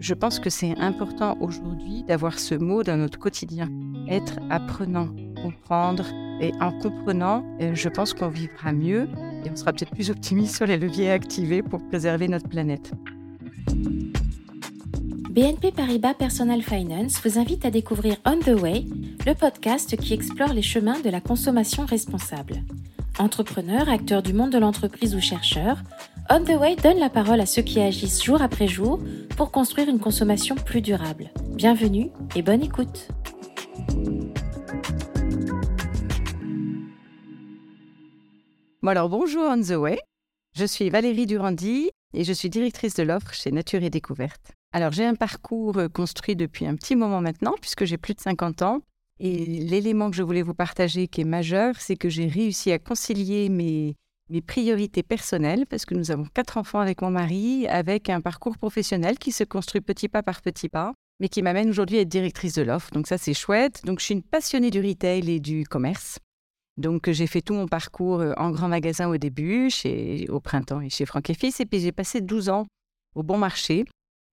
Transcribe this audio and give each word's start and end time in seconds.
Je 0.00 0.14
pense 0.14 0.40
que 0.40 0.48
c'est 0.48 0.74
important 0.78 1.36
aujourd'hui 1.40 2.04
d'avoir 2.04 2.38
ce 2.38 2.54
mot 2.54 2.82
dans 2.82 2.96
notre 2.96 3.18
quotidien. 3.18 3.68
Être 4.08 4.38
apprenant, 4.48 5.08
comprendre. 5.42 6.06
Et 6.40 6.52
en 6.58 6.72
comprenant, 6.72 7.44
euh, 7.60 7.74
je 7.74 7.90
pense 7.90 8.14
qu'on 8.14 8.28
vivra 8.28 8.72
mieux 8.72 9.08
et 9.44 9.50
on 9.50 9.56
sera 9.56 9.74
peut-être 9.74 9.92
plus 9.92 10.08
optimiste 10.08 10.56
sur 10.56 10.64
les 10.64 10.78
leviers 10.78 11.10
activés 11.10 11.62
pour 11.62 11.86
préserver 11.86 12.28
notre 12.28 12.48
planète. 12.48 12.92
BNP 15.28 15.70
Paribas 15.70 16.14
Personal 16.14 16.62
Finance 16.62 17.20
vous 17.22 17.38
invite 17.38 17.66
à 17.66 17.70
découvrir 17.70 18.16
On 18.24 18.38
the 18.38 18.58
Way, 18.58 18.86
le 19.26 19.34
podcast 19.34 19.98
qui 19.98 20.14
explore 20.14 20.54
les 20.54 20.62
chemins 20.62 21.00
de 21.00 21.10
la 21.10 21.20
consommation 21.20 21.84
responsable. 21.84 22.62
Entrepreneurs, 23.18 23.90
acteurs 23.90 24.22
du 24.22 24.32
monde 24.32 24.50
de 24.50 24.58
l'entreprise 24.58 25.14
ou 25.14 25.20
chercheurs, 25.20 25.76
On 26.30 26.42
the 26.42 26.58
Way 26.58 26.76
donne 26.76 26.98
la 26.98 27.10
parole 27.10 27.40
à 27.40 27.46
ceux 27.46 27.62
qui 27.62 27.80
agissent 27.80 28.24
jour 28.24 28.40
après 28.40 28.66
jour 28.66 28.98
pour 29.40 29.52
construire 29.52 29.88
une 29.88 29.98
consommation 29.98 30.54
plus 30.54 30.82
durable. 30.82 31.30
Bienvenue 31.54 32.10
et 32.36 32.42
bonne 32.42 32.62
écoute. 32.62 33.08
Bon 38.82 38.88
alors 38.90 39.08
bonjour 39.08 39.44
On 39.48 39.62
the 39.62 39.70
Way, 39.70 39.98
je 40.54 40.66
suis 40.66 40.90
Valérie 40.90 41.24
Durandi 41.24 41.88
et 42.12 42.24
je 42.24 42.34
suis 42.34 42.50
directrice 42.50 42.92
de 42.96 43.02
l'offre 43.02 43.32
chez 43.32 43.50
Nature 43.50 43.82
et 43.82 43.88
Découverte. 43.88 44.52
Alors, 44.74 44.92
j'ai 44.92 45.06
un 45.06 45.14
parcours 45.14 45.78
euh, 45.78 45.88
construit 45.88 46.36
depuis 46.36 46.66
un 46.66 46.76
petit 46.76 46.94
moment 46.94 47.22
maintenant, 47.22 47.54
puisque 47.62 47.86
j'ai 47.86 47.96
plus 47.96 48.12
de 48.12 48.20
50 48.20 48.60
ans. 48.60 48.82
Et 49.20 49.46
l'élément 49.46 50.10
que 50.10 50.16
je 50.16 50.22
voulais 50.22 50.42
vous 50.42 50.52
partager 50.52 51.08
qui 51.08 51.22
est 51.22 51.24
majeur, 51.24 51.76
c'est 51.78 51.96
que 51.96 52.10
j'ai 52.10 52.26
réussi 52.26 52.72
à 52.72 52.78
concilier 52.78 53.48
mes, 53.48 53.96
mes 54.30 54.40
priorités 54.40 55.02
personnelles, 55.02 55.66
parce 55.66 55.84
que 55.84 55.94
nous 55.94 56.10
avons 56.10 56.24
quatre 56.24 56.56
enfants 56.56 56.80
avec 56.80 57.02
mon 57.02 57.10
mari, 57.10 57.66
avec 57.66 58.08
un 58.08 58.20
parcours 58.20 58.56
professionnel 58.56 59.18
qui 59.18 59.32
se 59.32 59.44
construit 59.44 59.80
petit 59.80 60.08
pas 60.08 60.22
par 60.22 60.40
petit 60.40 60.68
pas, 60.68 60.94
mais 61.18 61.28
qui 61.28 61.42
m'amène 61.42 61.68
aujourd'hui 61.68 61.98
à 61.98 62.02
être 62.02 62.08
directrice 62.08 62.54
de 62.54 62.62
l'offre. 62.62 62.90
Donc 62.92 63.06
ça, 63.06 63.18
c'est 63.18 63.34
chouette. 63.34 63.84
Donc 63.84 63.98
je 63.98 64.06
suis 64.06 64.14
une 64.14 64.22
passionnée 64.22 64.70
du 64.70 64.80
retail 64.80 65.28
et 65.28 65.40
du 65.40 65.64
commerce. 65.64 66.18
Donc 66.76 67.10
j'ai 67.10 67.26
fait 67.26 67.42
tout 67.42 67.54
mon 67.54 67.66
parcours 67.66 68.20
euh, 68.20 68.32
en 68.36 68.50
grand 68.50 68.68
magasin 68.68 69.08
au 69.08 69.18
début, 69.18 69.68
chez, 69.68 70.26
au 70.30 70.40
printemps 70.40 70.80
et 70.80 70.88
chez 70.88 71.04
Franck 71.04 71.28
et 71.28 71.34
Fils, 71.34 71.60
et 71.60 71.66
puis 71.66 71.80
j'ai 71.80 71.92
passé 71.92 72.20
12 72.20 72.48
ans 72.48 72.66
au 73.14 73.22
bon 73.22 73.36
marché, 73.36 73.84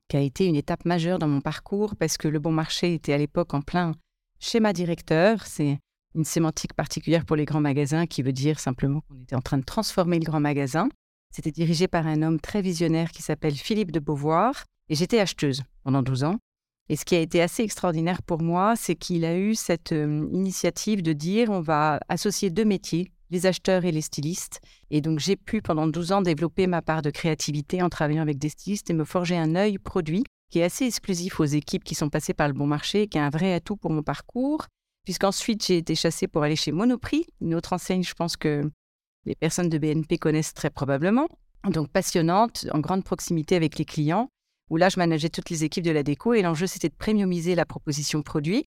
qui 0.08 0.18
a 0.18 0.22
été 0.22 0.46
une 0.46 0.56
étape 0.56 0.86
majeure 0.86 1.20
dans 1.20 1.28
mon 1.28 1.42
parcours 1.42 1.96
parce 1.96 2.18
que 2.18 2.28
le 2.28 2.40
bon 2.40 2.52
marché 2.52 2.94
était 2.94 3.14
à 3.14 3.18
l'époque 3.18 3.54
en 3.54 3.62
plein 3.62 3.94
schéma 4.40 4.72
directeur. 4.72 5.46
C'est 5.46 5.80
une 6.18 6.26
sémantique 6.26 6.74
particulière 6.74 7.26
pour 7.26 7.36
les 7.36 7.46
grands 7.46 7.62
magasins 7.62 8.08
qui 8.08 8.24
veut 8.24 8.34
dire 8.34 8.60
simplement 8.60 9.02
qu'on 9.02 9.22
était 9.22 9.36
en 9.36 9.42
train 9.42 9.58
de 9.58 9.64
transformer 9.64 10.20
le 10.20 10.26
grand 10.26 10.40
magasin. 10.40 10.90
C'était 11.32 11.52
dirigé 11.52 11.88
par 11.88 12.08
un 12.08 12.22
homme 12.24 12.40
très 12.40 12.62
visionnaire 12.62 13.12
qui 13.12 13.22
s'appelle 13.22 13.56
Philippe 13.56 13.92
de 13.92 14.00
Beauvoir 14.00 14.66
et 14.90 14.96
j'étais 14.96 15.20
acheteuse 15.20 15.64
pendant 15.84 16.02
12 16.02 16.24
ans. 16.24 16.40
Et 16.90 16.96
ce 16.96 17.06
qui 17.06 17.16
a 17.16 17.20
été 17.20 17.42
assez 17.42 17.64
extraordinaire 17.64 18.22
pour 18.24 18.42
moi, 18.42 18.76
c'est 18.76 18.96
qu'il 18.96 19.26
a 19.26 19.38
eu 19.38 19.56
cette 19.56 19.92
euh, 19.92 20.28
initiative 20.32 21.04
de 21.04 21.14
dire 21.14 21.50
on 21.50 21.60
va 21.60 22.00
associer 22.08 22.50
deux 22.50 22.64
métiers, 22.64 23.12
les 23.30 23.46
acheteurs 23.46 23.84
et 23.84 23.92
les 23.92 24.02
stylistes. 24.02 24.62
Et 24.90 25.02
donc, 25.02 25.20
j'ai 25.20 25.36
pu 25.36 25.62
pendant 25.62 25.86
12 25.86 26.14
ans 26.14 26.22
développer 26.22 26.66
ma 26.66 26.82
part 26.82 27.02
de 27.02 27.10
créativité 27.10 27.82
en 27.82 27.90
travaillant 27.90 28.22
avec 28.22 28.40
des 28.40 28.48
stylistes 28.48 28.90
et 28.90 28.94
me 28.94 29.04
forger 29.04 29.38
un 29.38 29.56
œil 29.56 29.78
produit 29.80 30.24
qui 30.50 30.60
est 30.60 30.64
assez 30.64 30.86
exclusif 30.86 31.42
aux 31.42 31.46
équipes 31.46 31.84
qui 31.84 31.94
sont 31.94 32.10
passées 32.10 32.34
par 32.34 32.48
le 32.48 32.54
bon 32.54 32.68
marché, 32.68 33.08
qui 33.08 33.18
est 33.18 33.22
un 33.22 33.30
vrai 33.30 33.54
atout 33.54 33.76
pour 33.76 33.92
mon 33.92 34.02
parcours. 34.02 34.66
Puisqu'ensuite, 35.08 35.66
j'ai 35.66 35.78
été 35.78 35.96
chassée 35.96 36.28
pour 36.28 36.44
aller 36.44 36.58
chez 36.58 36.74
Monoprix, 36.74 37.26
une 37.40 37.56
autre 37.56 37.72
enseigne, 37.72 38.04
je 38.04 38.14
pense 38.14 38.36
que 38.36 38.70
les 39.24 39.36
personnes 39.36 39.70
de 39.70 39.78
BNP 39.78 40.18
connaissent 40.18 40.54
très 40.54 40.70
probablement. 40.70 41.30
Donc, 41.64 41.90
passionnante, 41.90 42.68
en 42.74 42.80
grande 42.80 43.06
proximité 43.06 43.56
avec 43.56 43.78
les 43.78 43.86
clients, 43.86 44.28
où 44.70 44.76
là, 44.76 44.90
je 44.90 45.00
manageais 45.00 45.30
toutes 45.30 45.50
les 45.50 45.64
équipes 45.64 45.86
de 45.86 45.92
la 45.92 46.04
déco 46.04 46.34
et 46.34 46.42
l'enjeu, 46.42 46.68
c'était 46.68 46.90
de 46.90 46.94
premiumiser 46.94 47.56
la 47.56 47.66
proposition 47.66 48.22
produit 48.22 48.66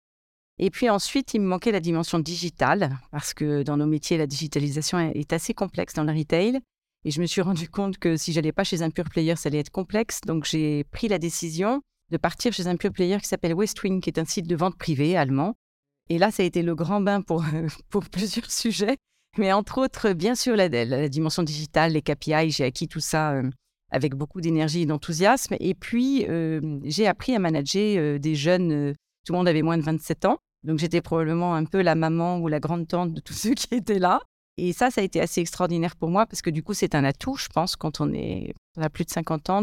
et 0.63 0.71
puis 0.71 0.89
ensuite, 0.89 1.33
il 1.35 1.41
me 1.43 1.47
manquait 1.47 1.73
la 1.73 1.81
dimension 1.81 2.19
digitale, 2.19 2.99
parce 3.11 3.33
que 3.33 3.63
dans 3.63 3.77
nos 3.77 3.87
métiers, 3.87 4.17
la 4.17 4.27
digitalisation 4.27 4.99
est 4.99 5.33
assez 5.35 5.55
complexe 5.55 5.93
dans 5.93 6.05
le 6.05 6.13
retail. 6.13 6.59
Et 7.05 7.11
je 7.11 7.21
me 7.21 7.27
suis 7.27 7.43
rendu 7.43 7.69
compte 7.69 7.99
que 7.99 8.17
si 8.17 8.33
j'allais 8.33 8.53
pas 8.53 8.65
chez 8.65 8.81
un 8.81 8.91
pure 8.91 9.09
player, 9.11 9.37
ça 9.37 9.49
allait 9.49 9.59
être 9.61 9.71
complexe. 9.71 10.21
Donc 10.21 10.45
j'ai 10.45 10.85
pris 10.85 11.09
la 11.09 11.19
décision 11.19 11.83
de 12.11 12.17
partir 12.19 12.53
chez 12.53 12.67
un 12.67 12.77
pure 12.77 12.93
player 12.93 13.19
qui 13.21 13.29
s'appelle 13.29 13.55
Westwing, 13.55 14.01
qui 14.01 14.11
est 14.11 14.19
un 14.19 14.25
site 14.27 14.47
de 14.47 14.57
vente 14.57 14.77
privée 14.77 15.17
allemand. 15.19 15.55
Et 16.11 16.19
là, 16.19 16.33
ça 16.33 16.43
a 16.43 16.47
été 16.47 16.63
le 16.63 16.75
grand 16.75 17.01
bain 17.01 17.23
pour, 17.23 17.45
plusieurs 18.13 18.51
sujets, 18.51 18.97
mais 19.39 19.53
entre 19.53 19.79
autres, 19.79 20.13
bien 20.13 20.35
sûr, 20.35 20.57
la, 20.57 21.09
dimension 21.09 21.45
digitale, 21.45 21.93
les 21.93 22.03
KPI, 22.03 22.51
j'ai 22.51 22.65
acquis 22.65 22.89
tout 22.89 23.01
ça 23.01 23.33
euh, 23.33 23.49
avec 23.93 24.17
beaucoup 24.17 24.41
d'énergie 24.41 24.83
et 24.83 24.87
d'enthousiasme. 24.87 25.55
Et 25.61 25.75
puis, 25.75 26.27
euh, 26.29 26.81
j'ai 26.83 27.07
appris 27.07 27.35
à 27.35 27.39
manager 27.39 27.97
euh, 27.97 28.19
des 28.19 28.35
jeunes, 28.35 28.93
tout 29.25 29.33
le 29.33 29.39
monde 29.39 29.49
avait 29.49 29.63
moins 29.63 29.79
de 29.79 29.85
27 29.85 30.25
ans. 30.25 30.39
Donc 30.65 30.79
j'étais 30.79 31.01
probablement 31.01 31.55
un 31.55 31.65
peu 31.65 31.81
la 31.81 31.95
maman 31.95 32.39
ou 32.39 32.49
la 32.49 32.61
grande-tante 32.61 33.15
de 33.15 33.21
tous 33.21 33.33
ceux 33.35 33.55
qui 33.55 33.73
étaient 33.73 34.01
là. 34.01 34.21
Et 34.57 34.73
ça, 34.73 34.91
ça 34.91 35.01
a 35.01 35.05
été 35.05 35.21
assez 35.21 35.41
extraordinaire 35.41 35.95
pour 35.95 36.11
moi 36.11 36.27
parce 36.27 36.43
que 36.43 36.51
du 36.51 36.65
coup, 36.65 36.75
c'est 36.75 36.97
un 36.97 37.05
atout, 37.05 37.37
je 37.37 37.47
pense, 37.47 37.77
quand 37.77 38.01
on, 38.01 38.13
a 38.79 38.91
plus 38.91 39.05
de 39.05 39.11
50 39.11 39.49
ans, 39.49 39.63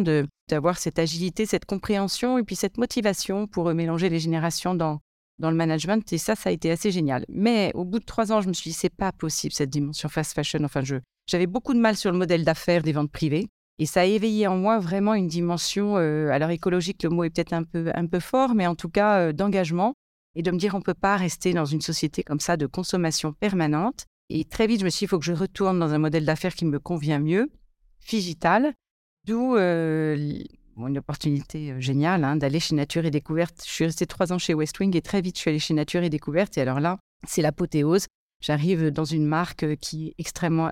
d'avoir 0.50 0.78
cette 0.78 0.98
agilité, 0.98 1.46
cette 1.46 1.66
compréhension 1.66 2.38
et 2.40 2.44
puis 2.44 2.56
cette 2.56 2.78
motivation 2.78 3.48
pour 3.48 3.72
mélanger 3.76 4.10
les 4.10 4.20
générations 4.20 4.74
dans, 4.74 5.02
dans 5.40 5.50
le 5.50 5.56
management. 5.56 6.12
Et 6.14 6.18
ça, 6.18 6.36
ça 6.36 6.50
a 6.50 6.52
été 6.52 6.72
assez 6.72 6.92
génial. 6.92 7.26
Mais 7.30 7.72
au 7.74 7.86
bout 7.86 8.00
de 8.00 8.06
trois 8.06 8.32
ans, 8.32 8.42
je 8.42 8.48
me 8.48 8.54
suis 8.54 8.72
dit, 8.72 8.76
c'est 8.76 8.90
pas 8.90 9.12
possible 9.12 9.54
cette 9.54 9.70
dimension 9.70 10.10
fast 10.10 10.34
fashion. 10.34 10.64
Enfin, 10.64 10.82
j'avais 11.28 11.48
beaucoup 11.48 11.74
de 11.74 11.80
mal 11.80 11.96
sur 11.96 12.12
le 12.12 12.18
modèle 12.18 12.44
d'affaires 12.44 12.84
des 12.84 12.94
ventes 12.94 13.12
privées. 13.12 13.48
Et 13.80 13.86
ça 13.86 14.02
a 14.02 14.06
éveillé 14.06 14.48
en 14.48 14.58
moi 14.58 14.80
vraiment 14.80 15.14
une 15.14 15.28
dimension, 15.28 15.98
euh, 15.98 16.30
alors 16.30 16.50
écologique, 16.50 17.04
le 17.04 17.10
mot 17.10 17.24
est 17.24 17.30
peut-être 17.30 17.54
un 17.54 17.64
peu, 17.64 17.92
un 17.94 18.08
peu 18.08 18.20
fort, 18.20 18.56
mais 18.56 18.66
en 18.66 18.74
tout 18.74 18.90
cas 18.90 19.20
euh, 19.20 19.34
d'engagement 19.34 19.94
et 20.34 20.42
de 20.42 20.50
me 20.50 20.58
dire 20.58 20.74
on 20.74 20.80
ne 20.80 20.84
peut 20.84 20.96
pas 20.96 21.16
rester 21.16 21.54
dans 21.54 21.66
une 21.66 21.82
société 21.82 22.24
comme 22.24 22.40
ça 22.40 22.58
de 22.58 22.66
consommation 22.66 23.34
permanente. 23.34 24.06
Et 24.30 24.46
très 24.46 24.68
vite, 24.68 24.80
je 24.80 24.86
me 24.86 24.90
suis 24.90 25.00
dit, 25.00 25.06
il 25.06 25.10
faut 25.10 25.20
que 25.20 25.26
je 25.26 25.34
retourne 25.34 25.80
dans 25.80 25.94
un 25.94 26.00
modèle 26.00 26.26
d'affaires 26.26 26.56
qui 26.56 26.66
me 26.66 26.80
convient 26.80 27.20
mieux, 27.20 27.50
digital, 28.08 28.74
d'où 29.26 29.56
euh, 29.56 30.44
une 30.86 31.00
opportunité 31.00 31.72
euh, 31.72 31.80
géniale 31.80 32.24
hein, 32.24 32.36
d'aller 32.36 32.60
chez 32.60 32.76
Nature 32.76 33.06
et 33.06 33.12
Découverte. 33.12 33.64
Je 33.66 33.72
suis 33.72 33.86
restée 33.86 34.06
trois 34.06 34.32
ans 34.32 34.38
chez 34.38 34.54
Westwing 34.54 34.96
et 34.96 35.02
très 35.02 35.22
vite, 35.22 35.38
je 35.38 35.42
suis 35.42 35.50
allée 35.50 35.60
chez 35.60 35.74
Nature 35.74 36.04
et 36.04 36.10
Découverte. 36.10 36.58
Et 36.58 36.62
alors 36.62 36.80
là, 36.80 37.00
c'est 37.28 37.42
l'apothéose. 37.42 38.06
J'arrive 38.40 38.92
dans 38.92 39.06
une 39.06 39.26
marque 39.26 39.64
euh, 39.64 39.76
qui 39.76 40.10
est 40.10 40.14
extrêmement 40.20 40.72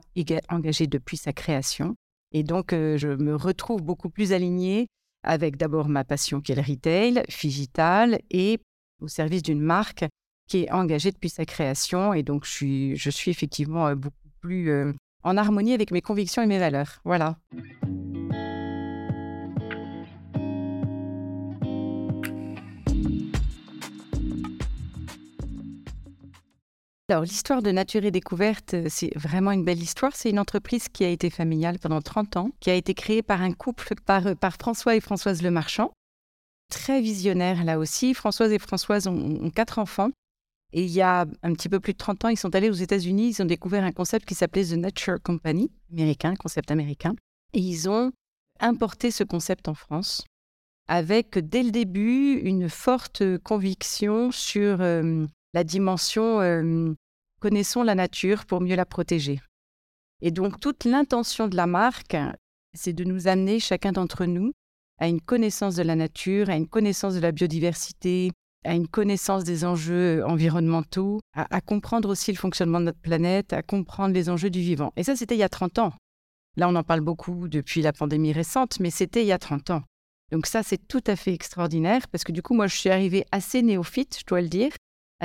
engagée 0.49 0.85
depuis 0.85 1.17
sa 1.17 1.33
création. 1.33 1.95
Et 2.31 2.43
donc, 2.43 2.71
je 2.71 3.15
me 3.15 3.33
retrouve 3.33 3.81
beaucoup 3.81 4.09
plus 4.09 4.33
alignée 4.33 4.87
avec 5.25 5.57
d'abord 5.57 5.89
ma 5.89 6.03
passion 6.03 6.41
qui 6.41 6.51
est 6.51 6.55
le 6.55 6.61
retail, 6.61 7.23
digital, 7.41 8.19
et 8.29 8.59
au 9.01 9.07
service 9.07 9.41
d'une 9.41 9.61
marque 9.61 10.05
qui 10.47 10.63
est 10.63 10.71
engagée 10.71 11.11
depuis 11.11 11.29
sa 11.29 11.45
création. 11.45 12.13
Et 12.13 12.23
donc, 12.23 12.45
je 12.45 13.09
suis, 13.09 13.31
effectivement 13.31 13.87
euh, 13.87 13.95
beaucoup 13.95 14.29
plus 14.41 14.69
euh, 14.69 14.93
en 15.23 15.37
harmonie 15.37 15.73
avec 15.73 15.91
mes 15.91 16.01
convictions 16.01 16.41
et 16.41 16.47
mes 16.47 16.59
valeurs. 16.59 16.99
Voilà. 17.03 17.37
Alors, 27.07 27.23
l'histoire 27.23 27.61
de 27.61 27.69
Nature 27.69 28.03
et 28.03 28.09
Découverte, 28.09 28.73
euh, 28.73 28.87
c'est 28.89 29.15
vraiment 29.15 29.51
une 29.51 29.63
belle 29.63 29.81
histoire. 29.81 30.15
C'est 30.15 30.31
une 30.31 30.39
entreprise 30.39 30.87
qui 30.89 31.03
a 31.03 31.09
été 31.09 31.29
familiale 31.29 31.77
pendant 31.77 32.01
30 32.01 32.37
ans, 32.37 32.49
qui 32.59 32.71
a 32.71 32.73
été 32.73 32.95
créée 32.95 33.21
par 33.21 33.43
un 33.43 33.51
couple, 33.51 33.93
par, 34.05 34.35
par 34.35 34.53
François 34.53 34.95
et 34.95 35.01
Françoise 35.01 35.43
Lemarchand, 35.43 35.91
très 36.71 37.01
visionnaire 37.01 37.63
là 37.63 37.77
aussi. 37.77 38.15
Françoise 38.15 38.51
et 38.51 38.57
Françoise 38.57 39.05
ont, 39.07 39.51
quatre 39.51 39.77
enfants. 39.77 40.09
Et 40.73 40.83
il 40.83 40.91
y 40.91 41.01
a 41.01 41.25
un 41.43 41.53
petit 41.53 41.69
peu 41.69 41.79
plus 41.79 41.93
de 41.93 41.97
30 41.97 42.25
ans, 42.25 42.29
ils 42.29 42.37
sont 42.37 42.53
allés 42.55 42.71
aux 42.71 42.73
États-Unis, 42.73 43.29
ils 43.29 43.41
ont 43.41 43.45
découvert 43.45 43.83
un 43.83 43.91
concept 43.91 44.27
qui 44.27 44.33
s'appelait 44.33 44.65
The 44.65 44.73
Nature 44.73 45.21
Company, 45.23 45.71
américain, 45.93 46.33
concept 46.35 46.71
américain. 46.71 47.13
Et 47.53 47.59
ils 47.59 47.87
ont 47.87 48.11
importé 48.59 49.11
ce 49.11 49.23
concept 49.23 49.67
en 49.67 49.75
France 49.75 50.25
avec 50.87 51.37
dès 51.37 51.63
le 51.63 51.71
début 51.71 52.33
une 52.43 52.69
forte 52.69 53.37
conviction 53.39 54.31
sur 54.31 54.81
euh, 54.81 55.25
la 55.55 55.63
dimension 55.63 56.41
euh, 56.41 56.93
connaissons 57.45 57.83
la 57.83 57.93
nature 57.93 58.47
pour 58.47 58.59
mieux 58.59 58.75
la 58.75 58.87
protéger. 58.87 59.39
Et 60.23 60.31
donc 60.31 60.59
toute 60.59 60.83
l'intention 60.83 61.47
de 61.47 61.55
la 61.55 61.67
marque, 61.67 62.17
c'est 62.73 62.91
de 62.91 63.03
nous 63.03 63.27
amener 63.27 63.59
chacun 63.59 63.91
d'entre 63.91 64.25
nous 64.25 64.51
à 64.97 65.07
une 65.07 65.21
connaissance 65.21 65.75
de 65.75 65.83
la 65.83 65.95
nature, 65.95 66.49
à 66.49 66.55
une 66.55 66.67
connaissance 66.67 67.13
de 67.13 67.19
la 67.19 67.31
biodiversité, 67.31 68.31
à 68.63 68.73
une 68.73 68.87
connaissance 68.87 69.43
des 69.43 69.63
enjeux 69.63 70.25
environnementaux, 70.25 71.19
à, 71.35 71.61
comprendre 71.61 72.09
aussi 72.09 72.31
le 72.31 72.37
fonctionnement 72.37 72.79
de 72.79 72.85
notre 72.85 72.99
planète, 72.99 73.53
à 73.53 73.61
comprendre 73.61 74.15
les 74.15 74.27
enjeux 74.27 74.49
du 74.49 74.61
vivant. 74.61 74.91
Et 74.95 75.03
ça, 75.03 75.15
c'était 75.15 75.35
il 75.35 75.39
y 75.39 75.43
a 75.43 75.49
30 75.49 75.77
ans. 75.77 75.93
Là, 76.57 76.67
on 76.67 76.75
en 76.75 76.83
parle 76.83 77.01
beaucoup 77.01 77.47
depuis 77.47 77.83
la 77.83 77.93
pandémie 77.93 78.33
récente, 78.33 78.79
mais 78.79 78.89
c'était 78.89 79.21
il 79.21 79.27
y 79.27 79.33
a 79.33 79.37
30 79.37 79.69
ans. 79.69 79.83
Donc 80.31 80.47
ça, 80.47 80.63
c'est 80.63 80.87
tout 80.87 81.03
à 81.05 81.15
fait 81.15 81.35
extraordinaire 81.35 82.07
parce 82.07 82.23
que 82.23 82.31
du 82.31 82.41
coup, 82.41 82.55
moi, 82.55 82.65
je 82.65 82.75
suis 82.75 82.89
arrivée 82.89 83.23
assez 83.31 83.61
néophyte, 83.61 84.17
je 84.19 84.25
dois 84.25 84.41
le 84.41 84.49
dire, 84.49 84.71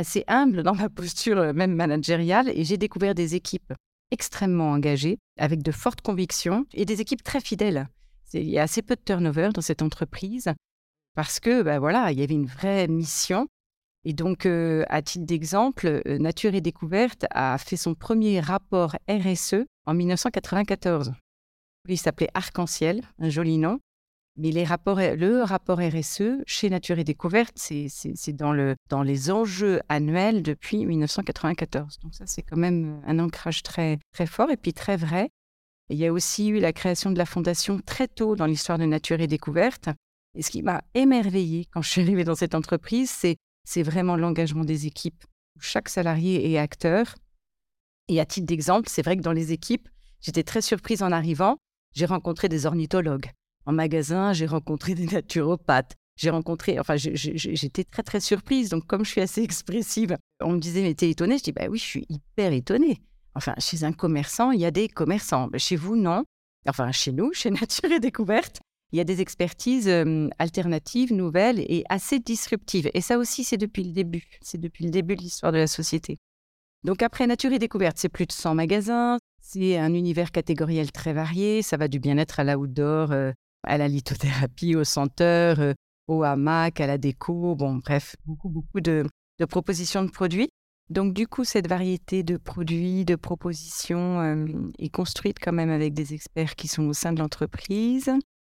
assez 0.01 0.25
humble 0.27 0.63
dans 0.63 0.75
ma 0.75 0.89
posture 0.89 1.39
euh, 1.39 1.53
même 1.53 1.75
managériale, 1.75 2.51
et 2.51 2.65
j'ai 2.65 2.77
découvert 2.77 3.15
des 3.15 3.35
équipes 3.35 3.73
extrêmement 4.11 4.73
engagées, 4.73 5.19
avec 5.39 5.63
de 5.63 5.71
fortes 5.71 6.01
convictions, 6.01 6.67
et 6.75 6.85
des 6.85 7.01
équipes 7.01 7.23
très 7.23 7.41
fidèles. 7.41 7.89
Il 8.35 8.49
y 8.49 8.59
a 8.59 8.63
assez 8.63 8.83
peu 8.83 8.97
de 8.97 9.03
turnover 9.05 9.51
dans 9.55 9.61
cette 9.61 9.83
entreprise. 9.83 10.53
parce 11.17 11.41
que, 11.41 11.63
ben 11.63 11.79
voilà, 11.79 12.13
il 12.13 12.19
y 12.19 12.23
avait 12.23 12.35
une 12.35 12.47
vraie 12.47 12.87
mission. 12.89 13.49
Et 14.05 14.13
donc, 14.13 14.47
euh, 14.47 14.85
à 14.89 15.03
titre 15.03 15.27
d'exemple, 15.27 16.03
euh, 16.07 16.19
Nature 16.19 16.55
et 16.55 16.61
Découverte 16.61 17.27
a 17.31 17.59
fait 17.59 17.77
son 17.77 17.95
premier 17.95 18.41
rapport 18.41 18.97
RSE 19.09 19.67
en 19.87 19.95
1994. 19.95 21.13
Il 21.89 21.99
s'appelait 21.99 22.31
Arc-en-Ciel, 22.35 23.03
un 23.19 23.29
joli 23.29 23.59
nom. 23.59 23.81
Mais 24.41 24.53
les 24.53 24.65
rapports, 24.65 24.99
le 24.99 25.43
rapport 25.43 25.81
RSE 25.81 26.43
chez 26.47 26.71
Nature 26.71 26.99
et 26.99 27.05
Découverte, 27.05 27.59
c'est 27.59 28.33
dans, 28.33 28.55
le, 28.55 28.75
dans 28.89 29.03
les 29.03 29.31
enjeux 29.31 29.81
annuels 29.91 30.43
depuis 30.43 30.87
1994. 30.87 31.99
Donc 32.03 32.15
ça, 32.15 32.25
c'est 32.27 32.41
quand 32.41 32.57
même 32.57 33.03
un 33.07 33.19
ancrage 33.19 33.63
très, 33.63 33.99
fort 34.25 34.51
et 34.51 34.57
puis 34.57 34.73
très 34.73 34.97
vrai. 34.97 35.29
il 35.91 35.99
y 35.99 36.07
a 36.07 36.13
aussi 36.13 36.49
eu 36.49 36.59
la 36.59 36.73
création 36.73 37.11
de 37.11 37.19
la 37.19 37.27
fondation 37.27 37.81
très 37.85 38.09
tôt 38.09 38.35
dans 38.35 38.47
l'histoire 38.47 38.79
de 38.79 38.87
Nature 38.87 39.21
et 39.21 39.27
Découverte. 39.27 39.91
Et 40.35 40.41
ce 40.41 40.51
qui 40.51 40.63
m'a 40.63 40.81
émerveillée 40.95 41.67
quand 41.71 41.83
je 41.83 41.91
suis 41.91 42.01
arrivée 42.01 42.25
dans 42.25 42.35
cette 42.35 42.55
entreprise, 42.55 43.11
c'est 43.65 43.83
vraiment 43.83 44.17
l'engagement 44.17 44.65
des 44.65 44.87
équipes. 44.87 45.23
Chaque 45.61 45.91
salarié 45.91 46.51
est 46.51 46.57
acteur. 46.57 47.15
Et 48.09 48.19
à 48.21 48.25
titre 48.25 48.47
d'exemple, 48.47 48.89
c'est 48.89 49.03
vrai 49.03 49.19
que 49.19 49.23
dans 49.23 49.33
les 49.33 49.53
équipes, 49.53 49.91
j'étais 50.23 50.45
très 50.45 50.63
surprise 50.63 51.03
en 51.03 51.13
arrivant. 51.13 51.59
J'ai 51.95 52.07
rencontré 52.07 52.49
des 52.49 52.65
ornithologues. 52.65 53.31
En 53.67 53.73
magasin, 53.73 54.33
j'ai 54.33 54.47
rencontré 54.47 54.95
des 54.95 55.07
naturopathes. 55.13 55.95
J'ai 56.17 56.31
rencontré, 56.31 56.79
enfin, 56.79 56.97
j'étais 56.97 57.85
très, 57.85 58.03
très 58.03 58.21
surprise. 58.21 58.69
Donc, 58.69 58.87
comme 58.87 59.07
je 59.07 59.11
suis 59.11 59.21
assez 59.23 59.43
expressive, 59.43 60.19
on 60.41 60.53
me 60.53 60.59
disait, 60.59 60.83
mais 60.83 60.95
t'es 60.95 61.09
étonnée? 61.09 61.39
Je 61.39 61.45
dis, 61.45 61.53
bah 61.53 61.67
oui, 61.71 61.79
je 61.79 61.85
suis 61.85 62.07
hyper 62.11 62.53
étonnée. 62.53 63.01
Enfin, 63.35 63.55
chez 63.59 63.85
un 63.85 63.93
commerçant, 63.93 64.51
il 64.51 64.61
y 64.61 64.67
a 64.67 64.71
des 64.71 64.89
commerçants. 64.89 65.49
Chez 65.57 65.77
vous, 65.77 65.97
non. 65.97 66.25
Enfin, 66.69 66.93
chez 66.93 67.13
nous, 67.13 67.33
chez 67.33 67.51
Nature 67.51 67.91
et 67.91 68.01
Découverte, 68.01 68.61
il 68.93 68.99
y 68.99 69.01
a 69.01 69.05
des 69.05 69.23
expertises 69.23 69.89
alternatives, 70.39 71.15
nouvelles 71.15 71.61
et 71.61 71.85
assez 71.89 72.19
disruptives. 72.19 72.91
Et 72.93 73.01
ça 73.01 73.17
aussi, 73.17 73.45
c'est 73.45 73.57
depuis 73.57 73.85
le 73.85 73.93
début. 73.93 74.25
C'est 74.43 74.59
depuis 74.59 74.85
le 74.85 74.91
début 74.91 75.17
de 75.17 75.23
l'histoire 75.23 75.53
de 75.53 75.59
la 75.59 75.69
société. 75.69 76.19
Donc 76.83 77.03
après 77.03 77.27
Nature 77.27 77.53
et 77.53 77.59
Découverte, 77.59 77.99
c'est 77.99 78.09
plus 78.09 78.27
de 78.27 78.33
100 78.33 78.55
magasins, 78.55 79.19
c'est 79.41 79.77
un 79.77 79.93
univers 79.93 80.33
catégoriel 80.33 80.93
très 80.93 81.13
varié, 81.13 81.61
ça 81.61 81.77
va 81.77 81.89
du 81.89 82.01
bien-être 82.01 82.41
à 82.41 82.45
l'outdoor, 82.45 83.13
à 83.65 83.79
la 83.79 83.89
lithothérapie, 83.89 84.75
au 84.77 84.85
senteur, 84.85 85.75
au 86.09 86.23
hamac, 86.23 86.81
à 86.81 86.87
la 86.87 86.99
déco, 86.99 87.55
bon 87.55 87.77
bref, 87.77 88.17
beaucoup, 88.25 88.81
de, 88.81 89.07
propositions 89.49 90.05
de 90.05 90.11
produits. 90.11 90.51
Donc 90.89 91.15
du 91.15 91.29
coup, 91.29 91.45
cette 91.45 91.69
variété 91.69 92.23
de 92.23 92.37
produits, 92.37 93.05
de 93.05 93.15
propositions 93.15 94.67
est 94.79 94.89
construite 94.89 95.39
quand 95.41 95.53
même 95.53 95.71
avec 95.71 95.95
des 95.95 96.15
experts 96.15 96.57
qui 96.57 96.69
sont 96.69 96.85
au 96.89 96.93
sein 96.93 97.13
de 97.13 97.21
l'entreprise. 97.21 98.11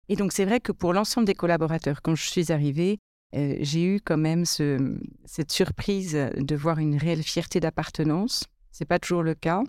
Et 0.08 0.16
donc, 0.16 0.32
c'est 0.32 0.44
vrai 0.44 0.60
que 0.60 0.72
pour 0.72 0.92
l'ensemble 0.92 1.26
des 1.26 1.34
collaborateurs, 1.34 2.02
quand 2.02 2.14
je 2.14 2.28
suis 2.28 2.52
arrivée, 2.52 2.98
euh, 3.34 3.56
j'ai 3.60 3.84
eu 3.84 4.00
quand 4.00 4.18
même 4.18 4.44
cette 4.44 5.50
surprise 5.50 6.14
de 6.36 6.56
voir 6.56 6.78
une 6.78 6.96
réelle 6.96 7.22
fierté 7.22 7.60
d'appartenance. 7.60 8.44
Ce 8.72 8.82
n'est 8.82 8.86
pas 8.86 8.98
toujours 8.98 9.22
le 9.22 9.34
cas. 9.34 9.62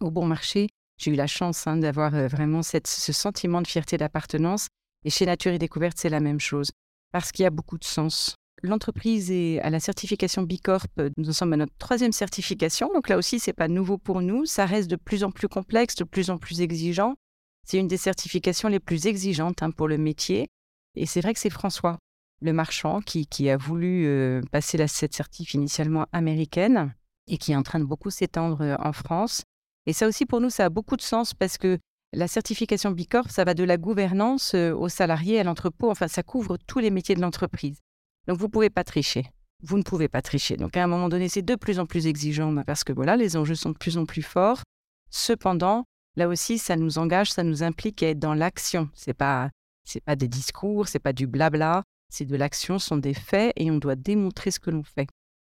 Au 0.00 0.10
bon 0.10 0.26
marché, 0.26 0.68
j'ai 0.98 1.10
eu 1.10 1.16
la 1.16 1.26
chance 1.26 1.66
hein, 1.66 1.76
d'avoir 1.76 2.14
euh, 2.14 2.28
vraiment 2.28 2.62
ce 2.62 3.12
sentiment 3.12 3.62
de 3.62 3.66
fierté 3.66 3.96
d'appartenance. 3.96 4.68
Et 5.04 5.10
chez 5.10 5.26
Nature 5.26 5.52
et 5.52 5.58
Découverte, 5.58 5.98
c'est 5.98 6.08
la 6.08 6.20
même 6.20 6.40
chose, 6.40 6.70
parce 7.12 7.30
qu'il 7.30 7.42
y 7.42 7.46
a 7.46 7.50
beaucoup 7.50 7.78
de 7.78 7.84
sens. 7.84 8.36
L'entreprise 8.62 9.30
est 9.30 9.60
à 9.60 9.68
la 9.68 9.78
certification 9.78 10.42
Bicorp. 10.42 10.86
Nous 11.18 11.28
en 11.28 11.32
sommes 11.34 11.52
à 11.52 11.56
notre 11.58 11.76
troisième 11.76 12.12
certification. 12.12 12.90
Donc 12.94 13.10
là 13.10 13.18
aussi, 13.18 13.38
ce 13.38 13.50
n'est 13.50 13.54
pas 13.54 13.68
nouveau 13.68 13.98
pour 13.98 14.22
nous. 14.22 14.46
Ça 14.46 14.64
reste 14.64 14.88
de 14.88 14.96
plus 14.96 15.22
en 15.22 15.30
plus 15.30 15.48
complexe, 15.48 15.96
de 15.96 16.04
plus 16.04 16.30
en 16.30 16.38
plus 16.38 16.62
exigeant. 16.62 17.14
C'est 17.66 17.78
une 17.78 17.88
des 17.88 17.98
certifications 17.98 18.68
les 18.68 18.80
plus 18.80 19.06
exigeantes 19.06 19.62
hein, 19.62 19.70
pour 19.70 19.86
le 19.86 19.98
métier. 19.98 20.48
Et 20.96 21.04
c'est 21.04 21.20
vrai 21.20 21.34
que 21.34 21.40
c'est 21.40 21.50
François, 21.50 21.98
le 22.40 22.54
marchand, 22.54 23.00
qui, 23.02 23.50
a 23.50 23.56
voulu 23.58 24.06
euh, 24.06 24.40
passer 24.50 24.78
la, 24.78 24.88
cette 24.88 25.14
certif 25.14 25.52
initialement 25.52 26.06
américaine 26.12 26.94
et 27.26 27.36
qui 27.36 27.52
est 27.52 27.56
en 27.56 27.62
train 27.62 27.80
de 27.80 27.84
beaucoup 27.84 28.10
s'étendre 28.10 28.62
euh, 28.62 28.76
en 28.78 28.92
France. 28.92 29.42
Et 29.86 29.92
ça 29.92 30.06
aussi, 30.06 30.26
pour 30.26 30.40
nous, 30.40 30.50
ça 30.50 30.66
a 30.66 30.68
beaucoup 30.70 30.96
de 30.96 31.02
sens 31.02 31.34
parce 31.34 31.58
que 31.58 31.78
la 32.12 32.28
certification 32.28 32.90
Bicorp, 32.90 33.30
ça 33.30 33.44
va 33.44 33.54
de 33.54 33.64
la 33.64 33.76
gouvernance 33.76 34.54
euh, 34.54 34.72
aux 34.72 34.88
salariés, 34.88 35.40
à 35.40 35.44
l'entrepôt. 35.44 35.90
Enfin, 35.90 36.08
ça 36.08 36.22
couvre 36.22 36.56
tous 36.66 36.78
les 36.78 36.90
métiers 36.90 37.14
de 37.14 37.20
l'entreprise. 37.20 37.80
Donc, 38.26 38.38
vous 38.38 38.46
ne 38.46 38.50
pouvez 38.50 38.70
pas 38.70 38.84
tricher. 38.84 39.26
Vous 39.62 39.78
ne 39.78 39.82
pouvez 39.82 40.08
pas 40.08 40.22
tricher. 40.22 40.56
Donc, 40.56 40.76
à 40.76 40.84
un 40.84 40.86
moment 40.86 41.08
donné, 41.08 41.28
c'est 41.28 41.42
de 41.42 41.54
plus 41.54 41.78
en 41.78 41.86
plus 41.86 42.06
exigeant 42.06 42.52
bah, 42.52 42.64
parce 42.64 42.84
que 42.84 42.92
voilà, 42.92 43.16
les 43.16 43.36
enjeux 43.36 43.54
sont 43.54 43.70
de 43.70 43.76
plus 43.76 43.98
en 43.98 44.06
plus 44.06 44.22
forts. 44.22 44.62
Cependant, 45.10 45.84
là 46.16 46.28
aussi, 46.28 46.58
ça 46.58 46.76
nous 46.76 46.98
engage, 46.98 47.32
ça 47.32 47.42
nous 47.42 47.62
implique 47.62 48.02
à 48.02 48.10
être 48.10 48.18
dans 48.18 48.34
l'action. 48.34 48.88
C'est 48.94 49.14
pas, 49.14 49.50
pas 50.04 50.16
des 50.16 50.28
discours, 50.28 50.88
c'est 50.88 50.98
pas 50.98 51.12
du 51.12 51.26
blabla, 51.26 51.82
c'est 52.10 52.24
de 52.24 52.36
l'action, 52.36 52.78
ce 52.78 52.88
sont 52.88 52.96
des 52.96 53.14
faits 53.14 53.52
et 53.56 53.70
on 53.70 53.78
doit 53.78 53.96
démontrer 53.96 54.50
ce 54.50 54.60
que 54.60 54.70
l'on 54.70 54.84
fait. 54.84 55.08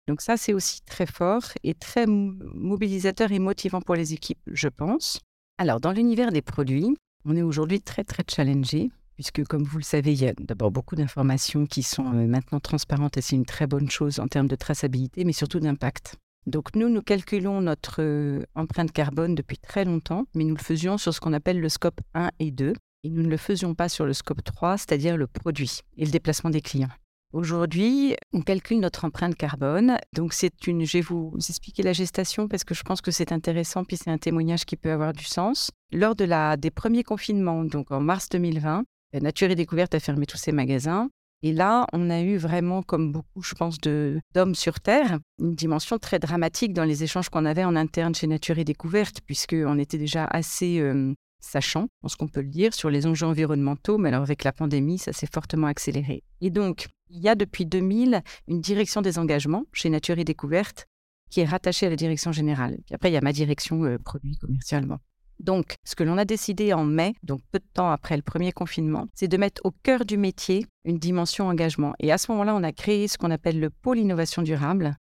Donc 0.09 0.21
ça, 0.21 0.37
c'est 0.37 0.55
aussi 0.55 0.81
très 0.87 1.05
fort 1.05 1.43
et 1.63 1.75
très 1.75 2.07
mobilisateur 2.07 3.31
et 3.31 3.37
motivant 3.37 3.79
pour 3.79 3.93
les 3.93 4.11
équipes, 4.11 4.39
je 4.47 4.67
pense. 4.67 5.19
Alors, 5.59 5.79
dans 5.79 5.91
l'univers 5.91 6.31
des 6.31 6.41
produits, 6.41 6.97
on 7.25 7.35
est 7.35 7.43
aujourd'hui 7.43 7.79
très, 7.79 8.03
très 8.03 8.23
challengé, 8.27 8.89
puisque, 9.13 9.45
comme 9.45 9.63
vous 9.63 9.77
le 9.77 9.83
savez, 9.83 10.13
il 10.13 10.19
y 10.19 10.27
a 10.27 10.33
d'abord 10.39 10.71
beaucoup 10.71 10.95
d'informations 10.95 11.67
qui 11.67 11.83
sont 11.83 12.07
euh, 12.07 12.25
maintenant 12.25 12.59
transparentes 12.59 13.17
et 13.17 13.21
c'est 13.21 13.35
une 13.35 13.45
très 13.45 13.67
bonne 13.67 13.91
chose 13.91 14.19
en 14.19 14.27
termes 14.27 14.47
de 14.47 14.55
traçabilité, 14.55 15.25
mais 15.25 15.31
surtout 15.31 15.59
d'impact. 15.59 16.15
Donc 16.47 16.75
nous, 16.75 16.89
nous 16.89 17.03
calculons 17.03 17.61
notre 17.61 18.01
euh, 18.01 18.41
empreinte 18.55 18.91
carbone 18.91 19.35
depuis 19.35 19.59
très 19.59 19.85
longtemps, 19.85 20.25
mais 20.33 20.43
nous 20.43 20.55
le 20.55 20.63
faisions 20.63 20.97
sur 20.97 21.13
ce 21.13 21.19
qu'on 21.19 21.33
appelle 21.33 21.61
le 21.61 21.69
scope 21.69 22.01
1 22.15 22.31
et 22.39 22.49
2, 22.49 22.73
et 23.03 23.09
nous 23.11 23.21
ne 23.21 23.29
le 23.29 23.37
faisions 23.37 23.75
pas 23.75 23.89
sur 23.89 24.07
le 24.07 24.13
scope 24.13 24.43
3, 24.43 24.79
c'est-à-dire 24.79 25.17
le 25.17 25.27
produit 25.27 25.81
et 25.97 26.05
le 26.05 26.09
déplacement 26.09 26.49
des 26.49 26.61
clients. 26.61 26.89
Aujourd'hui, 27.31 28.15
on 28.33 28.41
calcule 28.41 28.79
notre 28.79 29.05
empreinte 29.05 29.35
carbone. 29.35 29.97
Donc 30.13 30.33
c'est 30.33 30.65
une, 30.65 30.83
je 30.83 30.97
vais 30.97 31.01
vous 31.01 31.31
expliquer 31.37 31.83
la 31.83 31.93
gestation 31.93 32.47
parce 32.47 32.63
que 32.63 32.73
je 32.73 32.81
pense 32.81 33.01
que 33.01 33.11
c'est 33.11 33.31
intéressant, 33.31 33.83
puis 33.83 33.97
c'est 33.97 34.09
un 34.09 34.17
témoignage 34.17 34.65
qui 34.65 34.75
peut 34.75 34.91
avoir 34.91 35.13
du 35.13 35.23
sens. 35.23 35.69
Lors 35.91 36.15
de 36.15 36.25
la, 36.25 36.57
des 36.57 36.71
premiers 36.71 37.03
confinements, 37.03 37.63
donc 37.63 37.91
en 37.91 37.99
mars 37.99 38.29
2020, 38.29 38.83
Nature 39.21 39.51
et 39.51 39.55
Découverte 39.55 39.93
a 39.93 39.99
fermé 39.99 40.25
tous 40.25 40.37
ses 40.37 40.51
magasins. 40.51 41.09
Et 41.43 41.53
là, 41.53 41.85
on 41.93 42.09
a 42.09 42.19
eu 42.21 42.37
vraiment, 42.37 42.81
comme 42.81 43.11
beaucoup, 43.11 43.43
je 43.43 43.53
pense, 43.53 43.77
d'hommes 43.79 44.55
sur 44.55 44.79
Terre, 44.79 45.19
une 45.39 45.55
dimension 45.55 45.99
très 45.99 46.17
dramatique 46.17 46.73
dans 46.73 46.83
les 46.83 47.03
échanges 47.03 47.29
qu'on 47.29 47.45
avait 47.45 47.63
en 47.63 47.75
interne 47.75 48.13
chez 48.13 48.27
Nature 48.27 48.57
et 48.57 48.65
Découverte, 48.65 49.21
puisqu'on 49.25 49.77
était 49.77 49.99
déjà 49.99 50.25
assez 50.25 50.79
euh, 50.79 51.13
sachant, 51.39 51.83
je 51.83 52.01
pense 52.01 52.15
qu'on 52.15 52.27
peut 52.27 52.41
le 52.41 52.47
dire, 52.47 52.73
sur 52.73 52.89
les 52.89 53.05
enjeux 53.07 53.25
environnementaux, 53.25 53.97
mais 53.97 54.09
alors 54.09 54.23
avec 54.23 54.43
la 54.43 54.51
pandémie, 54.51 54.97
ça 54.97 55.13
s'est 55.13 55.29
fortement 55.31 55.67
accéléré. 55.67 56.23
Et 56.41 56.49
donc, 56.49 56.87
il 57.09 57.19
y 57.19 57.29
a 57.29 57.35
depuis 57.35 57.65
2000 57.65 58.21
une 58.47 58.61
direction 58.61 59.01
des 59.01 59.17
engagements 59.17 59.65
chez 59.73 59.89
Nature 59.89 60.19
et 60.19 60.23
Découverte 60.23 60.85
qui 61.29 61.41
est 61.41 61.45
rattachée 61.45 61.85
à 61.85 61.89
la 61.89 61.95
direction 61.95 62.31
générale. 62.31 62.79
Après, 62.91 63.09
il 63.09 63.13
y 63.13 63.17
a 63.17 63.21
ma 63.21 63.33
direction 63.33 63.83
euh, 63.83 63.97
produit 63.97 64.35
commercialement. 64.37 64.99
Donc, 65.39 65.75
ce 65.85 65.95
que 65.95 66.03
l'on 66.03 66.17
a 66.17 66.25
décidé 66.25 66.73
en 66.73 66.83
mai, 66.83 67.15
donc 67.23 67.41
peu 67.51 67.59
de 67.59 67.67
temps 67.73 67.91
après 67.91 68.17
le 68.17 68.23
premier 68.23 68.51
confinement, 68.51 69.07
c'est 69.13 69.29
de 69.29 69.37
mettre 69.37 69.61
au 69.63 69.71
cœur 69.71 70.03
du 70.03 70.17
métier 70.17 70.65
une 70.83 70.99
dimension 70.99 71.47
engagement. 71.47 71.93
Et 71.99 72.11
à 72.11 72.17
ce 72.17 72.29
moment-là, 72.31 72.55
on 72.55 72.63
a 72.63 72.73
créé 72.73 73.07
ce 73.07 73.17
qu'on 73.17 73.31
appelle 73.31 73.59
le 73.59 73.69
pôle 73.69 73.99
innovation 73.99 74.41
durable, 74.41 74.97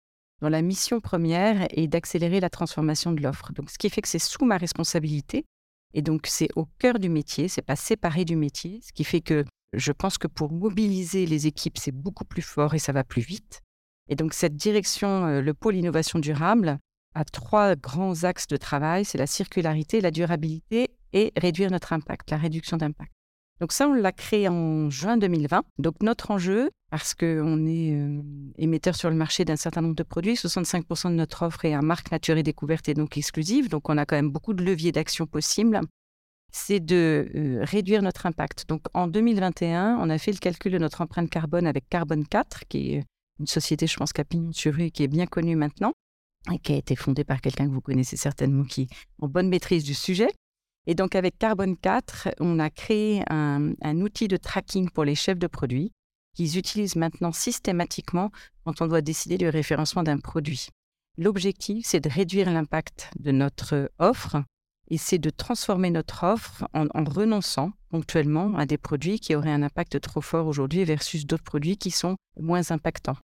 dont 0.42 0.50
la 0.50 0.64
mission 0.64 1.00
première 1.02 1.68
est 1.70 1.88
d'accélérer 1.88 2.40
la 2.40 2.50
transformation 2.50 3.12
de 3.12 3.22
l'offre. 3.22 3.54
Donc, 3.54 3.70
ce 3.70 3.78
qui 3.78 3.92
fait 3.92 4.02
que 4.02 4.08
c'est 4.08 4.18
sous 4.18 4.44
ma 4.44 4.58
responsabilité. 4.58 5.46
Et 5.94 6.02
donc, 6.02 6.28
c'est 6.28 6.50
au 6.56 6.66
cœur 6.80 7.00
du 7.00 7.10
métier, 7.10 7.48
c'est 7.48 7.62
pas 7.62 7.76
séparé 7.76 8.26
du 8.26 8.36
métier, 8.36 8.80
ce 8.82 8.92
qui 8.94 9.04
fait 9.04 9.22
que 9.22 9.46
je 9.74 9.92
pense 9.92 10.18
que 10.18 10.28
pour 10.28 10.52
mobiliser 10.52 11.26
les 11.26 11.48
équipes, 11.48 11.78
c'est 11.78 11.92
beaucoup 11.92 12.26
plus 12.26 12.42
fort 12.42 12.74
et 12.74 12.80
ça 12.80 12.92
va 12.92 13.04
plus 13.04 13.22
vite. 13.22 13.62
Et 14.10 14.16
donc, 14.16 14.34
cette 14.34 14.56
direction, 14.56 15.26
euh, 15.26 15.42
le 15.42 15.54
pôle 15.54 15.76
innovation 15.76 16.20
durable, 16.20 16.78
à 17.16 17.26
trois 17.26 17.76
grands 17.76 18.24
axes 18.24 18.48
de 18.48 18.58
travail, 18.58 19.06
c'est 19.06 19.18
la 19.18 19.28
circularité, 19.28 20.02
la 20.02 20.12
durabilité 20.12 20.90
et 21.14 21.32
réduire 21.38 21.72
notre 21.72 21.94
impact, 21.94 22.32
la 22.32 22.38
réduction 22.38 22.78
d'impact. 22.78 23.12
Donc 23.60 23.72
ça, 23.72 23.88
on 23.88 23.94
l'a 23.94 24.12
créé 24.12 24.48
en 24.48 24.90
juin 24.90 25.18
2020. 25.18 25.64
Donc 25.78 26.02
notre 26.02 26.32
enjeu, 26.32 26.72
parce 26.90 27.14
qu'on 27.14 27.66
est 27.66 27.94
euh, 27.94 28.22
émetteur 28.58 28.96
sur 28.96 29.10
le 29.10 29.16
marché 29.16 29.46
d'un 29.46 29.56
certain 29.56 29.82
nombre 29.82 29.96
de 29.96 30.04
produits, 30.04 30.34
65% 30.34 31.10
de 31.10 31.16
notre 31.16 31.44
offre 31.44 31.66
est 31.66 31.74
à 31.74 31.82
marque 31.82 32.12
nature 32.12 32.38
et 32.38 32.44
découverte 32.44 32.90
et 32.90 32.94
donc 32.94 33.18
exclusive, 33.18 33.70
donc 33.70 33.90
on 33.90 33.98
a 33.98 34.06
quand 34.06 34.16
même 34.16 34.30
beaucoup 34.30 34.54
de 34.54 34.64
leviers 34.64 34.92
d'action 34.92 35.26
possibles, 35.26 35.82
c'est 36.52 36.80
de 36.80 37.30
euh, 37.36 37.60
réduire 37.64 38.02
notre 38.02 38.26
impact. 38.26 38.66
Donc 38.70 38.84
en 38.94 39.08
2021, 39.08 39.98
on 40.00 40.10
a 40.10 40.18
fait 40.18 40.32
le 40.32 40.38
calcul 40.38 40.72
de 40.72 40.78
notre 40.78 41.02
empreinte 41.02 41.30
carbone 41.30 41.68
avec 41.68 41.90
Carbone 41.90 42.26
4, 42.26 42.68
qui 42.70 42.94
est 42.94 43.04
une 43.40 43.48
société, 43.48 43.88
je 43.88 43.98
pense, 43.98 44.14
qu'à 44.14 44.24
sur 44.52 44.76
qui 44.94 45.04
est 45.04 45.08
bien 45.08 45.26
connue 45.26 45.56
maintenant 45.56 45.94
et 46.52 46.60
qui 46.60 46.74
a 46.74 46.78
été 46.78 46.96
fondée 46.96 47.24
par 47.24 47.42
quelqu'un 47.42 47.68
que 47.68 47.72
vous 47.72 47.82
connaissez 47.82 48.18
certainement, 48.18 48.64
qui 48.64 48.84
est 48.84 48.88
en 49.20 49.28
bonne 49.28 49.50
maîtrise 49.50 49.84
du 49.84 49.94
sujet. 49.94 50.30
Et 50.86 50.96
donc 50.96 51.16
avec 51.16 51.38
Carbone 51.38 51.78
4, 51.78 52.36
on 52.40 52.60
a 52.60 52.70
créé 52.70 53.24
un, 53.30 53.74
outil 54.02 54.28
de 54.28 54.38
tracking 54.38 54.90
pour 54.90 55.06
les 55.06 55.16
chefs 55.16 55.40
de 55.40 55.48
produits 55.48 55.92
qu'ils 56.34 56.58
utilisent 56.58 56.96
maintenant 56.96 57.32
systématiquement 57.32 58.32
quand 58.66 58.82
on 58.82 58.88
doit 58.88 59.02
décider 59.02 59.38
du 59.38 59.50
référencement 59.50 60.04
d'un 60.04 60.18
produit. 60.18 60.68
L'objectif, 61.18 61.86
c'est 61.86 62.00
de 62.00 62.10
réduire 62.10 62.52
l'impact 62.52 63.12
de 63.20 63.32
notre 63.32 63.92
offre 64.00 64.44
Et 64.90 64.98
c'est 64.98 65.20
de 65.20 65.30
transformer 65.30 65.92
notre 65.92 66.24
offre 66.24 66.68
en, 66.74 66.88
en, 66.94 67.04
renonçant 67.04 67.72
ponctuellement 67.90 68.56
à 68.58 68.66
des 68.66 68.78
produits 68.78 69.20
qui 69.20 69.36
auraient 69.36 69.52
un 69.52 69.64
impact 69.64 70.02
trop 70.02 70.22
fort 70.22 70.48
aujourd'hui 70.48 70.84
versus 70.84 71.26
d'autres 71.26 71.44
produits 71.44 71.78
qui 71.78 71.92
sont 71.92 72.16
moins 72.40 72.72
impactants. 72.72 73.18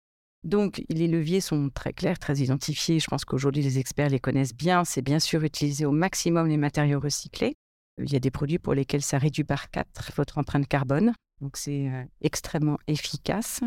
Donc, 0.43 0.81
les 0.89 1.07
leviers 1.07 1.41
sont 1.41 1.69
très 1.69 1.91
clairs, 1.91 2.17
très 2.17 2.37
identifiés. 2.37 2.99
Je 2.99 3.07
pense 3.07 3.25
qu'aujourd'hui, 3.25 3.61
les 3.61 3.77
experts 3.77 4.09
les 4.09 4.19
connaissent 4.19 4.55
bien. 4.55 4.85
C'est 4.85 5.01
bien 5.01 5.19
sûr 5.19 5.43
utiliser 5.43 5.85
au 5.85 5.91
maximum 5.91 6.47
les 6.47 6.57
matériaux 6.57 6.99
recyclés. 6.99 7.55
Il 7.99 8.11
y 8.11 8.15
a 8.15 8.19
des 8.19 8.31
produits 8.31 8.59
pour 8.59 8.73
lesquels 8.73 9.01
ça 9.01 9.17
réduit 9.17 9.43
par 9.43 9.69
4 9.69 10.13
votre 10.15 10.37
empreinte 10.37 10.67
carbone. 10.67 11.13
Donc, 11.41 11.57
c'est 11.57 11.89
euh, 11.89 12.03
extrêmement 12.21 12.77
efficace. 12.87 13.61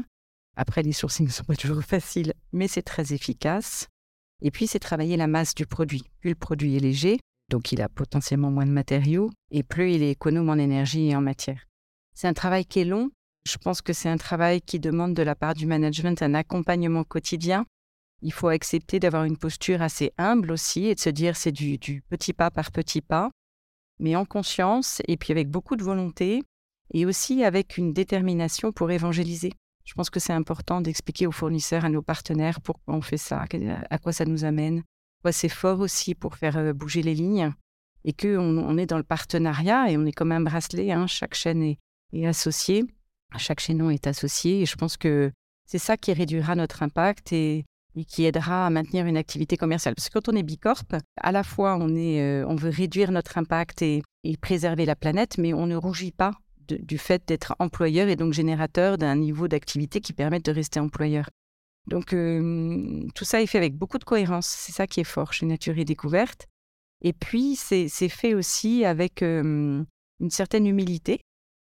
Après, 0.56 0.82
les 0.82 0.92
sourcings 0.92 1.26
ne 1.26 1.32
sont 1.32 1.44
pas 1.44 1.56
toujours 1.56 1.82
faciles, 1.82 2.34
mais 2.52 2.68
c'est 2.68 2.82
très 2.82 3.12
efficace. 3.12 3.88
Et 4.42 4.50
puis, 4.50 4.66
c'est 4.66 4.78
travailler 4.78 5.16
la 5.16 5.26
masse 5.26 5.54
du 5.54 5.66
produit. 5.66 6.04
Plus 6.20 6.30
le 6.30 6.36
produit 6.36 6.76
est 6.76 6.80
léger, 6.80 7.18
donc 7.50 7.72
il 7.72 7.80
a 7.80 7.88
potentiellement 7.88 8.50
moins 8.50 8.66
de 8.66 8.70
matériaux, 8.70 9.30
et 9.50 9.62
plus 9.62 9.92
il 9.92 10.02
est 10.02 10.10
économe 10.10 10.50
en 10.50 10.56
énergie 10.56 11.08
et 11.08 11.16
en 11.16 11.20
matière. 11.20 11.66
C'est 12.14 12.28
un 12.28 12.34
travail 12.34 12.64
qui 12.66 12.80
est 12.80 12.84
long, 12.84 13.10
je 13.44 13.56
pense 13.58 13.82
que 13.82 13.92
c'est 13.92 14.08
un 14.08 14.16
travail 14.16 14.60
qui 14.60 14.78
demande 14.78 15.14
de 15.14 15.22
la 15.22 15.34
part 15.34 15.54
du 15.54 15.66
management 15.66 16.22
un 16.22 16.34
accompagnement 16.34 17.04
quotidien. 17.04 17.66
Il 18.22 18.32
faut 18.32 18.48
accepter 18.48 19.00
d'avoir 19.00 19.24
une 19.24 19.36
posture 19.36 19.82
assez 19.82 20.12
humble 20.16 20.52
aussi 20.52 20.86
et 20.86 20.94
de 20.94 21.00
se 21.00 21.10
dire 21.10 21.36
c'est 21.36 21.50
du, 21.50 22.02
petit 22.08 22.32
pas 22.32 22.50
par 22.50 22.70
petit 22.70 23.00
pas, 23.00 23.30
mais 23.98 24.16
en 24.16 24.24
conscience 24.24 25.00
et 25.08 25.16
puis 25.16 25.32
avec 25.32 25.48
beaucoup 25.48 25.76
de 25.76 25.84
volonté 25.84 26.42
et 26.92 27.06
aussi 27.06 27.44
avec 27.44 27.78
une 27.78 27.92
détermination 27.92 28.72
pour 28.72 28.90
évangéliser. 28.90 29.52
Je 29.84 29.94
pense 29.94 30.10
que 30.10 30.20
c'est 30.20 30.32
important 30.32 30.80
d'expliquer 30.80 31.26
aux 31.26 31.32
fournisseurs, 31.32 31.84
à 31.84 31.88
nos 31.88 32.02
partenaires 32.02 32.60
pourquoi 32.60 32.94
on 32.94 33.02
fait 33.02 33.16
ça, 33.16 33.44
à 33.90 33.98
quoi 33.98 34.12
ça 34.12 34.24
nous 34.24 34.44
amène. 34.44 34.82
C'est 35.30 35.48
fort 35.48 35.80
aussi 35.80 36.14
pour 36.14 36.36
faire 36.36 36.56
euh, 36.56 36.72
bouger 36.72 37.02
les 37.02 37.14
lignes 37.14 37.52
et 38.04 38.12
qu'on 38.12 38.58
on 38.58 38.76
est 38.76 38.86
dans 38.86 38.96
le 38.96 39.04
partenariat 39.04 39.90
et 39.90 39.96
on 39.96 40.04
est 40.04 40.12
comme 40.12 40.32
un 40.32 40.40
bracelet, 40.40 40.90
hein, 40.90 41.06
chaque 41.06 41.34
chaîne 41.34 41.62
est, 41.62 41.78
est 42.12 42.26
associée. 42.26 42.84
Chaque 43.38 43.60
chaînon 43.60 43.88
est 43.88 44.06
associé 44.06 44.62
et 44.62 44.66
je 44.66 44.76
pense 44.76 44.96
que 44.96 45.32
c'est 45.64 45.78
ça 45.78 45.96
qui 45.96 46.12
réduira 46.12 46.54
notre 46.54 46.82
impact 46.82 47.32
et, 47.32 47.64
qui 48.08 48.24
aidera 48.24 48.66
à 48.66 48.70
maintenir 48.70 49.06
une 49.06 49.16
activité 49.16 49.56
commerciale. 49.56 49.94
Parce 49.94 50.08
que 50.08 50.18
quand 50.18 50.32
on 50.32 50.36
est 50.36 50.42
Bicorp, 50.42 50.84
à 51.16 51.32
la 51.32 51.42
fois 51.42 51.76
on, 51.78 51.94
est, 51.94 52.20
euh, 52.20 52.46
on 52.48 52.54
veut 52.54 52.70
réduire 52.70 53.10
notre 53.10 53.38
impact 53.38 53.82
et, 53.82 54.02
préserver 54.40 54.86
la 54.86 54.96
planète, 54.96 55.36
mais 55.38 55.52
on 55.52 55.66
ne 55.66 55.76
rougit 55.76 56.12
pas 56.12 56.32
du 56.68 56.96
fait 56.96 57.22
d'être 57.26 57.56
employeur 57.58 58.08
et 58.08 58.16
donc 58.16 58.32
générateur 58.32 58.96
d'un 58.96 59.16
niveau 59.16 59.48
d'activité 59.48 60.00
qui 60.00 60.12
permette 60.12 60.44
de 60.44 60.52
rester 60.52 60.80
employeur. 60.80 61.28
Donc 61.88 62.10
tout 62.10 63.24
ça 63.24 63.42
est 63.42 63.46
fait 63.46 63.58
avec 63.58 63.74
beaucoup 63.74 63.98
de 63.98 64.04
cohérence. 64.04 64.46
C'est 64.46 64.72
ça 64.72 64.86
qui 64.86 65.00
est 65.00 65.04
fort 65.04 65.32
chez 65.32 65.44
Nature 65.44 65.76
et 65.76 65.84
Découverte. 65.84 66.46
Et 67.02 67.12
puis 67.12 67.56
c'est 67.56 67.88
fait 68.08 68.34
aussi 68.34 68.84
avec 68.84 69.22
une 69.22 69.86
certaine 70.30 70.66
humilité 70.66 71.20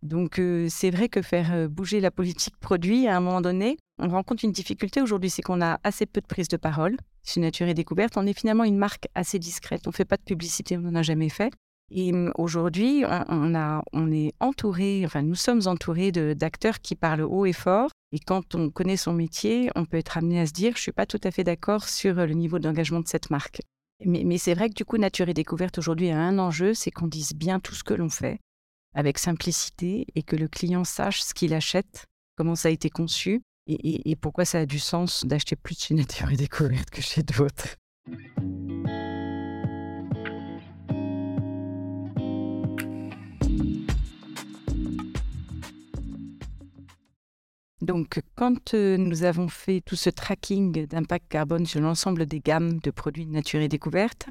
donc 0.04 0.40
c'est 0.70 0.92
vrai 0.92 1.10
que 1.10 1.22
faire 1.22 1.70
bouger 1.70 2.00
la 2.00 2.12
politique 2.12 2.58
produit, 2.58 3.08
à 3.08 3.18
un 3.18 3.20
moment 3.20 3.42
donné, 3.42 3.78
on 4.00 4.10
rencontre 4.10 4.46
une 4.46 4.52
difficulté 4.52 5.02
aujourd'hui, 5.02 5.30
c'est 5.30 5.42
qu'on 5.42 5.62
a 5.62 5.80
assez 5.84 6.06
peu 6.06 6.22
de 6.22 6.28
prise 6.28 6.48
de 6.48 6.58
parole. 6.58 6.98
Chez 7.26 7.40
Nature 7.40 7.68
et 7.68 7.74
Découverte, 7.74 8.16
on 8.16 8.28
est 8.28 8.38
finalement 8.38 8.64
une 8.64 8.78
marque 8.78 9.08
assez 9.16 9.40
discrète. 9.40 9.82
On 9.88 9.90
ne 9.90 9.96
fait 9.96 10.06
pas 10.06 10.18
de 10.18 10.24
publicité, 10.24 10.78
on 10.78 10.82
n'en 10.82 10.96
a 10.96 11.02
jamais 11.02 11.30
fait. 11.30 11.52
Et 11.90 12.12
mmh, 12.12 12.32
aujourd'hui, 12.38 13.04
on, 13.08 13.82
on 13.94 14.12
est 14.12 14.34
entouré, 14.40 15.04
enfin 15.06 15.22
nous 15.22 15.36
sommes 15.36 15.62
entourés 15.66 16.12
d'acteurs 16.12 16.80
qui 16.80 16.96
parlent 16.96 17.24
haut 17.24 17.46
et 17.46 17.54
fort. 17.54 17.90
Et 18.12 18.20
quand 18.20 18.56
on 18.56 18.70
connaît 18.70 18.98
son 18.98 19.14
métier, 19.14 19.70
on 19.76 19.86
peut 19.86 19.98
être 19.98 20.18
amené 20.18 20.40
à 20.40 20.46
se 20.46 20.54
dire, 20.54 20.74
je 20.74 20.80
ne 20.80 20.84
suis 20.84 20.92
pas 20.92 21.06
tout 21.06 21.20
à 21.24 21.32
fait 21.32 21.44
d'accord 21.44 21.90
sur 21.90 22.16
le 22.16 22.34
niveau 22.34 22.60
d'engagement 22.60 23.00
de 23.00 23.08
cette 23.08 23.30
marque. 23.30 23.62
Mais, 24.06 24.24
mais 24.24 24.38
c'est 24.38 24.54
vrai 24.54 24.70
que 24.70 24.76
du 24.76 24.86
coup, 24.86 24.98
Nature 24.98 25.28
et 25.28 25.34
Découverte 25.34 25.80
aujourd'hui 25.80 26.12
a 26.12 26.20
un 26.20 26.38
enjeu, 26.38 26.74
c'est 26.74 26.92
qu'on 26.92 27.08
dise 27.08 27.34
bien 27.34 27.60
tout 27.60 27.74
ce 27.74 27.84
que 27.84 27.94
l'on 27.94 28.10
fait 28.10 28.40
avec 28.94 29.18
simplicité 29.18 30.06
et 30.16 30.24
que 30.24 30.36
le 30.36 30.48
client 30.48 30.84
sache 30.84 31.22
ce 31.22 31.34
qu'il 31.34 31.54
achète, 31.54 32.06
comment 32.36 32.56
ça 32.56 32.70
a 32.70 32.72
été 32.72 32.90
conçu 32.90 33.42
et, 33.68 34.16
pourquoi 34.16 34.46
ça 34.46 34.60
a 34.60 34.66
du 34.66 34.80
sens 34.80 35.26
d'acheter 35.26 35.56
plus 35.58 35.78
chez 35.78 35.94
Nature 35.94 36.32
et 36.32 36.38
Découverte 36.38 36.90
que 36.90 37.02
chez 37.02 37.22
d'autres. 37.22 37.76
Donc, 47.82 48.22
quand 48.36 48.74
euh, 48.74 48.98
nous 48.98 49.24
avons 49.24 49.48
fait 49.48 49.82
tout 49.82 49.96
ce 49.96 50.10
tracking 50.10 50.88
d'impact 50.88 51.28
carbone 51.30 51.66
sur 51.66 51.80
l'ensemble 51.80 52.26
des 52.26 52.40
gammes 52.40 52.80
de 52.80 52.92
produits 52.92 53.26
de 53.26 53.32
nature 53.32 53.62
et 53.62 53.70
découverte, 53.70 54.28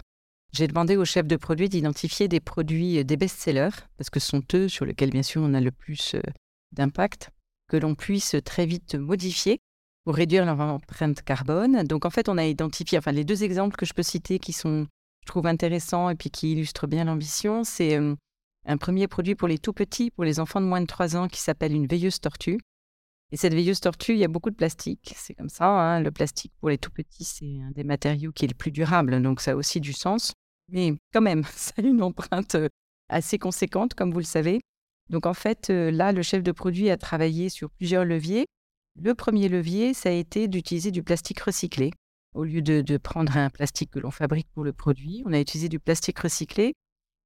j'ai 0.52 0.66
demandé 0.66 0.96
au 0.96 1.04
chef 1.04 1.26
de 1.26 1.36
produit 1.36 1.68
d'identifier 1.68 2.28
des 2.28 2.40
produits, 2.40 2.98
euh, 2.98 3.04
des 3.04 3.16
best-sellers, 3.16 3.76
parce 3.96 4.10
que 4.10 4.20
ce 4.20 4.28
sont 4.28 4.42
eux 4.54 4.68
sur 4.68 4.84
lesquels, 4.84 5.10
bien 5.10 5.22
sûr, 5.22 5.42
on 5.42 5.54
a 5.54 5.60
le 5.60 5.70
plus 5.70 6.14
euh, 6.14 6.20
d'impact, 6.72 7.30
que 7.68 7.76
l'on 7.76 7.94
puisse 7.94 8.36
très 8.44 8.66
vite 8.66 8.94
modifier 8.94 9.58
pour 10.04 10.14
réduire 10.14 10.46
leur 10.46 10.60
empreinte 10.60 11.22
carbone. 11.22 11.82
Donc, 11.82 12.04
en 12.04 12.10
fait, 12.10 12.28
on 12.28 12.38
a 12.38 12.44
identifié, 12.44 12.98
enfin, 12.98 13.12
les 13.12 13.24
deux 13.24 13.42
exemples 13.42 13.76
que 13.76 13.86
je 13.86 13.92
peux 13.92 14.04
citer 14.04 14.38
qui 14.38 14.52
sont, 14.52 14.86
je 15.22 15.26
trouve, 15.26 15.46
intéressants 15.46 16.10
et 16.10 16.14
puis 16.14 16.30
qui 16.30 16.52
illustrent 16.52 16.86
bien 16.86 17.04
l'ambition, 17.04 17.64
c'est 17.64 17.96
euh, 17.96 18.14
un 18.66 18.76
premier 18.76 19.08
produit 19.08 19.34
pour 19.34 19.48
les 19.48 19.58
tout 19.58 19.72
petits, 19.72 20.10
pour 20.10 20.24
les 20.24 20.38
enfants 20.38 20.60
de 20.60 20.66
moins 20.66 20.80
de 20.80 20.86
3 20.86 21.16
ans, 21.16 21.28
qui 21.28 21.40
s'appelle 21.40 21.72
une 21.72 21.86
veilleuse 21.86 22.20
tortue. 22.20 22.58
Et 23.32 23.36
cette 23.36 23.54
veilleuse 23.54 23.80
tortue, 23.80 24.12
il 24.12 24.18
y 24.18 24.24
a 24.24 24.28
beaucoup 24.28 24.50
de 24.50 24.56
plastique. 24.56 25.14
C'est 25.16 25.34
comme 25.34 25.48
ça. 25.48 25.66
Hein. 25.66 26.00
Le 26.00 26.10
plastique 26.10 26.52
pour 26.60 26.68
les 26.68 26.78
tout 26.78 26.90
petits, 26.90 27.24
c'est 27.24 27.60
un 27.60 27.70
des 27.72 27.84
matériaux 27.84 28.32
qui 28.32 28.44
est 28.44 28.48
le 28.48 28.54
plus 28.54 28.70
durable. 28.70 29.20
Donc 29.22 29.40
ça 29.40 29.52
a 29.52 29.54
aussi 29.56 29.80
du 29.80 29.92
sens. 29.92 30.32
Mais 30.68 30.94
quand 31.12 31.20
même, 31.20 31.42
ça 31.54 31.74
a 31.78 31.82
une 31.82 32.02
empreinte 32.02 32.56
assez 33.08 33.38
conséquente, 33.38 33.94
comme 33.94 34.12
vous 34.12 34.18
le 34.18 34.24
savez. 34.24 34.60
Donc 35.10 35.26
en 35.26 35.34
fait, 35.34 35.68
là, 35.68 36.12
le 36.12 36.22
chef 36.22 36.42
de 36.42 36.52
produit 36.52 36.90
a 36.90 36.96
travaillé 36.96 37.48
sur 37.48 37.70
plusieurs 37.70 38.04
leviers. 38.04 38.46
Le 39.00 39.14
premier 39.14 39.48
levier, 39.48 39.92
ça 39.92 40.08
a 40.08 40.12
été 40.12 40.48
d'utiliser 40.48 40.90
du 40.90 41.02
plastique 41.02 41.40
recyclé. 41.40 41.92
Au 42.34 42.44
lieu 42.44 42.62
de, 42.62 42.96
prendre 42.98 43.36
un 43.36 43.50
plastique 43.50 43.90
que 43.90 43.98
l'on 43.98 44.10
fabrique 44.10 44.48
pour 44.52 44.64
le 44.64 44.72
produit, 44.72 45.22
on 45.26 45.32
a 45.32 45.40
utilisé 45.40 45.68
du 45.68 45.78
plastique 45.78 46.18
recyclé. 46.18 46.74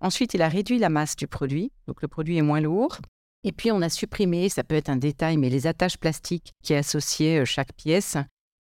Ensuite, 0.00 0.34
il 0.34 0.42
a 0.42 0.48
réduit 0.48 0.78
la 0.78 0.88
masse 0.88 1.16
du 1.16 1.26
produit, 1.26 1.72
donc 1.86 2.02
le 2.02 2.08
produit 2.08 2.38
est 2.38 2.42
moins 2.42 2.60
lourd. 2.60 2.98
Et 3.44 3.52
puis, 3.52 3.70
on 3.72 3.80
a 3.82 3.88
supprimé, 3.88 4.48
ça 4.48 4.64
peut 4.64 4.74
être 4.74 4.90
un 4.90 4.96
détail, 4.96 5.36
mais 5.36 5.48
les 5.48 5.66
attaches 5.66 5.96
plastiques 5.96 6.52
qui 6.62 6.74
associaient 6.74 7.44
chaque 7.46 7.72
pièce. 7.72 8.16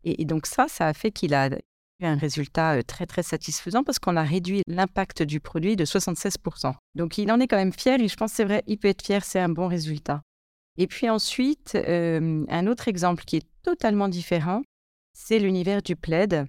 et 0.03 0.25
donc 0.25 0.45
ça, 0.45 0.67
ça 0.67 0.87
a 0.87 0.93
fait 0.93 1.11
qu'il 1.11 1.33
a 1.33 1.49
un 2.05 2.15
résultat 2.15 2.83
très 2.83 3.05
très 3.05 3.23
satisfaisant 3.23 3.83
parce 3.83 3.99
qu'on 3.99 4.15
a 4.17 4.23
réduit 4.23 4.61
l'impact 4.67 5.23
du 5.23 5.39
produit 5.39 5.75
de 5.75 5.85
76%. 5.85 6.73
Donc 6.95 7.17
il 7.17 7.31
en 7.31 7.39
est 7.39 7.47
quand 7.47 7.57
même 7.57 7.73
fier 7.73 7.99
et 7.99 8.07
je 8.07 8.15
pense 8.15 8.33
c'est 8.33 8.43
vrai, 8.43 8.63
il 8.67 8.77
peut 8.77 8.87
être 8.87 9.01
fier, 9.01 9.23
c'est 9.23 9.39
un 9.39 9.49
bon 9.49 9.67
résultat. 9.67 10.21
Et 10.77 10.85
puis 10.85 11.09
ensuite, 11.09 11.75
un 11.75 12.67
autre 12.67 12.87
exemple 12.87 13.23
qui 13.25 13.37
est 13.37 13.47
totalement 13.63 14.09
différent, 14.09 14.61
c'est 15.13 15.39
l'univers 15.39 15.81
du 15.81 15.95
plaid. 15.95 16.47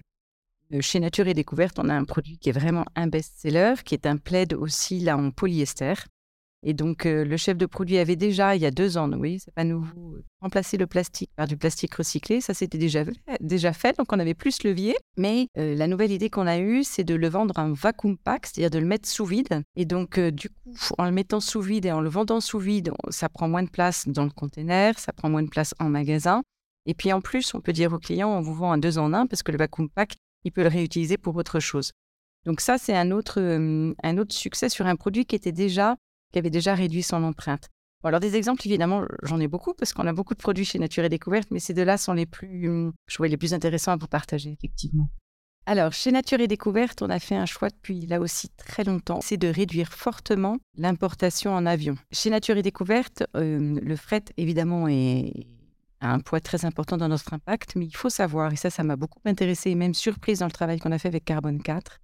Chez 0.81 0.99
Nature 0.99 1.27
et 1.27 1.33
Découverte, 1.33 1.79
on 1.79 1.89
a 1.89 1.95
un 1.95 2.03
produit 2.03 2.37
qui 2.37 2.49
est 2.49 2.53
vraiment 2.53 2.85
un 2.95 3.07
best-seller, 3.07 3.73
qui 3.83 3.95
est 3.95 4.05
un 4.05 4.17
plaid 4.17 4.53
aussi 4.53 4.99
là 4.99 5.17
en 5.17 5.31
polyester. 5.31 5.95
Et 6.61 6.73
donc, 6.73 7.05
le 7.05 7.37
chef 7.37 7.57
de 7.57 7.65
produit 7.65 7.97
avait 7.97 8.17
déjà, 8.17 8.55
il 8.55 8.61
y 8.61 8.65
a 8.65 8.71
deux 8.71 8.97
ans, 8.97 9.09
oui, 9.13 9.39
c'est 9.39 9.53
pas 9.53 9.63
nouveau, 9.63 10.17
remplacé 10.41 10.75
le 10.75 10.87
plastique 10.87 11.31
par 11.37 11.47
du 11.47 11.55
plastique 11.55 11.95
recyclé. 11.95 12.41
Ça, 12.41 12.53
c'était 12.53 12.77
déjà, 12.77 13.05
déjà 13.39 13.71
fait, 13.71 13.97
donc 13.97 14.11
on 14.11 14.19
avait 14.19 14.33
plus 14.33 14.63
levier. 14.63 14.95
Mais 15.15 15.47
la 15.55 15.87
nouvelle 15.87 16.11
idée 16.11 16.29
qu'on 16.29 16.47
a 16.47 16.59
eue, 16.59 16.83
c'est 16.83 17.05
de 17.05 17.15
le 17.15 17.29
vendre 17.29 17.57
en 17.57 17.71
vacuum 17.71 18.17
pack, 18.17 18.45
c'est-à-dire 18.45 18.71
de 18.71 18.79
le 18.79 18.85
mettre 18.85 19.07
sous 19.07 19.23
vide. 19.23 19.63
Et 19.77 19.85
donc, 19.85 20.19
du 20.19 20.49
coup, 20.49 20.55
en 20.97 21.05
le 21.05 21.11
mettant 21.11 21.39
sous 21.39 21.61
vide 21.61 21.85
et 21.85 21.93
en 21.93 22.01
le 22.01 22.09
vendant 22.09 22.41
sous 22.41 22.59
vide, 22.59 22.91
ça 23.09 23.29
prend 23.29 23.47
moins 23.47 23.63
de 23.63 23.69
place 23.69 24.07
dans 24.09 24.25
le 24.25 24.31
container, 24.31 24.99
ça 24.99 25.13
prend 25.13 25.29
moins 25.29 25.43
de 25.43 25.49
place 25.49 25.73
en 25.79 25.87
magasin. 25.87 26.43
Et 26.85 26.93
puis 26.93 27.13
en 27.13 27.21
plus, 27.21 27.53
on 27.53 27.61
peut 27.61 27.73
dire 27.73 27.93
au 27.93 27.99
client, 27.99 28.29
on 28.29 28.41
vous 28.41 28.53
vend 28.53 28.73
un 28.73 28.77
deux 28.77 28.97
en 28.97 29.13
un 29.13 29.27
parce 29.27 29.43
que 29.43 29.53
le 29.53 29.57
vacuum 29.57 29.89
pack, 29.89 30.15
il 30.43 30.51
peut 30.51 30.63
le 30.63 30.69
réutiliser 30.69 31.17
pour 31.17 31.35
autre 31.37 31.61
chose. 31.61 31.91
Donc 32.45 32.61
ça, 32.61 32.77
c'est 32.77 32.95
un 32.95 33.11
autre, 33.11 33.39
un 33.41 34.17
autre 34.17 34.33
succès 34.33 34.67
sur 34.67 34.87
un 34.87 34.95
produit 34.95 35.25
qui 35.25 35.35
était 35.35 35.51
déjà 35.51 35.95
qui 36.31 36.39
avait 36.39 36.49
déjà 36.49 36.75
réduit 36.75 37.03
son 37.03 37.23
empreinte. 37.23 37.67
alors 38.03 38.19
des 38.19 38.35
exemples, 38.35 38.61
évidemment, 38.65 39.05
j'en 39.23 39.39
ai 39.39 39.47
beaucoup 39.47 39.73
parce 39.73 39.93
qu'on 39.93 40.07
a 40.07 40.13
beaucoup 40.13 40.33
de 40.33 40.39
produits 40.39 40.65
chez 40.65 40.79
Nature 40.79 41.03
et 41.03 41.09
Découverte, 41.09 41.49
mais 41.51 41.59
ces 41.59 41.73
deux-là 41.73 41.97
sont 41.97 42.13
les 42.13 42.25
plus, 42.25 42.91
je 43.07 43.13
trouvais 43.13 43.29
les 43.29 43.37
plus 43.37 43.53
intéressants 43.53 43.91
à 43.91 43.97
vous 43.97 44.07
partager, 44.07 44.51
effectivement. 44.51 45.09
Alors, 45.65 45.93
chez 45.93 46.11
Nature 46.11 46.39
et 46.39 46.47
Découverte, 46.47 47.03
on 47.03 47.09
a 47.09 47.19
fait 47.19 47.35
un 47.35 47.45
choix 47.45 47.69
depuis 47.69 48.07
là 48.07 48.19
aussi 48.19 48.49
très 48.49 48.83
longtemps, 48.83 49.19
c'est 49.21 49.37
de 49.37 49.47
réduire 49.47 49.93
fortement 49.93 50.57
l'importation 50.75 51.53
en 51.53 51.65
avion. 51.65 51.95
Chez 52.11 52.31
Nature 52.31 52.57
et 52.57 52.63
Découverte, 52.63 53.23
euh, 53.35 53.79
le 53.79 53.95
fret, 53.95 54.23
évidemment, 54.37 54.87
est, 54.87 55.31
a 56.01 56.11
un 56.11 56.19
poids 56.19 56.39
très 56.39 56.65
important 56.65 56.97
dans 56.97 57.07
notre 57.07 57.33
impact, 57.33 57.75
mais 57.75 57.85
il 57.85 57.95
faut 57.95 58.09
savoir, 58.09 58.51
et 58.51 58.55
ça, 58.55 58.69
ça 58.69 58.83
m'a 58.83 58.95
beaucoup 58.95 59.19
intéressé 59.25 59.69
et 59.69 59.75
même 59.75 59.93
surprise 59.93 60.39
dans 60.39 60.47
le 60.47 60.51
travail 60.51 60.79
qu'on 60.79 60.91
a 60.91 60.97
fait 60.97 61.09
avec 61.09 61.25
Carbone 61.25 61.61
4, 61.61 61.99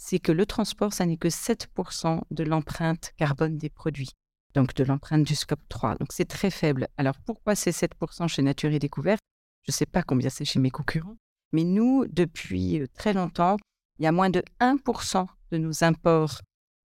c'est 0.00 0.18
que 0.18 0.32
le 0.32 0.46
transport, 0.46 0.94
ça 0.94 1.04
n'est 1.04 1.18
que 1.18 1.28
7% 1.28 2.22
de 2.30 2.42
l'empreinte 2.42 3.12
carbone 3.18 3.58
des 3.58 3.68
produits, 3.68 4.08
donc 4.54 4.74
de 4.74 4.82
l'empreinte 4.82 5.24
du 5.24 5.34
scope 5.34 5.60
3. 5.68 5.96
Donc 5.96 6.12
c'est 6.12 6.24
très 6.24 6.50
faible. 6.50 6.88
Alors 6.96 7.18
pourquoi 7.26 7.54
c'est 7.54 7.70
7% 7.70 8.26
chez 8.26 8.40
Nature 8.40 8.72
et 8.72 8.78
Découverte? 8.78 9.20
Je 9.66 9.72
ne 9.72 9.74
sais 9.74 9.86
pas 9.86 10.02
combien 10.02 10.30
c'est 10.30 10.46
chez 10.46 10.58
mes 10.58 10.70
concurrents, 10.70 11.16
mais 11.52 11.64
nous, 11.64 12.06
depuis 12.08 12.80
euh, 12.80 12.86
très 12.94 13.12
longtemps, 13.12 13.58
il 13.98 14.04
y 14.04 14.06
a 14.06 14.12
moins 14.12 14.30
de 14.30 14.42
1% 14.60 15.26
de 15.50 15.58
nos 15.58 15.84
imports 15.84 16.40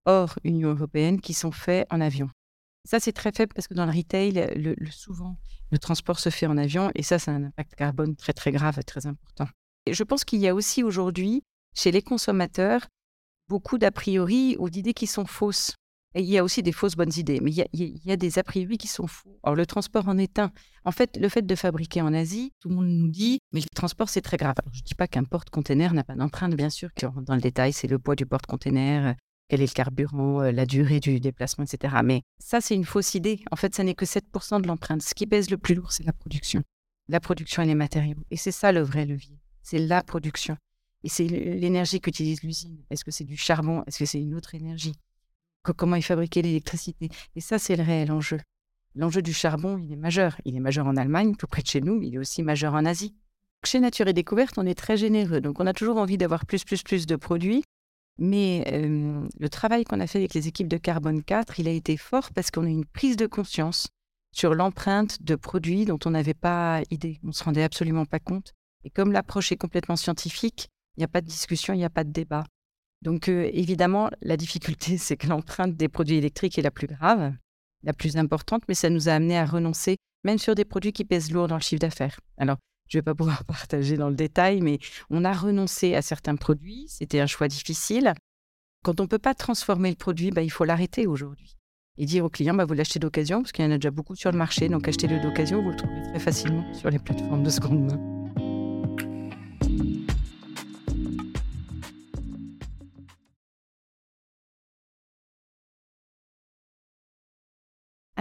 hors 0.06 0.38
Union 0.42 0.70
européenne 0.70 1.20
qui 1.20 1.34
sont 1.34 1.52
faits 1.52 1.86
en 1.90 2.00
avion. 2.00 2.30
Ça, 2.86 2.98
c'est 2.98 3.12
très 3.12 3.30
faible 3.30 3.52
parce 3.54 3.68
que 3.68 3.74
dans 3.74 3.86
le 3.86 3.92
retail, 3.92 4.54
le, 4.56 4.74
souvent, 4.90 5.36
le 5.70 5.78
transport 5.78 6.18
se 6.18 6.30
fait 6.30 6.46
en 6.46 6.56
avion 6.56 6.90
et 6.94 7.02
ça, 7.02 7.18
c'est 7.18 7.30
un 7.30 7.44
impact 7.44 7.74
carbone 7.74 8.16
très, 8.16 8.32
très 8.32 8.52
grave 8.52 8.78
et 8.78 8.82
très 8.82 9.06
important. 9.06 9.48
Et 9.84 9.92
je 9.92 10.02
pense 10.02 10.24
qu'il 10.24 10.40
y 10.40 10.48
a 10.48 10.54
aussi 10.54 10.82
aujourd'hui, 10.82 11.42
chez 11.74 11.92
les 11.92 12.02
consommateurs, 12.02 12.86
beaucoup 13.52 13.76
d'a 13.76 13.90
priori 13.90 14.56
ou 14.58 14.70
d'idées 14.70 14.94
qui 14.94 15.06
sont 15.06 15.26
fausses. 15.26 15.74
Et 16.14 16.22
il 16.22 16.28
y 16.28 16.38
a 16.38 16.44
aussi 16.44 16.62
des 16.62 16.72
fausses 16.72 16.96
bonnes 16.96 17.12
idées, 17.16 17.38
mais 17.42 17.50
il 17.50 18.06
y 18.06 18.10
a, 18.10 18.16
des 18.16 18.38
a 18.38 18.42
priori 18.42 18.78
qui 18.78 18.88
sont 18.88 19.06
faux. 19.06 19.38
Alors, 19.42 19.56
le 19.56 19.66
transport 19.66 20.08
en 20.08 20.16
est 20.16 20.38
un. 20.38 20.50
En 20.86 20.90
fait, 20.90 21.18
le 21.18 21.28
fait 21.28 21.42
de 21.42 21.54
fabriquer 21.54 22.00
en 22.00 22.14
Asie, 22.14 22.52
tout 22.60 22.70
le 22.70 22.76
monde 22.76 22.88
nous 22.88 23.08
dit, 23.08 23.40
mais 23.52 23.60
le 23.60 23.66
transport, 23.74 24.08
c'est 24.08 24.22
très 24.22 24.38
grave. 24.38 24.54
je 24.72 24.80
ne 24.80 24.84
dis 24.84 24.94
pas 24.94 25.06
qu'un 25.06 25.24
porte-container 25.24 25.92
n'a 25.92 26.02
pas 26.02 26.14
d'empreinte, 26.14 26.54
bien 26.54 26.70
sûr, 26.70 26.88
dans 26.98 27.34
le 27.34 27.42
détail, 27.42 27.74
c'est 27.74 27.88
le 27.88 27.98
poids 27.98 28.16
du 28.16 28.24
porte-container, 28.24 29.16
quel 29.48 29.60
est 29.60 29.66
le 29.66 29.72
carburant, 29.74 30.40
euh, 30.40 30.50
la 30.50 30.64
durée 30.64 30.98
du 30.98 31.20
déplacement, 31.20 31.64
etc. 31.64 31.96
Mais 32.02 32.22
ça, 32.38 32.62
c'est 32.62 32.74
une 32.74 32.86
fausse 32.86 33.14
idée. 33.14 33.40
En 33.50 33.56
fait, 33.56 33.74
ça 33.74 33.84
n'est 33.84 33.94
que 33.94 34.06
7% 34.06 34.62
de 34.62 34.66
l'empreinte. 34.66 35.02
Ce 35.02 35.14
qui 35.14 35.26
pèse 35.26 35.50
le 35.50 35.58
plus 35.58 35.74
lourd, 35.74 35.92
c'est 35.92 36.04
la 36.04 36.14
production. 36.14 36.62
La 37.08 37.20
production 37.20 37.62
et 37.62 37.66
les 37.66 37.74
matériaux. 37.74 38.24
Et 38.30 38.38
c'est 38.38 38.50
ça 38.50 38.72
le 38.72 38.80
vrai 38.80 39.04
levier. 39.04 39.38
C'est 39.62 39.78
la 39.78 40.02
production. 40.02 40.56
Et 41.04 41.08
c'est 41.08 41.26
l'énergie 41.26 42.00
qu'utilise 42.00 42.42
l'usine. 42.42 42.78
Est-ce 42.90 43.04
que 43.04 43.10
c'est 43.10 43.24
du 43.24 43.36
charbon? 43.36 43.82
Est-ce 43.86 43.98
que 43.98 44.06
c'est 44.06 44.20
une 44.20 44.34
autre 44.34 44.54
énergie? 44.54 44.94
Comment 45.76 45.96
est 45.96 46.02
fabriquée 46.02 46.42
l'électricité? 46.42 47.08
Et 47.36 47.40
ça, 47.40 47.58
c'est 47.58 47.76
le 47.76 47.82
réel 47.82 48.12
enjeu. 48.12 48.40
L'enjeu 48.94 49.22
du 49.22 49.32
charbon, 49.32 49.78
il 49.78 49.92
est 49.92 49.96
majeur. 49.96 50.40
Il 50.44 50.54
est 50.56 50.60
majeur 50.60 50.86
en 50.86 50.96
Allemagne, 50.96 51.34
tout 51.36 51.46
près 51.46 51.62
de 51.62 51.66
chez 51.66 51.80
nous, 51.80 51.98
mais 51.98 52.08
il 52.08 52.14
est 52.14 52.18
aussi 52.18 52.42
majeur 52.42 52.74
en 52.74 52.84
Asie. 52.84 53.14
Chez 53.64 53.80
Nature 53.80 54.08
et 54.08 54.12
Découverte, 54.12 54.58
on 54.58 54.66
est 54.66 54.74
très 54.74 54.96
généreux. 54.96 55.40
Donc, 55.40 55.60
on 55.60 55.66
a 55.66 55.72
toujours 55.72 55.96
envie 55.96 56.18
d'avoir 56.18 56.46
plus, 56.46 56.64
plus, 56.64 56.82
plus 56.82 57.06
de 57.06 57.16
produits. 57.16 57.64
Mais 58.18 58.64
le 58.68 59.48
travail 59.48 59.84
qu'on 59.84 60.00
a 60.00 60.06
fait 60.06 60.18
avec 60.18 60.34
les 60.34 60.46
équipes 60.46 60.68
de 60.68 60.76
Carbone 60.76 61.22
4, 61.22 61.60
il 61.60 61.68
a 61.68 61.70
été 61.70 61.96
fort 61.96 62.30
parce 62.32 62.50
qu'on 62.50 62.64
a 62.64 62.68
une 62.68 62.84
prise 62.84 63.16
de 63.16 63.26
conscience 63.26 63.88
sur 64.32 64.54
l'empreinte 64.54 65.22
de 65.22 65.34
produits 65.34 65.84
dont 65.84 65.98
on 66.04 66.10
n'avait 66.10 66.34
pas 66.34 66.82
idée. 66.90 67.18
On 67.24 67.28
ne 67.28 67.32
se 67.32 67.44
rendait 67.44 67.62
absolument 67.62 68.04
pas 68.04 68.18
compte. 68.18 68.52
Et 68.84 68.90
comme 68.90 69.12
l'approche 69.12 69.52
est 69.52 69.56
complètement 69.56 69.96
scientifique, 69.96 70.68
il 70.96 71.00
n'y 71.00 71.04
a 71.04 71.08
pas 71.08 71.20
de 71.20 71.26
discussion, 71.26 71.74
il 71.74 71.78
n'y 71.78 71.84
a 71.84 71.90
pas 71.90 72.04
de 72.04 72.10
débat. 72.10 72.44
Donc 73.02 73.28
évidemment, 73.28 74.10
la 74.20 74.36
difficulté, 74.36 74.96
c'est 74.98 75.16
que 75.16 75.26
l'empreinte 75.26 75.76
des 75.76 75.88
produits 75.88 76.16
électriques 76.16 76.58
est 76.58 76.62
la 76.62 76.70
plus 76.70 76.86
grave, 76.86 77.34
la 77.82 77.92
plus 77.92 78.16
importante, 78.16 78.62
mais 78.68 78.74
ça 78.74 78.90
nous 78.90 79.08
a 79.08 79.12
amené 79.12 79.36
à 79.36 79.44
renoncer, 79.44 79.96
même 80.24 80.38
sur 80.38 80.54
des 80.54 80.64
produits 80.64 80.92
qui 80.92 81.04
pèsent 81.04 81.32
lourd 81.32 81.48
dans 81.48 81.56
le 81.56 81.62
chiffre 81.62 81.80
d'affaires. 81.80 82.20
Alors, 82.36 82.56
je 82.88 82.98
ne 82.98 83.00
vais 83.00 83.04
pas 83.04 83.14
pouvoir 83.14 83.44
partager 83.46 83.96
dans 83.96 84.08
le 84.08 84.14
détail, 84.14 84.60
mais 84.60 84.78
on 85.10 85.24
a 85.24 85.32
renoncé 85.32 85.94
à 85.94 86.02
certains 86.02 86.36
produits. 86.36 86.86
C'était 86.88 87.20
un 87.20 87.26
choix 87.26 87.48
difficile. 87.48 88.12
Quand 88.84 89.00
on 89.00 89.04
ne 89.04 89.08
peut 89.08 89.18
pas 89.18 89.34
transformer 89.34 89.90
le 89.90 89.96
produit, 89.96 90.30
bah, 90.30 90.42
il 90.42 90.50
faut 90.50 90.64
l'arrêter 90.64 91.06
aujourd'hui. 91.06 91.56
Et 91.98 92.06
dire 92.06 92.24
au 92.24 92.30
client, 92.30 92.54
bah, 92.54 92.64
vous 92.64 92.74
l'achetez 92.74 92.98
d'occasion, 92.98 93.42
parce 93.42 93.52
qu'il 93.52 93.64
y 93.64 93.68
en 93.68 93.70
a 93.70 93.76
déjà 93.78 93.90
beaucoup 93.90 94.14
sur 94.14 94.32
le 94.32 94.38
marché, 94.38 94.68
donc 94.68 94.88
achetez-le 94.88 95.20
d'occasion, 95.20 95.62
vous 95.62 95.70
le 95.70 95.76
trouvez 95.76 96.02
très 96.02 96.18
facilement 96.18 96.72
sur 96.74 96.90
les 96.90 96.98
plateformes 96.98 97.42
de 97.42 97.50
seconde 97.50 97.92
main. 97.92 98.11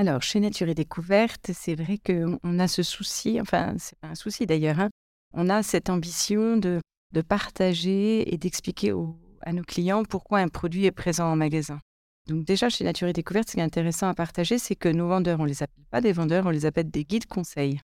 Alors, 0.01 0.23
chez 0.23 0.39
Nature 0.39 0.67
et 0.67 0.73
Découverte, 0.73 1.51
c'est 1.53 1.75
vrai 1.75 1.99
qu'on 1.99 2.57
a 2.57 2.67
ce 2.67 2.81
souci, 2.81 3.39
enfin, 3.39 3.75
c'est 3.77 3.99
pas 3.99 4.07
un 4.07 4.15
souci 4.15 4.47
d'ailleurs, 4.47 4.79
hein, 4.79 4.89
on 5.35 5.47
a 5.47 5.61
cette 5.61 5.91
ambition 5.91 6.57
de, 6.57 6.81
partager 7.27 8.33
et 8.33 8.35
d'expliquer 8.39 8.95
à 9.41 9.53
nos 9.53 9.61
clients 9.61 10.03
pourquoi 10.03 10.39
un 10.39 10.47
produit 10.47 10.85
est 10.85 10.91
présent 10.91 11.31
en 11.31 11.35
magasin. 11.35 11.79
Donc 12.27 12.45
déjà, 12.45 12.67
chez 12.67 12.83
Nature 12.83 13.09
et 13.09 13.13
Découverte, 13.13 13.49
ce 13.49 13.53
qui 13.53 13.59
est 13.59 13.63
intéressant 13.63 14.07
à 14.07 14.15
partager, 14.15 14.57
c'est 14.57 14.73
que 14.73 14.89
nos 14.89 15.07
vendeurs, 15.07 15.39
on 15.39 15.43
ne 15.43 15.49
les 15.49 15.61
appelle 15.61 15.85
pas 15.91 16.01
des 16.01 16.13
vendeurs, 16.13 16.47
on 16.47 16.49
les 16.49 16.65
appelle 16.65 16.89
des 16.89 17.05
guides 17.05 17.27
conseils. 17.27 17.79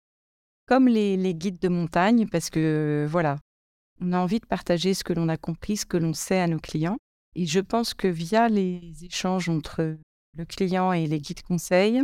Comme 0.64 0.88
les, 0.88 1.18
les 1.18 1.34
guides 1.34 1.60
de 1.60 1.68
montagne, 1.68 2.26
parce 2.28 2.48
que 2.48 3.06
voilà, 3.10 3.36
on 4.00 4.14
a 4.14 4.18
envie 4.18 4.40
de 4.40 4.46
partager 4.46 4.94
ce 4.94 5.04
que 5.04 5.12
l'on 5.12 5.28
a 5.28 5.36
compris, 5.36 5.76
ce 5.76 5.84
que 5.84 5.98
l'on 5.98 6.14
sait 6.14 6.40
à 6.40 6.46
nos 6.46 6.60
clients. 6.60 6.96
Et 7.34 7.44
je 7.44 7.60
pense 7.60 7.92
que 7.92 8.08
via 8.08 8.48
les 8.48 9.04
échanges 9.04 9.50
entre 9.50 9.98
le 10.36 10.44
client 10.44 10.92
et 10.92 11.06
les 11.06 11.18
guides 11.18 11.42
conseils, 11.42 12.02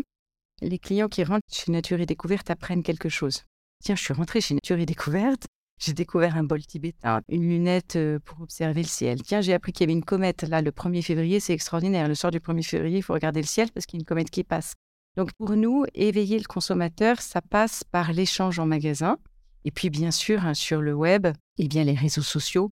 les 0.61 0.79
clients 0.79 1.09
qui 1.09 1.25
rentrent 1.25 1.47
chez 1.53 1.71
Nature 1.71 2.01
et 2.01 2.07
Découverte 2.07 2.51
apprennent 2.51 2.83
quelque 2.83 3.09
chose. 3.09 3.43
Tiens, 3.85 3.95
je 3.95 4.03
suis 4.03 4.15
rentrée 4.15 4.41
chez 4.41 4.55
Nature 4.55 4.79
et 4.79 4.87
Découverte, 4.87 5.47
j'ai 5.79 5.93
découvert 5.93 6.37
un 6.37 6.45
bol 6.45 6.65
tibétain, 6.65 7.21
une 7.29 7.43
lunette 7.43 7.97
euh, 7.97 8.21
pour 8.25 8.41
observer 8.41 8.83
le 8.83 8.89
ciel. 8.89 9.21
Tiens, 9.23 9.41
j'ai 9.41 9.53
appris 9.53 9.73
qu'il 9.73 9.83
y 9.83 9.87
avait 9.87 9.99
une 9.99 10.05
comète 10.05 10.43
là 10.43 10.63
le 10.63 10.71
1er 10.71 11.03
février, 11.03 11.41
c'est 11.41 11.53
extraordinaire. 11.53 12.07
Le 12.07 12.15
soir 12.15 12.31
du 12.31 12.39
1er 12.39 12.63
février, 12.63 12.99
il 12.99 13.03
faut 13.03 13.15
regarder 13.15 13.41
le 13.41 13.47
ciel 13.47 13.71
parce 13.73 13.87
qu'il 13.87 13.99
y 13.99 14.01
a 14.01 14.03
une 14.03 14.07
comète 14.07 14.31
qui 14.31 14.45
passe. 14.45 14.75
Donc 15.17 15.33
pour 15.33 15.57
nous, 15.57 15.85
éveiller 15.95 16.39
le 16.39 16.45
consommateur, 16.45 17.21
ça 17.21 17.43
passe 17.43 17.83
par 17.85 18.13
l'échange 18.13 18.59
en 18.61 18.67
magasin. 18.67 19.19
Et 19.65 19.71
puis 19.73 19.91
bien 19.91 20.11
sûr, 20.11 20.47
hein, 20.47 20.55
sur 20.55 20.81
le 20.81 20.95
web, 20.95 21.27
et 21.59 21.69
bien 21.69 21.85
les 21.85 21.95
réseaux 21.95 22.23
sociaux, 22.23 22.71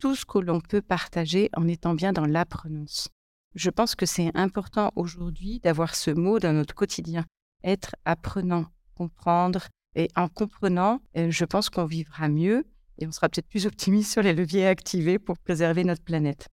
tout 0.00 0.14
ce 0.14 0.24
que 0.24 0.38
l'on 0.38 0.60
peut 0.60 0.82
partager 0.82 1.50
en 1.54 1.68
étant 1.68 1.94
bien 1.94 2.12
dans 2.12 2.26
l'apprenance. 2.26 3.08
Je 3.54 3.70
pense 3.70 3.94
que 3.94 4.06
c'est 4.06 4.30
important 4.34 4.92
aujourd'hui 4.96 5.60
d'avoir 5.60 5.94
ce 5.94 6.10
mot 6.10 6.38
dans 6.38 6.54
notre 6.54 6.74
quotidien, 6.74 7.24
être 7.64 7.94
apprenant, 8.04 8.66
comprendre. 8.94 9.66
Et 9.94 10.08
en 10.16 10.28
comprenant, 10.28 11.00
euh, 11.18 11.30
je 11.30 11.44
pense 11.44 11.68
qu'on 11.68 11.84
vivra 11.84 12.28
mieux 12.28 12.64
et 12.98 13.06
on 13.06 13.12
sera 13.12 13.28
peut-être 13.28 13.48
plus 13.48 13.66
optimiste 13.66 14.12
sur 14.12 14.22
les 14.22 14.32
leviers 14.32 14.66
activés 14.66 15.18
pour 15.18 15.38
préserver 15.38 15.84
notre 15.84 16.02
planète. 16.02 16.48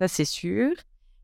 Ça, 0.00 0.06
c'est 0.06 0.24
sûr. 0.24 0.72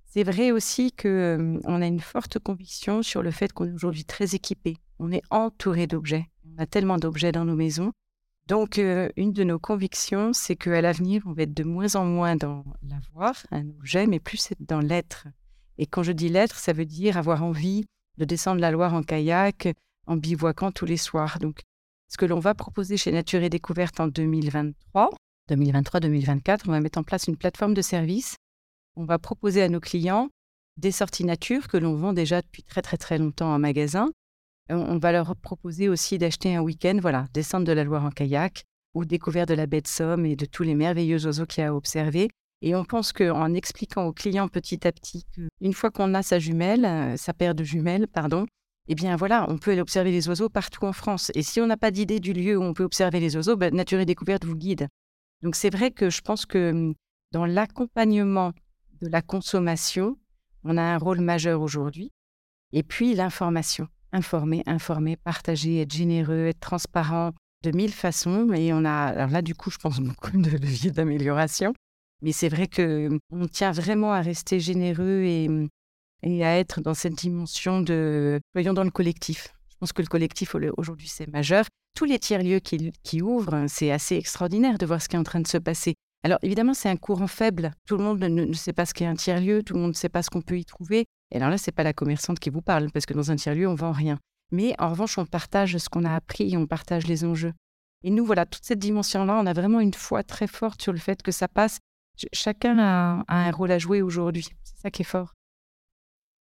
C'est 0.04 0.24
vrai 0.24 0.50
aussi 0.50 0.92
qu'on 0.92 1.08
euh, 1.08 1.61
a 1.64 1.87
une 1.87 2.00
forte 2.00 2.38
conviction 2.38 3.02
sur 3.02 3.22
le 3.22 3.30
fait 3.30 3.52
qu'on 3.52 3.66
est 3.66 3.72
aujourd'hui 3.72 4.04
très 4.04 4.35
équipé. 4.35 4.76
On 4.98 5.12
est 5.12 5.22
entouré 5.30 5.87
d'objets. 5.87 6.28
On 6.44 6.61
a 6.61 6.66
tellement 6.66 6.98
d'objets 6.98 7.32
dans 7.32 7.44
nos 7.44 7.56
maisons 7.56 7.92
donc, 8.48 8.78
euh, 8.78 9.09
une 9.16 9.33
de 9.33 9.44
nos 9.44 9.59
convictions, 9.59 10.33
c'est 10.33 10.57
qu'à 10.57 10.81
l'avenir, 10.81 11.22
on 11.26 11.33
va 11.33 11.42
être 11.42 11.55
de 11.55 11.64
moins 11.64 11.94
en 11.94 12.05
moins 12.05 12.37
dans 12.37 12.64
l'avoir, 12.83 13.35
un 13.50 13.68
objet, 13.70 14.07
mais 14.07 14.18
plus 14.18 14.52
dans 14.59 14.81
l'être. 14.81 15.28
Et 15.78 15.87
quand 15.87 16.02
je 16.02 16.12
dis 16.12 16.28
l'être, 16.28 16.57
ça 16.57 16.72
veut 16.72 16.85
dire 16.85 17.16
avoir 17.16 17.44
envie 17.44 17.85
de 18.18 18.24
descendre 18.24 18.61
la 18.61 18.70
Loire 18.70 18.94
en 18.94 19.02
kayak, 19.02 19.68
en 20.07 20.16
bivouaquant 20.16 20.72
tous 20.72 20.87
les 20.87 20.96
soirs. 20.96 21.38
Donc, 21.38 21.61
ce 22.09 22.16
que 22.16 22.26
l'on 22.26 22.40
va 22.40 22.55
proposer 22.55 22.96
chez 22.96 23.12
Nature 23.12 23.42
et 23.42 23.48
Découverte 23.48 24.00
en 24.00 24.09
2023, 24.09 25.11
2023-2024, 25.50 26.62
on 26.66 26.72
va 26.72 26.81
mettre 26.81 26.98
en 26.98 27.05
place 27.05 27.26
une 27.28 27.37
plateforme 27.37 27.74
de 27.74 27.83
service. 27.83 28.37
On 28.96 29.05
va 29.05 29.18
proposer 29.18 29.62
à 29.62 29.68
nos 29.68 29.81
clients 29.81 30.28
des 30.76 30.92
sorties 30.92 31.24
nature 31.24 31.68
que 31.68 31.76
l'on 31.76 31.94
vend 31.94 32.12
déjà 32.12 32.42
depuis 32.42 32.62
très 32.62 32.83
très 32.83 32.96
très 32.96 33.18
longtemps 33.18 33.55
en 33.55 33.59
magasin, 33.59 34.11
on 34.70 34.98
va 34.98 35.12
leur 35.12 35.37
proposer 35.37 35.88
aussi 35.88 36.18
d'acheter 36.18 36.55
un 36.55 36.62
week-end, 36.62 36.98
voilà, 37.01 37.27
descendre 37.35 37.66
de 37.66 37.72
la 37.72 37.85
Loire 37.85 38.05
en 38.05 38.11
kayak 38.11 38.64
ou 38.94 39.05
découvrir 39.05 39.46
de 39.46 39.55
la 39.55 39.66
baie 39.66 39.81
de 39.81 39.88
Somme 39.88 40.27
et 40.27 40.37
de 40.37 40.44
tous 40.44 40.62
les 40.62 40.75
merveilleux 40.75 41.25
oiseaux 41.27 41.46
qu'il 41.46 41.62
y 41.62 41.66
a 41.66 41.70
à 41.70 41.75
observer. 41.75 42.29
Et 42.61 42.75
on 42.75 42.85
pense 42.85 43.12
qu'en 43.12 43.55
expliquant 43.55 44.07
aux 44.07 44.12
clients 44.12 44.48
petit 44.48 44.87
à 44.87 44.92
petit 44.92 45.25
qu'une 45.25 45.72
fois 45.72 45.90
qu'on 45.90 46.14
a 46.14 46.22
sa 46.22 46.38
jumelle, 46.38 46.85
euh, 46.85 47.16
sa 47.16 47.35
paire 47.35 47.55
de 47.55 47.64
jumelles, 47.64 48.07
pardon, 48.07 48.46
eh 48.88 48.94
bien 48.94 49.16
voilà, 49.16 49.46
on 49.48 49.59
peut 49.59 49.79
observer 49.81 50.12
les 50.12 50.29
oiseaux 50.29 50.48
partout 50.48 50.85
en 50.85 50.92
France. 50.92 51.33
Et 51.35 51.42
si 51.42 51.61
on 51.61 51.66
n'a 51.66 51.77
pas 51.77 51.90
d'idée 51.90 52.20
du 52.20 52.33
lieu 52.33 52.57
où 52.57 52.62
on 52.62 52.75
peut 52.75 52.85
observer 52.85 53.18
les 53.18 53.37
oiseaux, 53.37 53.57
ben, 53.57 53.75
Nature 53.75 54.01
et 54.01 54.07
Découverte 54.07 54.44
vous 54.44 54.57
guide. 54.57 54.88
Donc 55.42 55.57
c'est 55.57 55.70
vrai 55.70 55.90
que 55.90 56.09
je 56.09 56.20
pense 56.20 56.46
que 56.46 56.70
hum, 56.70 56.94
dans 57.33 57.46
l'accompagnement 57.46 58.53
de 59.01 59.09
la 59.09 59.22
consommation, 59.22 60.16
on 60.62 60.77
a 60.77 60.83
un 60.83 60.98
rôle 60.98 61.20
majeur 61.20 61.61
aujourd'hui. 61.62 62.12
Et 62.72 62.85
puis 62.85 63.14
l'information 63.14 63.88
informer, 64.12 64.62
informer, 64.66 65.16
partager, 65.16 65.81
être 65.81 65.92
généreux, 65.92 66.46
être 66.46 66.61
transparent 66.61 67.33
de 67.62 67.70
mille 67.70 67.92
façons. 67.92 68.53
Et 68.53 68.72
on 68.72 68.85
a, 68.85 69.07
alors 69.07 69.31
là, 69.31 69.42
du 69.42 69.55
coup, 69.55 69.70
je 69.70 69.79
pense 69.79 70.01
beaucoup 70.01 70.37
de 70.37 70.51
leviers 70.51 70.90
d'amélioration. 70.90 71.72
Mais 72.22 72.33
c'est 72.33 72.48
vrai 72.48 72.68
que 72.68 73.18
on 73.31 73.48
tient 73.48 73.72
vraiment 73.72 74.12
à 74.12 74.20
rester 74.20 74.61
généreux 74.61 75.25
et, 75.25 76.44
à 76.44 76.57
être 76.57 76.81
dans 76.81 76.94
cette 76.94 77.14
dimension 77.14 77.81
de 77.81 78.40
voyons 78.55 78.72
dans 78.72 78.85
le 78.85 78.92
collectif. 78.92 79.53
Je 79.68 79.77
pense 79.81 79.92
que 79.92 80.03
le 80.03 80.07
collectif 80.07 80.55
aujourd'hui 80.77 81.09
c'est 81.09 81.27
majeur. 81.27 81.64
Tous 81.96 82.05
les 82.05 82.20
tiers-lieux 82.20 82.61
qui, 82.61 82.92
qui 83.03 83.22
ouvrent, 83.22 83.66
c'est 83.66 83.90
assez 83.90 84.14
extraordinaire 84.16 84.79
de 84.79 84.87
voir 84.87 85.03
ce 85.03 85.09
qui 85.09 85.16
est 85.16 85.18
en 85.18 85.25
train 85.25 85.40
de 85.40 85.48
se 85.48 85.59
passer. 85.59 85.94
Alors 86.22 86.38
évidemment, 86.42 86.75
c'est 86.75 86.88
un 86.88 86.96
courant 86.96 87.27
faible. 87.27 87.72
Tout 87.87 87.96
le 87.96 88.05
monde 88.05 88.20
ne, 88.20 88.44
ne 88.44 88.53
sait 88.53 88.72
pas 88.72 88.87
ce 88.87 88.94
qu'est 88.94 89.05
un 89.05 89.16
tiers-lieu, 89.16 89.64
tout 89.64 89.75
le 89.75 89.81
monde 89.81 89.90
ne 89.90 89.96
sait 89.96 90.09
pas 90.09 90.22
ce 90.22 90.31
qu'on 90.31 90.42
peut 90.42 90.59
y 90.59 90.64
trouver. 90.64 91.07
Et 91.33 91.37
alors 91.37 91.49
là, 91.49 91.59
c'est 91.59 91.73
pas 91.73 91.83
la 91.83 91.95
commerçante 91.95 92.38
qui 92.38 92.51
vous 92.51 92.61
parle, 92.61 92.90
parce 92.90 93.07
que 93.07 93.14
dans 93.14 93.31
un 93.31 93.37
tiers-lieu, 93.37 93.66
on 93.66 93.75
vend 93.75 93.92
rien. 93.92 94.18
Mais 94.51 94.75
en 94.79 94.90
revanche, 94.90 95.16
on 95.16 95.25
partage 95.25 95.79
ce 95.79 95.88
qu'on 95.88 96.05
a 96.05 96.14
appris 96.14 96.53
et 96.53 96.57
on 96.59 96.66
partage 96.66 97.07
les 97.07 97.25
enjeux. 97.25 97.55
Et 98.05 98.11
nous, 98.11 98.25
voilà, 98.25 98.45
toute 98.45 98.64
cette 98.64 98.79
dimension-là, 98.79 99.40
on 99.42 99.47
a 99.47 99.53
vraiment 99.55 99.81
une 99.81 99.95
foi 99.95 100.23
très 100.23 100.47
forte 100.47 100.83
sur 100.83 100.92
le 100.92 100.99
fait 100.99 101.23
que 101.23 101.33
ça 101.33 101.49
passe. 101.49 101.79
Chacun 102.35 102.79
a, 102.79 103.25
un 103.29 103.51
rôle 103.51 103.71
à 103.71 103.79
jouer 103.79 104.03
aujourd'hui. 104.03 104.47
C'est 104.62 104.79
ça 104.79 104.90
qui 104.90 105.03
est 105.03 105.07
fort. 105.07 105.33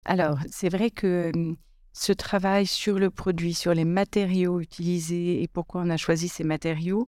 Alors, 0.05 0.39
c'est 0.49 0.69
vrai 0.69 0.89
que 0.89 1.31
hum, 1.35 1.57
ce 1.91 2.13
travail 2.13 2.65
sur 2.65 2.97
le 2.97 3.09
produit, 3.09 3.53
sur 3.53 3.73
les 3.73 3.83
matériaux 3.83 4.61
utilisés 4.61 5.41
et 5.41 5.49
pourquoi 5.49 5.81
on 5.81 5.89
a 5.89 5.97
choisi 5.97 6.29
ces 6.29 6.45
matériaux, 6.45 7.07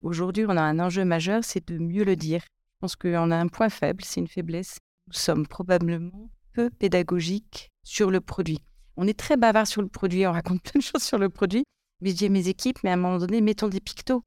aujourd'hui, 0.00 0.46
on 0.48 0.56
a 0.56 0.62
un 0.62 0.78
enjeu 0.78 1.04
majeur, 1.04 1.44
c'est 1.44 1.68
de 1.68 1.76
mieux 1.76 2.04
le 2.04 2.16
dire. 2.16 2.40
Je 2.40 2.78
pense 2.80 2.96
qu'on 2.96 3.30
a 3.30 3.36
un 3.36 3.48
point 3.48 3.68
faible, 3.68 4.02
c'est 4.02 4.20
une 4.20 4.28
faiblesse, 4.28 4.78
nous 5.08 5.12
sommes 5.12 5.46
probablement 5.46 6.30
peu 6.56 6.70
pédagogiques 6.70 7.70
sur 7.84 8.10
le 8.10 8.22
produit. 8.22 8.62
On 8.96 9.06
est 9.06 9.18
très 9.18 9.36
bavard 9.36 9.66
sur 9.66 9.82
le 9.82 9.88
produit, 9.88 10.26
on 10.26 10.32
raconte 10.32 10.62
plein 10.64 10.78
de 10.78 10.82
choses 10.84 11.02
sur 11.02 11.18
le 11.18 11.28
produit, 11.28 11.64
mais 12.00 12.10
je 12.10 12.16
dis 12.16 12.24
à 12.24 12.28
mes 12.30 12.48
équipes, 12.48 12.78
mais 12.82 12.90
à 12.90 12.94
un 12.94 12.96
moment 12.96 13.18
donné, 13.18 13.42
mettons 13.42 13.68
des 13.68 13.80
pictos. 13.80 14.22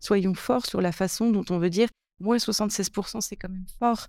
Soyons 0.00 0.32
forts 0.32 0.64
sur 0.64 0.80
la 0.80 0.92
façon 0.92 1.30
dont 1.30 1.44
on 1.50 1.58
veut 1.58 1.68
dire, 1.68 1.88
moins 2.20 2.38
76%, 2.38 3.20
c'est 3.20 3.36
quand 3.36 3.50
même 3.50 3.66
fort. 3.78 4.06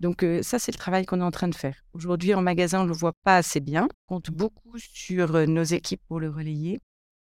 Donc 0.00 0.22
euh, 0.22 0.42
ça, 0.42 0.58
c'est 0.58 0.72
le 0.72 0.76
travail 0.76 1.06
qu'on 1.06 1.20
est 1.20 1.24
en 1.24 1.30
train 1.30 1.48
de 1.48 1.54
faire. 1.54 1.82
Aujourd'hui, 1.94 2.34
en 2.34 2.42
magasin, 2.42 2.80
on 2.80 2.84
ne 2.84 2.88
le 2.88 2.94
voit 2.94 3.14
pas 3.24 3.38
assez 3.38 3.60
bien. 3.60 3.88
On 4.08 4.16
compte 4.16 4.30
beaucoup 4.30 4.76
sur 4.76 5.34
euh, 5.34 5.46
nos 5.46 5.62
équipes 5.62 6.02
pour 6.08 6.20
le 6.20 6.28
relayer. 6.28 6.78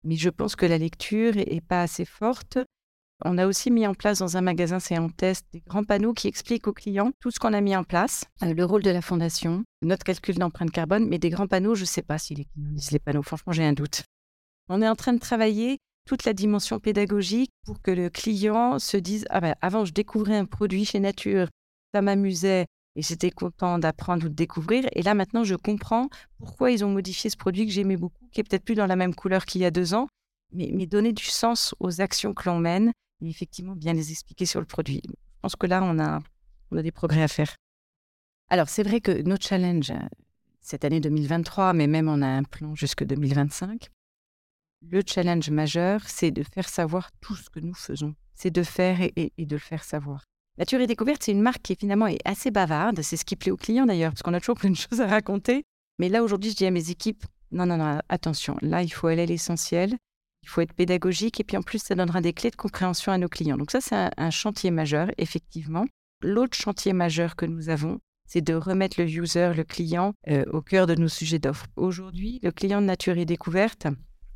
Mais 0.05 0.17
je 0.17 0.31
pense 0.31 0.57
que 0.57 0.65
la 0.65 0.79
lecture 0.79 1.35
n'est 1.35 1.61
pas 1.61 1.83
assez 1.83 2.07
forte. 2.07 2.59
On 3.25 3.39
a 3.39 3.47
aussi 3.47 3.71
mis 3.71 3.87
en 3.87 3.95
place 3.95 4.19
dans 4.19 4.37
un 4.37 4.41
magasin, 4.41 4.81
c'est 4.81 4.99
en 4.99 5.09
test, 5.09 5.47
des 5.53 5.61
grands 5.61 5.85
panneaux 5.85 6.13
qui 6.13 6.27
expliquent 6.27 6.67
aux 6.67 6.73
clients 6.73 7.13
tout 7.21 7.31
ce 7.31 7.39
qu'on 7.39 7.53
a 7.53 7.61
mis 7.61 7.77
en 7.77 7.85
place, 7.85 8.25
euh, 8.43 8.53
le 8.53 8.65
rôle 8.65 8.83
de 8.83 8.91
la 8.91 9.01
fondation, 9.01 9.63
notre 9.83 10.03
calcul 10.03 10.37
d'empreinte 10.37 10.73
carbone, 10.73 11.07
mais 11.09 11.19
des 11.19 11.31
grands 11.31 11.47
panneaux, 11.47 11.77
je 11.77 11.83
ne 11.83 11.87
sais 11.87 12.03
pas 12.03 12.19
si 12.19 12.35
les 12.35 12.47
clients 12.47 12.71
lisent 12.73 12.91
les 12.91 12.99
panneaux, 12.99 13.23
franchement 13.23 13.53
j'ai 13.53 13.65
un 13.65 13.75
doute. 13.75 14.03
On 14.69 14.83
est 14.83 14.89
en 14.89 14.97
train 14.97 15.13
de 15.13 15.21
travailler 15.21 15.79
toute 16.05 16.25
la 16.25 16.33
dimension 16.33 16.81
pédagogique 16.81 17.53
pour 17.65 17.81
que 17.81 17.93
le 17.93 18.11
client 18.11 18.81
se 18.81 18.97
dise 18.97 19.25
ah 19.31 19.41
ben, 19.41 19.55
avant 19.61 19.85
je 19.85 19.93
découvrais 19.93 20.37
un 20.37 20.47
produit 20.47 20.85
chez 20.85 20.99
Nature, 20.99 21.47
ça 21.95 22.03
m'amusait 22.03 22.67
et 22.97 23.03
j'étais 23.03 23.31
content 23.31 23.79
d'apprendre 23.79 24.27
ou 24.27 24.29
de 24.29 24.35
découvrir. 24.35 24.85
Et 24.93 25.03
là 25.03 25.15
maintenant 25.15 25.45
je 25.45 25.55
comprends 25.55 26.09
pourquoi 26.39 26.73
ils 26.73 26.85
ont 26.85 26.91
modifié 26.91 27.31
ce 27.31 27.37
produit 27.37 27.67
que 27.67 27.73
j'aimais 27.73 27.97
beaucoup, 27.97 28.27
qui 28.33 28.41
est 28.41 28.45
peut-être 28.45 28.65
plus 28.65 28.75
dans 28.75 28.87
la 28.87 28.97
même 28.97 29.15
couleur 29.15 29.45
qu'il 29.45 29.61
y 29.61 29.65
a 29.65 29.71
deux 29.71 29.95
ans, 29.95 30.09
mais, 30.53 30.71
mais 30.73 30.87
donner 30.87 31.13
du 31.13 31.25
sens 31.25 31.73
aux 31.79 32.01
actions 32.01 32.35
que 32.35 32.49
l'on 32.49 32.59
mène 32.59 32.91
effectivement 33.31 33.77
bien 33.77 33.93
les 33.93 34.11
expliquer 34.11 34.47
sur 34.47 34.61
le 34.61 34.67
produit. 34.67 35.01
Je 35.05 35.13
pense 35.43 35.57
que 35.57 35.67
là, 35.67 35.83
on 35.83 35.99
a, 35.99 36.21
on 36.71 36.77
a 36.77 36.83
des 36.83 36.93
progrès 36.93 37.23
à 37.23 37.29
faire. 37.29 37.55
Alors, 38.49 38.69
c'est 38.69 38.83
vrai 38.83 39.01
que 39.01 39.23
notre 39.23 39.47
challenge, 39.47 39.91
euh, 39.91 39.99
cette 40.61 40.85
année 40.85 41.01
2023, 41.01 41.73
mais 41.73 41.87
même 41.87 42.09
on 42.09 42.23
a 42.23 42.27
un 42.27 42.43
plan 42.43 42.75
jusque 42.75 43.05
2025, 43.05 43.89
le 44.91 45.03
challenge 45.07 45.51
majeur, 45.51 46.03
c'est 46.07 46.31
de 46.31 46.43
faire 46.43 46.69
savoir 46.69 47.11
tout 47.21 47.37
ce 47.37 47.51
que 47.51 47.61
nous 47.61 47.75
faisons. 47.75 48.15
C'est 48.35 48.51
de 48.51 48.63
faire 48.63 48.99
et, 49.01 49.33
de 49.39 49.55
le 49.55 49.61
faire 49.61 49.85
savoir. 49.85 50.25
Nature 50.59 50.81
et 50.81 50.87
Découverte, 50.87 51.23
c'est 51.23 51.33
une 51.33 51.41
marque 51.41 51.63
qui 51.63 51.77
finalement 51.77 52.09
est 52.09 52.19
assez 52.25 52.51
bavarde. 52.51 53.01
C'est 53.03 53.17
ce 53.17 53.25
qui 53.25 53.37
plaît 53.37 53.53
aux 53.53 53.57
clients 53.57 53.87
d'ailleurs, 53.87 54.13
parce 54.13 54.23
qu'on 54.23 54.35
a 54.35 54.41
toujours 54.41 54.57
plein 54.57 54.71
de 54.71 54.77
choses 54.77 55.01
à 55.01 55.07
raconter. 55.07 55.63
Mais 55.99 56.09
là, 56.09 56.23
aujourd'hui, 56.23 56.51
je 56.51 56.57
dis 56.57 56.67
à 56.67 56.71
mes 56.71 56.91
équipes, 56.91 57.25
non, 57.53 57.67
non, 57.67 57.77
non, 57.77 58.01
attention, 58.09 58.57
là, 58.61 58.83
il 58.83 58.93
faut 58.93 59.07
aller 59.07 59.23
à 59.23 59.27
l'essentiel. 59.27 59.97
Il 60.43 60.49
faut 60.49 60.61
être 60.61 60.73
pédagogique 60.73 61.41
et 61.41 61.45
puis 61.45 61.57
en 61.57 61.63
plus, 61.63 61.79
ça 61.79 61.95
donnera 61.95 62.21
des 62.21 62.33
clés 62.33 62.51
de 62.51 62.57
compréhension 62.57 63.13
à 63.13 63.19
nos 63.19 63.29
clients. 63.29 63.57
Donc 63.57 63.71
ça, 63.71 63.81
c'est 63.81 64.11
un, 64.17 64.31
chantier 64.31 64.71
majeur, 64.71 65.11
effectivement. 65.19 65.85
L'autre 66.23 66.57
chantier 66.57 66.93
majeur 66.93 67.37
que 67.37 67.47
nous 67.47 67.69
avons, 67.69 67.99
c'est 68.29 68.41
de 68.41 68.55
remettre 68.55 69.01
le 69.01 69.09
user, 69.09 69.53
le 69.55 69.65
client, 69.65 70.15
euh, 70.29 70.45
au 70.53 70.63
cœur 70.63 70.87
de 70.87 70.95
nos 70.95 71.09
sujets 71.09 71.39
d'offres. 71.39 71.67
Aujourd'hui, 71.77 72.41
le 72.43 72.51
client 72.51 72.81
de 72.81 72.87
nature 72.87 73.19
et 73.19 73.25
découverte, 73.25 73.87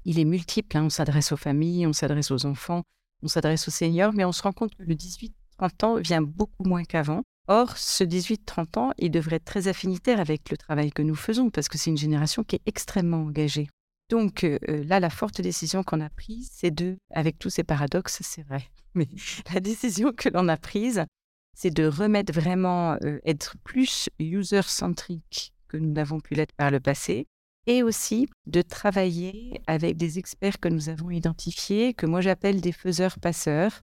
il 0.05 0.19
est 0.19 0.25
multiple. 0.25 0.77
Hein. 0.77 0.85
On 0.85 0.91
s'adresse 0.91 1.33
aux 1.33 1.37
familles, 1.37 1.87
on 1.87 1.93
s'adresse 1.93 2.31
aux 2.31 2.47
enfants, 2.47 2.83
on 3.23 3.29
s'adresse 3.29 3.67
aux 3.69 3.73
seniors, 3.73 4.13
mais 4.13 4.25
on 4.25 4.33
se 4.33 4.43
rend 4.43 4.53
compte 4.53 4.75
que 4.75 4.83
le 4.83 4.95
18-30 4.95 5.85
ans 5.85 5.97
vient 5.97 6.23
beaucoup 6.23 6.65
moins 6.65 6.85
qu'avant. 6.85 7.23
Or, 7.49 7.77
ce 7.77 8.03
18-30 8.03 8.79
ans, 8.79 8.93
il 8.99 9.11
devrait 9.11 9.37
être 9.37 9.45
très 9.45 9.69
affinitaire 9.69 10.21
avec 10.21 10.51
le 10.51 10.57
travail 10.57 10.91
que 10.91 11.03
nous 11.03 11.15
faisons, 11.15 11.51
parce 11.51 11.69
que 11.69 11.79
c'est 11.79 11.91
une 11.91 11.97
génération 11.97 12.43
qui 12.43 12.57
est 12.57 12.63
extrêmement 12.67 13.23
engagée. 13.23 13.69
Donc 14.09 14.47
là, 14.69 15.01
la 15.01 15.11
forte 15.11 15.41
décision 15.41 15.83
qu'on 15.83 16.01
a 16.01 16.11
prise, 16.11 16.49
c'est 16.53 16.71
de, 16.71 16.97
avec 17.11 17.39
tous 17.39 17.51
ces 17.51 17.65
paradoxes, 17.65 18.19
c'est 18.23 18.43
vrai, 18.43 18.65
mais 18.95 19.09
la 19.55 19.61
décision 19.61 20.13
que 20.13 20.29
l'on 20.29 20.49
a 20.49 20.57
prise, 20.57 21.05
c'est 21.57 21.73
de 21.73 21.87
remettre 21.87 22.33
vraiment, 22.33 22.99
être 23.25 23.57
plus 23.65 24.09
user-centrique 24.19 25.55
que 25.69 25.77
nous 25.77 25.93
n'avons 25.93 26.21
pu 26.21 26.35
l'être 26.35 26.55
par 26.55 26.71
le 26.71 26.81
passé, 26.81 27.27
et 27.67 27.83
aussi 27.83 28.29
de 28.47 28.63
travailler 28.63 29.61
avec 29.67 29.97
des 29.97 30.19
experts 30.19 30.61
que 30.61 30.69
nous 30.69 30.89
avons 30.89 31.11
identifiés, 31.11 31.95
que 31.95 32.07
moi 32.07 32.21
j'appelle 32.21 32.61
des 32.61 32.73
faiseurs-passeurs, 32.73 33.81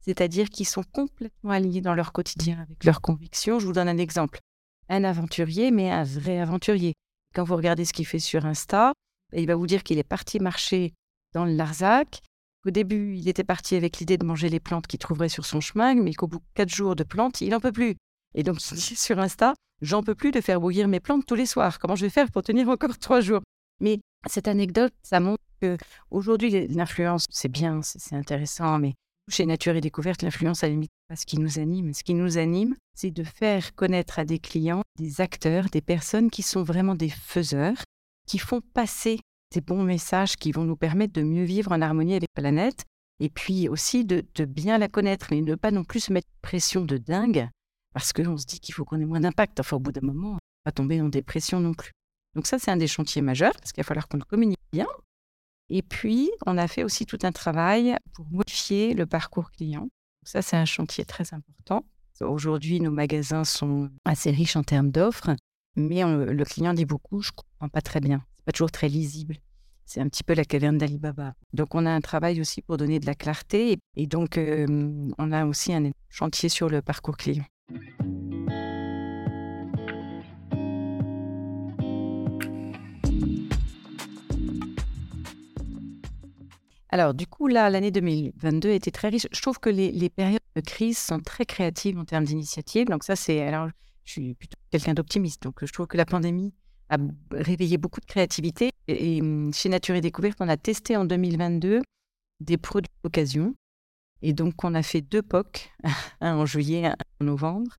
c'est-à-dire 0.00 0.48
qui 0.48 0.64
sont 0.64 0.82
complètement 0.82 1.50
alignés 1.50 1.80
dans 1.80 1.94
leur 1.94 2.12
quotidien 2.12 2.60
avec 2.60 2.84
leurs 2.84 3.00
convictions. 3.00 3.58
Je 3.58 3.66
vous 3.66 3.72
donne 3.72 3.88
un 3.88 3.98
exemple. 3.98 4.40
Un 4.88 5.04
aventurier, 5.04 5.70
mais 5.70 5.90
un 5.90 6.04
vrai 6.04 6.40
aventurier. 6.40 6.94
Quand 7.34 7.44
vous 7.44 7.54
regardez 7.54 7.84
ce 7.84 7.92
qu'il 7.92 8.06
fait 8.06 8.18
sur 8.18 8.44
Insta, 8.46 8.92
il 9.32 9.46
va 9.46 9.54
vous 9.54 9.66
dire 9.66 9.82
qu'il 9.82 9.98
est 9.98 10.04
parti 10.04 10.40
marcher 10.40 10.92
dans 11.32 11.44
le 11.44 11.52
Larzac. 11.52 12.20
Au 12.66 12.70
début, 12.70 13.16
il 13.16 13.28
était 13.28 13.44
parti 13.44 13.74
avec 13.74 13.98
l'idée 13.98 14.18
de 14.18 14.26
manger 14.26 14.48
les 14.48 14.60
plantes 14.60 14.86
qu'il 14.86 14.98
trouverait 14.98 15.28
sur 15.28 15.46
son 15.46 15.60
chemin, 15.60 15.94
mais 15.94 16.12
qu'au 16.12 16.26
bout 16.26 16.38
de 16.38 16.44
quatre 16.54 16.68
jours 16.74 16.96
de 16.96 17.04
plantes, 17.04 17.40
il 17.40 17.50
n'en 17.50 17.60
peut 17.60 17.72
plus. 17.72 17.96
Et 18.34 18.42
donc, 18.42 18.60
sur 18.60 19.18
Insta, 19.18 19.54
j'en 19.80 20.02
peux 20.02 20.14
plus 20.14 20.30
de 20.30 20.40
faire 20.40 20.60
bouillir 20.60 20.86
mes 20.86 21.00
plantes 21.00 21.24
tous 21.26 21.34
les 21.34 21.46
soirs. 21.46 21.78
Comment 21.78 21.96
je 21.96 22.04
vais 22.04 22.10
faire 22.10 22.30
pour 22.30 22.42
tenir 22.42 22.68
encore 22.68 22.98
trois 22.98 23.20
jours? 23.20 23.40
Mais 23.80 24.00
cette 24.28 24.46
anecdote, 24.46 24.92
ça 25.02 25.20
montre 25.20 25.42
que 25.60 25.78
aujourd'hui, 26.10 26.68
l'influence, 26.68 27.24
c'est 27.30 27.48
bien, 27.48 27.80
c'est 27.82 28.14
intéressant, 28.14 28.78
mais 28.78 28.94
chez 29.30 29.46
Nature 29.46 29.76
et 29.76 29.80
Découverte, 29.80 30.22
l'influence, 30.22 30.62
à 30.64 30.66
la 30.66 30.72
limite, 30.72 30.90
pas 31.08 31.16
ce 31.16 31.24
qui 31.24 31.38
nous 31.38 31.58
anime. 31.58 31.94
Ce 31.94 32.02
qui 32.02 32.14
nous 32.14 32.36
anime, 32.36 32.74
c'est 32.94 33.10
de 33.10 33.24
faire 33.24 33.74
connaître 33.74 34.18
à 34.18 34.24
des 34.24 34.38
clients, 34.38 34.82
des 34.98 35.20
acteurs, 35.20 35.66
des 35.70 35.80
personnes 35.80 36.30
qui 36.30 36.42
sont 36.42 36.62
vraiment 36.62 36.94
des 36.94 37.08
faiseurs, 37.08 37.76
qui 38.26 38.38
font 38.38 38.60
passer 38.60 39.20
des 39.52 39.60
bons 39.60 39.82
messages 39.82 40.36
qui 40.36 40.52
vont 40.52 40.64
nous 40.64 40.76
permettre 40.76 41.12
de 41.12 41.22
mieux 41.22 41.44
vivre 41.44 41.72
en 41.72 41.80
harmonie 41.80 42.14
avec 42.14 42.28
la 42.36 42.42
planète 42.42 42.84
et 43.18 43.28
puis 43.28 43.68
aussi 43.68 44.04
de, 44.04 44.24
bien 44.44 44.78
la 44.78 44.88
connaître, 44.88 45.28
mais 45.30 45.42
ne 45.42 45.54
pas 45.54 45.70
non 45.70 45.84
plus 45.84 46.00
se 46.00 46.12
mettre 46.12 46.28
pression 46.42 46.84
de 46.84 46.96
dingue 46.96 47.48
parce 47.92 48.12
qu'on 48.12 48.36
se 48.36 48.46
dit 48.46 48.60
qu'il 48.60 48.74
faut 48.74 48.84
qu'on 48.84 49.00
ait 49.00 49.04
moins 49.04 49.20
d'impact. 49.20 49.60
Enfin, 49.60 49.76
au 49.76 49.80
bout 49.80 49.92
d'un 49.92 50.06
moment, 50.06 50.32
on 50.32 50.38
va 50.64 50.72
tomber 50.72 51.00
en 51.00 51.08
dépression 51.08 51.60
non 51.60 51.74
plus. 51.74 51.92
Donc 52.34 52.46
ça, 52.46 52.58
c'est 52.58 52.70
un 52.70 52.76
des 52.76 52.86
chantiers 52.86 53.22
majeurs 53.22 53.52
parce 53.52 53.72
qu'il 53.72 53.82
va 53.82 53.86
falloir 53.86 54.08
qu'on 54.08 54.16
le 54.16 54.24
communique 54.24 54.58
bien. 54.72 54.86
Et 55.68 55.82
puis, 55.82 56.30
on 56.46 56.56
a 56.56 56.66
fait 56.66 56.82
aussi 56.82 57.04
tout 57.06 57.18
un 57.22 57.32
travail 57.32 57.96
pour 58.14 58.26
modifier 58.30 58.94
le 58.94 59.06
parcours 59.06 59.50
client. 59.50 59.88
ça, 60.24 60.42
c'est 60.42 60.56
un 60.56 60.64
chantier 60.64 61.04
très 61.04 61.34
important. 61.34 61.84
Aujourd'hui, 62.20 62.80
nos 62.80 62.90
magasins 62.90 63.44
sont 63.44 63.90
assez 64.04 64.30
riches 64.30 64.56
en 64.56 64.62
termes 64.62 64.90
d'offres, 64.90 65.30
mais 65.76 66.02
le 66.02 66.44
client 66.44 66.74
dit 66.74 66.84
beaucoup, 66.84 67.22
je 67.22 67.30
ne 67.30 67.36
comprends 67.36 67.68
pas 67.68 67.80
très 67.80 68.00
bien. 68.00 68.22
C'est 68.36 68.44
pas 68.44 68.52
toujours 68.52 68.70
très 68.70 68.88
lisible. 68.88 69.36
C'est 69.84 70.00
un 70.00 70.08
petit 70.08 70.22
peu 70.22 70.34
la 70.34 70.44
caverne 70.44 70.78
d'Alibaba. 70.78 71.34
Donc 71.52 71.74
on 71.74 71.84
a 71.84 71.90
un 71.90 72.00
travail 72.00 72.40
aussi 72.40 72.62
pour 72.62 72.76
donner 72.76 73.00
de 73.00 73.06
la 73.06 73.14
clarté 73.14 73.78
et 73.96 74.06
donc 74.06 74.38
on 74.38 75.32
a 75.32 75.44
aussi 75.46 75.74
un 75.74 75.90
chantier 76.08 76.48
sur 76.48 76.68
le 76.68 76.80
parcours 76.80 77.16
client. 77.16 77.44
Alors, 86.92 87.14
du 87.14 87.26
coup, 87.26 87.46
là, 87.46 87.70
l'année 87.70 87.92
2022 87.92 88.70
était 88.70 88.90
très 88.90 89.08
riche. 89.10 89.28
Je 89.30 89.40
trouve 89.40 89.60
que 89.60 89.70
les, 89.70 89.92
les, 89.92 90.10
périodes 90.10 90.40
de 90.56 90.60
crise 90.60 90.98
sont 90.98 91.20
très 91.20 91.46
créatives 91.46 91.96
en 91.98 92.04
termes 92.04 92.24
d'initiatives. 92.24 92.88
Donc, 92.88 93.04
ça, 93.04 93.14
c'est. 93.14 93.42
Alors, 93.42 93.68
je 94.10 94.20
suis 94.20 94.34
plutôt 94.34 94.58
quelqu'un 94.70 94.94
d'optimiste. 94.94 95.42
Donc, 95.42 95.64
je 95.64 95.72
trouve 95.72 95.86
que 95.86 95.96
la 95.96 96.04
pandémie 96.04 96.52
a 96.88 96.98
réveillé 97.30 97.78
beaucoup 97.78 98.00
de 98.00 98.06
créativité. 98.06 98.72
Et, 98.88 99.22
mmh, 99.22 99.54
chez 99.54 99.68
Nature 99.68 99.94
et 99.94 100.00
Découverte, 100.00 100.38
on 100.40 100.48
a 100.48 100.56
testé 100.56 100.96
en 100.96 101.04
2022 101.04 101.82
des 102.40 102.56
produits 102.56 102.92
d'occasion. 103.04 103.54
Et 104.22 104.32
donc, 104.32 104.64
on 104.64 104.74
a 104.74 104.82
fait 104.82 105.00
deux 105.00 105.22
POC, 105.22 105.70
un 106.20 106.36
en 106.36 106.46
juillet, 106.46 106.86
un 106.86 106.96
en 107.20 107.24
novembre, 107.24 107.76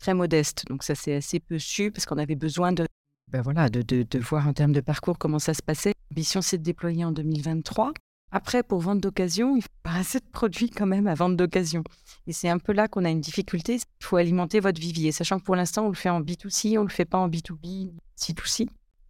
très 0.00 0.14
modeste. 0.14 0.64
Donc, 0.68 0.82
ça, 0.82 0.94
c'est 0.94 1.14
assez 1.14 1.38
peu 1.38 1.58
su 1.58 1.92
parce 1.92 2.06
qu'on 2.06 2.18
avait 2.18 2.36
besoin 2.36 2.72
de, 2.72 2.86
ben 3.28 3.42
de, 3.42 4.18
voir 4.18 4.48
en 4.48 4.52
termes 4.52 4.72
de 4.72 4.80
parcours 4.80 5.18
comment 5.18 5.38
ça 5.38 5.54
se 5.54 5.62
passait. 5.62 5.94
L'ambition, 6.10 6.42
c'est 6.42 6.58
de 6.58 6.62
déployer 6.64 7.04
en 7.04 7.12
2023. 7.12 7.92
Après, 8.30 8.62
pour 8.62 8.80
vendre 8.80 9.00
d'occasion, 9.00 9.56
il 9.56 9.62
faut 9.62 9.68
pas 9.82 9.94
assez 9.98 10.20
de 10.20 10.26
produits 10.30 10.70
quand 10.70 10.86
même 10.86 11.06
à 11.06 11.14
vendre 11.14 11.36
d'occasion. 11.36 11.82
Et 12.26 12.32
c'est 12.32 12.48
un 12.48 12.58
peu 12.58 12.72
là 12.72 12.88
qu'on 12.88 13.04
a 13.04 13.10
une 13.10 13.20
difficulté. 13.20 13.76
Il 13.76 14.04
faut 14.04 14.16
alimenter 14.16 14.60
votre 14.60 14.80
vivier, 14.80 15.12
sachant 15.12 15.38
que 15.38 15.44
pour 15.44 15.56
l'instant, 15.56 15.86
on 15.86 15.88
le 15.88 15.94
fait 15.94 16.10
en 16.10 16.20
B2C, 16.20 16.78
on 16.78 16.82
ne 16.82 16.88
le 16.88 16.92
fait 16.92 17.04
pas 17.04 17.18
en 17.18 17.28
B2B, 17.28 17.92
C2C. 18.16 18.68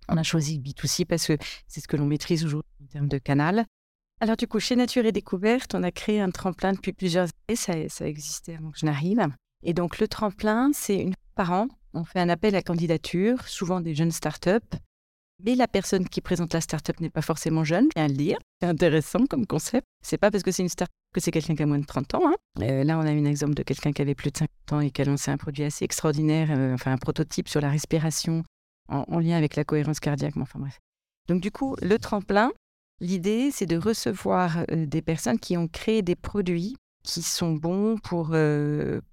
On 0.08 0.16
a 0.16 0.22
choisi 0.22 0.58
B2C 0.58 1.04
parce 1.04 1.26
que 1.26 1.36
c'est 1.66 1.80
ce 1.80 1.88
que 1.88 1.96
l'on 1.96 2.06
maîtrise 2.06 2.44
aujourd'hui 2.44 2.70
en 2.82 2.86
termes 2.86 3.08
de 3.08 3.18
canal. 3.18 3.66
Alors 4.20 4.36
du 4.36 4.46
coup, 4.46 4.58
chez 4.58 4.74
Nature 4.74 5.04
et 5.04 5.12
Découverte, 5.12 5.74
on 5.74 5.82
a 5.82 5.92
créé 5.92 6.20
un 6.20 6.30
tremplin 6.30 6.72
depuis 6.72 6.92
plusieurs 6.92 7.28
années. 7.48 7.56
Ça, 7.56 7.74
ça 7.88 8.08
existait 8.08 8.56
avant 8.56 8.70
que 8.70 8.78
je 8.78 8.86
n'arrive. 8.86 9.26
Et 9.62 9.74
donc 9.74 9.98
le 9.98 10.08
tremplin, 10.08 10.70
c'est 10.72 10.96
une 10.96 11.12
fois 11.12 11.32
par 11.34 11.52
an. 11.52 11.68
On 11.94 12.04
fait 12.04 12.20
un 12.20 12.28
appel 12.28 12.54
à 12.54 12.62
candidature, 12.62 13.46
souvent 13.46 13.80
des 13.80 13.94
jeunes 13.94 14.10
startups, 14.10 14.76
mais 15.44 15.54
la 15.54 15.68
personne 15.68 16.08
qui 16.08 16.20
présente 16.20 16.52
la 16.52 16.60
startup 16.60 17.00
n'est 17.00 17.10
pas 17.10 17.22
forcément 17.22 17.64
jeune, 17.64 17.88
bien 17.94 18.08
le 18.08 18.14
dire. 18.14 18.38
C'est 18.60 18.68
intéressant 18.68 19.26
comme 19.26 19.46
concept. 19.46 19.86
C'est 20.02 20.18
pas 20.18 20.30
parce 20.30 20.42
que 20.42 20.50
c'est 20.50 20.62
une 20.62 20.68
startup 20.68 20.94
que 21.14 21.20
c'est 21.20 21.30
quelqu'un 21.30 21.54
qui 21.54 21.62
a 21.62 21.66
moins 21.66 21.78
de 21.78 21.86
30 21.86 22.14
ans. 22.14 22.22
Hein. 22.26 22.34
Euh, 22.62 22.84
là, 22.84 22.98
on 22.98 23.02
a 23.02 23.10
un 23.10 23.24
exemple 23.24 23.54
de 23.54 23.62
quelqu'un 23.62 23.92
qui 23.92 24.02
avait 24.02 24.14
plus 24.14 24.30
de 24.30 24.38
50 24.38 24.72
ans 24.72 24.80
et 24.80 24.90
qui 24.90 25.00
a 25.02 25.04
lancé 25.04 25.30
un 25.30 25.36
produit 25.36 25.64
assez 25.64 25.84
extraordinaire, 25.84 26.48
euh, 26.50 26.74
enfin 26.74 26.92
un 26.92 26.98
prototype 26.98 27.48
sur 27.48 27.60
la 27.60 27.70
respiration 27.70 28.42
en, 28.88 29.18
lien 29.18 29.36
avec 29.36 29.54
la 29.54 29.64
cohérence 29.64 30.00
cardiaque. 30.00 30.36
enfin 30.36 30.58
bref. 30.58 30.78
Donc 31.28 31.40
du 31.40 31.50
coup, 31.50 31.76
le 31.82 31.98
tremplin, 31.98 32.52
l'idée, 33.00 33.50
c'est 33.52 33.66
de 33.66 33.76
recevoir 33.76 34.64
euh, 34.70 34.86
des 34.86 35.02
personnes 35.02 35.38
qui 35.38 35.56
ont 35.56 35.68
créé 35.68 36.02
des 36.02 36.16
produits 36.16 36.76
qui 37.04 37.22
sont 37.22 37.52
bons 37.52 37.96
pour, 37.96 38.36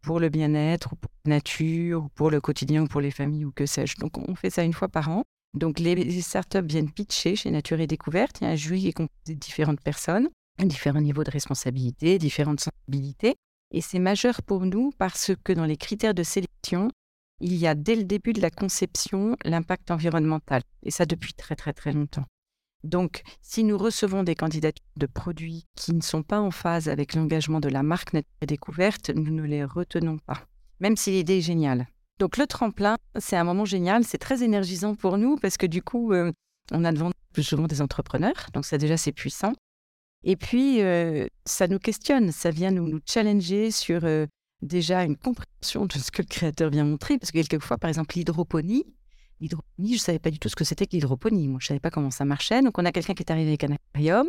pour 0.01 0.19
le 0.19 0.29
bien-être, 0.29 0.95
pour 0.97 1.11
la 1.23 1.35
nature, 1.35 2.09
pour 2.15 2.29
le 2.29 2.41
quotidien, 2.41 2.83
ou 2.83 2.87
pour 2.87 2.99
les 2.99 3.11
familles, 3.11 3.45
ou 3.45 3.51
que 3.51 3.65
sais-je. 3.65 3.95
Donc, 3.97 4.17
on 4.17 4.35
fait 4.35 4.49
ça 4.49 4.63
une 4.63 4.73
fois 4.73 4.89
par 4.89 5.07
an. 5.09 5.23
Donc, 5.55 5.79
les, 5.79 6.21
startups 6.21 6.65
viennent 6.65 6.91
pitcher 6.91 7.35
chez 7.35 7.49
Nature 7.49 7.79
et 7.79 7.87
Découverte. 7.87 8.41
Il 8.41 8.43
y 8.43 8.47
a 8.47 8.51
un 8.51 8.55
jury 8.55 8.81
qui 8.81 8.87
est 8.89 8.93
composé 8.93 9.33
de 9.35 9.39
différentes 9.39 9.81
personnes, 9.81 10.29
différents 10.59 11.01
niveaux 11.01 11.23
de 11.23 11.31
responsabilité, 11.31 12.19
différentes 12.19 12.59
sensibilités. 12.59 13.35
Et 13.71 13.81
c'est 13.81 13.99
majeur 13.99 14.41
pour 14.43 14.65
nous 14.65 14.91
parce 14.97 15.31
que 15.43 15.53
dans 15.53 15.65
les 15.65 15.77
critères 15.77 16.13
de 16.13 16.23
sélection, 16.23 16.89
il 17.39 17.55
y 17.55 17.67
a 17.67 17.75
dès 17.75 17.95
le 17.95 18.03
début 18.03 18.33
de 18.33 18.41
la 18.41 18.49
conception 18.49 19.35
l'impact 19.45 19.91
environnemental. 19.91 20.61
Et 20.83 20.91
ça 20.91 21.05
depuis 21.05 21.33
très 21.33 21.55
très 21.55 21.73
très 21.73 21.93
longtemps. 21.93 22.25
Donc, 22.83 23.23
si 23.41 23.63
nous 23.63 23.77
recevons 23.77 24.23
des 24.23 24.35
candidatures 24.35 24.85
de 24.97 25.07
produits 25.07 25.65
qui 25.75 25.93
ne 25.93 26.01
sont 26.01 26.21
pas 26.21 26.39
en 26.39 26.51
phase 26.51 26.87
avec 26.87 27.15
l'engagement 27.15 27.59
de 27.59 27.69
la 27.69 27.81
marque 27.81 28.13
Nature 28.13 28.29
et 28.41 28.45
Découverte, 28.45 29.09
nous 29.09 29.31
ne 29.31 29.41
les 29.41 29.63
retenons 29.63 30.19
pas, 30.19 30.45
même 30.79 30.95
si 30.95 31.11
l'idée 31.11 31.39
est 31.39 31.41
géniale. 31.41 31.87
Donc, 32.19 32.37
le 32.37 32.47
tremplin, 32.47 32.97
c'est 33.19 33.35
un 33.35 33.43
moment 33.43 33.65
génial, 33.65 34.03
c'est 34.03 34.17
très 34.17 34.43
énergisant 34.43 34.95
pour 34.95 35.17
nous 35.17 35.35
parce 35.37 35.57
que 35.57 35.65
du 35.65 35.81
coup, 35.81 36.13
euh, 36.13 36.31
on 36.71 36.85
a 36.85 36.91
devant 36.91 37.11
plus 37.33 37.43
souvent 37.43 37.67
des 37.67 37.81
entrepreneurs, 37.81 38.47
donc 38.53 38.65
ça 38.65 38.77
déjà 38.77 38.95
c'est 38.95 39.11
puissant. 39.11 39.53
Et 40.23 40.37
puis, 40.37 40.81
euh, 40.81 41.27
ça 41.45 41.67
nous 41.67 41.77
questionne, 41.77 42.31
ça 42.31 42.49
vient 42.49 42.71
nous, 42.71 42.87
nous 42.87 42.99
challenger 43.05 43.69
sur 43.69 44.05
euh, 44.05 44.25
déjà 44.61 45.03
une 45.03 45.17
compréhension 45.17 45.85
de 45.85 45.93
ce 45.93 46.09
que 46.09 46.21
le 46.21 46.27
créateur 46.27 46.69
vient 46.69 46.85
montrer, 46.85 47.19
parce 47.19 47.31
que 47.31 47.37
quelquefois, 47.37 47.77
par 47.77 47.89
exemple, 47.89 48.15
l'hydroponie, 48.15 48.85
l'hydroponie, 49.39 49.89
je 49.89 49.93
ne 49.93 49.97
savais 49.99 50.19
pas 50.19 50.31
du 50.31 50.39
tout 50.39 50.49
ce 50.49 50.55
que 50.55 50.63
c'était 50.63 50.87
que 50.87 50.93
l'hydroponie. 50.93 51.47
Moi, 51.47 51.59
je 51.61 51.65
ne 51.65 51.67
savais 51.67 51.79
pas 51.79 51.91
comment 51.91 52.11
ça 52.11 52.25
marchait. 52.25 52.61
Donc, 52.61 52.77
on 52.77 52.85
a 52.85 52.91
quelqu'un 52.91 53.13
qui 53.13 53.23
est 53.23 53.31
arrivé 53.31 53.49
avec 53.49 53.63
un 53.65 53.73
aquarium 53.73 54.27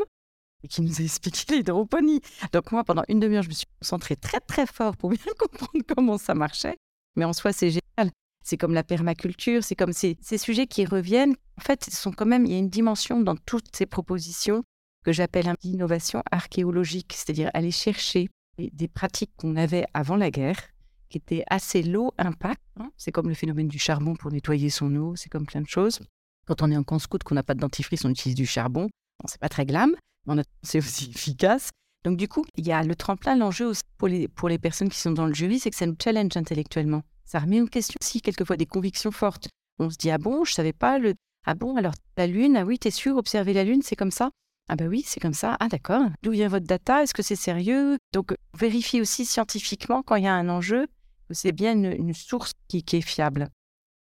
et 0.62 0.68
qui 0.68 0.83
nous 0.83 1.01
a 1.01 1.05
expliqué 1.05 1.55
l'hydroponie. 1.57 2.20
Donc, 2.53 2.72
moi, 2.72 2.85
pendant 2.85 3.05
une 3.09 3.20
demi-heure, 3.20 3.44
je 3.44 3.49
me 3.49 3.55
suis 3.55 3.66
concentrée 3.81 4.16
très, 4.16 4.40
très 4.40 4.66
fort 4.66 4.96
pour 4.96 5.11
bien 5.11 5.18
comprendre 5.38 5.83
comment 5.88 6.18
ça 6.18 6.35
marchait. 6.35 6.77
Mais 7.16 7.24
en 7.24 7.33
soi, 7.33 7.52
c'est 7.52 7.70
génial. 7.70 8.12
C'est 8.44 8.57
comme 8.57 8.74
la 8.74 8.85
permaculture, 8.85 9.64
c'est 9.64 9.74
comme 9.74 9.92
ces, 9.92 10.16
sujets 10.38 10.66
qui 10.66 10.85
reviennent. 10.85 11.35
En 11.59 11.62
fait, 11.62 11.85
sont 11.85 12.12
quand 12.12 12.26
même, 12.26 12.46
il 12.46 12.52
y 12.52 12.55
a 12.55 12.59
une 12.59 12.70
dimension 12.70 13.20
dans 13.20 13.37
toutes 13.37 13.74
ces 13.74 13.87
propositions 13.87 14.62
que 15.05 15.12
j'appelle 15.12 15.48
une 15.48 15.70
innovation 15.70 16.22
archéologique, 16.31 17.12
c'est-à-dire 17.12 17.50
aller 17.55 17.70
chercher 17.70 18.29
des 18.59 18.88
pratiques 18.88 19.33
qu'on 19.37 19.57
avait 19.57 19.87
avant 19.94 20.16
la 20.16 20.31
guerre, 20.31 20.61
qui 21.09 21.18
étaient 21.18 21.44
assez 21.48 21.83
low 21.83 22.12
impact. 22.18 22.61
Hein. 22.79 22.90
C'est 22.96 23.12
comme 23.12 23.29
le 23.29 23.35
phénomène 23.35 23.68
du 23.68 23.79
charbon 23.79 24.14
pour 24.14 24.31
nettoyer 24.31 24.70
son 24.70 24.94
eau, 24.96 25.16
c'est 25.16 25.29
comme 25.29 25.46
plein 25.46 25.61
de 25.61 25.68
choses. 25.68 26.00
Quand 26.46 26.62
on 26.62 26.70
est 26.70 26.76
en 26.76 26.83
camp 26.83 26.98
scout, 26.98 27.22
qu'on 27.22 27.35
n'a 27.35 27.42
pas 27.42 27.55
de 27.55 27.61
dentifrice, 27.61 28.05
on 28.05 28.11
utilise 28.11 28.37
du 28.37 28.46
charbon. 28.46 28.85
Bon, 28.85 29.26
c'est 29.26 29.40
pas 29.40 29.48
très 29.48 29.66
glam, 29.66 29.94
mais 30.26 30.42
c'est 30.62 30.79
aussi 30.79 31.11
efficace. 31.14 31.70
Donc 32.07 32.16
du 32.16 32.29
coup, 32.29 32.45
il 32.57 32.66
y 32.66 32.73
a 32.73 32.83
le 32.83 32.95
tremplin, 32.95 33.37
l'enjeu 33.37 33.73
pour 33.99 34.09
les, 34.09 34.29
pour 34.29 34.49
les 34.49 34.59
personnes 34.59 34.88
qui 34.88 34.99
sont 34.99 35.11
dans 35.11 35.27
le 35.27 35.35
jury, 35.35 35.59
c'est 35.59 35.71
que 35.71 35.77
ça 35.77 35.87
nous 35.87 35.97
challenge 36.03 36.37
intellectuellement. 36.37 37.03
Ça 37.27 37.40
remet 37.40 37.61
en 37.61 37.66
question 37.66 37.99
aussi 38.01 38.23
quelquefois 38.23 38.57
des 38.57 38.64
convictions 38.64 39.11
fortes. 39.11 39.49
On 39.79 39.90
se 39.90 39.97
dit, 39.97 40.11
ah 40.11 40.19
bon, 40.19 40.45
je 40.45 40.53
savais 40.55 40.73
pas, 40.73 40.99
le... 40.99 41.14
ah 41.45 41.55
bon, 41.55 41.77
alors 41.77 41.95
la 42.16 42.27
Lune, 42.27 42.57
ah 42.57 42.64
oui, 42.64 42.79
t'es 42.79 42.90
sûr, 42.90 43.16
observer 43.16 43.53
la 43.53 43.64
Lune, 43.64 43.83
c'est 43.83 43.97
comme 43.97 44.11
ça? 44.11 44.31
Ah 44.69 44.77
ben 44.77 44.88
oui, 44.88 45.05
c'est 45.07 45.21
comme 45.21 45.35
ça. 45.35 45.57
Ah 45.61 45.69
d'accord. 45.69 46.03
D'où 46.23 46.33
vient 46.33 46.49
votre 46.49 46.66
data? 46.66 47.03
Est-ce 47.03 47.14
que 47.14 47.23
c'est 47.23 47.37
sérieux? 47.37 47.99
Donc 48.12 48.35
vérifie 48.55 49.01
aussi 49.01 49.25
scientifiquement 49.25 50.03
quand 50.03 50.16
il 50.16 50.25
y 50.25 50.29
a 50.29 50.35
un 50.35 50.49
enjeu 50.49 50.87
c'est 51.31 51.53
bien 51.53 51.75
une, 51.75 52.14
source 52.14 52.53
qui, 52.69 52.85
est 52.92 53.01
fiable. 53.01 53.49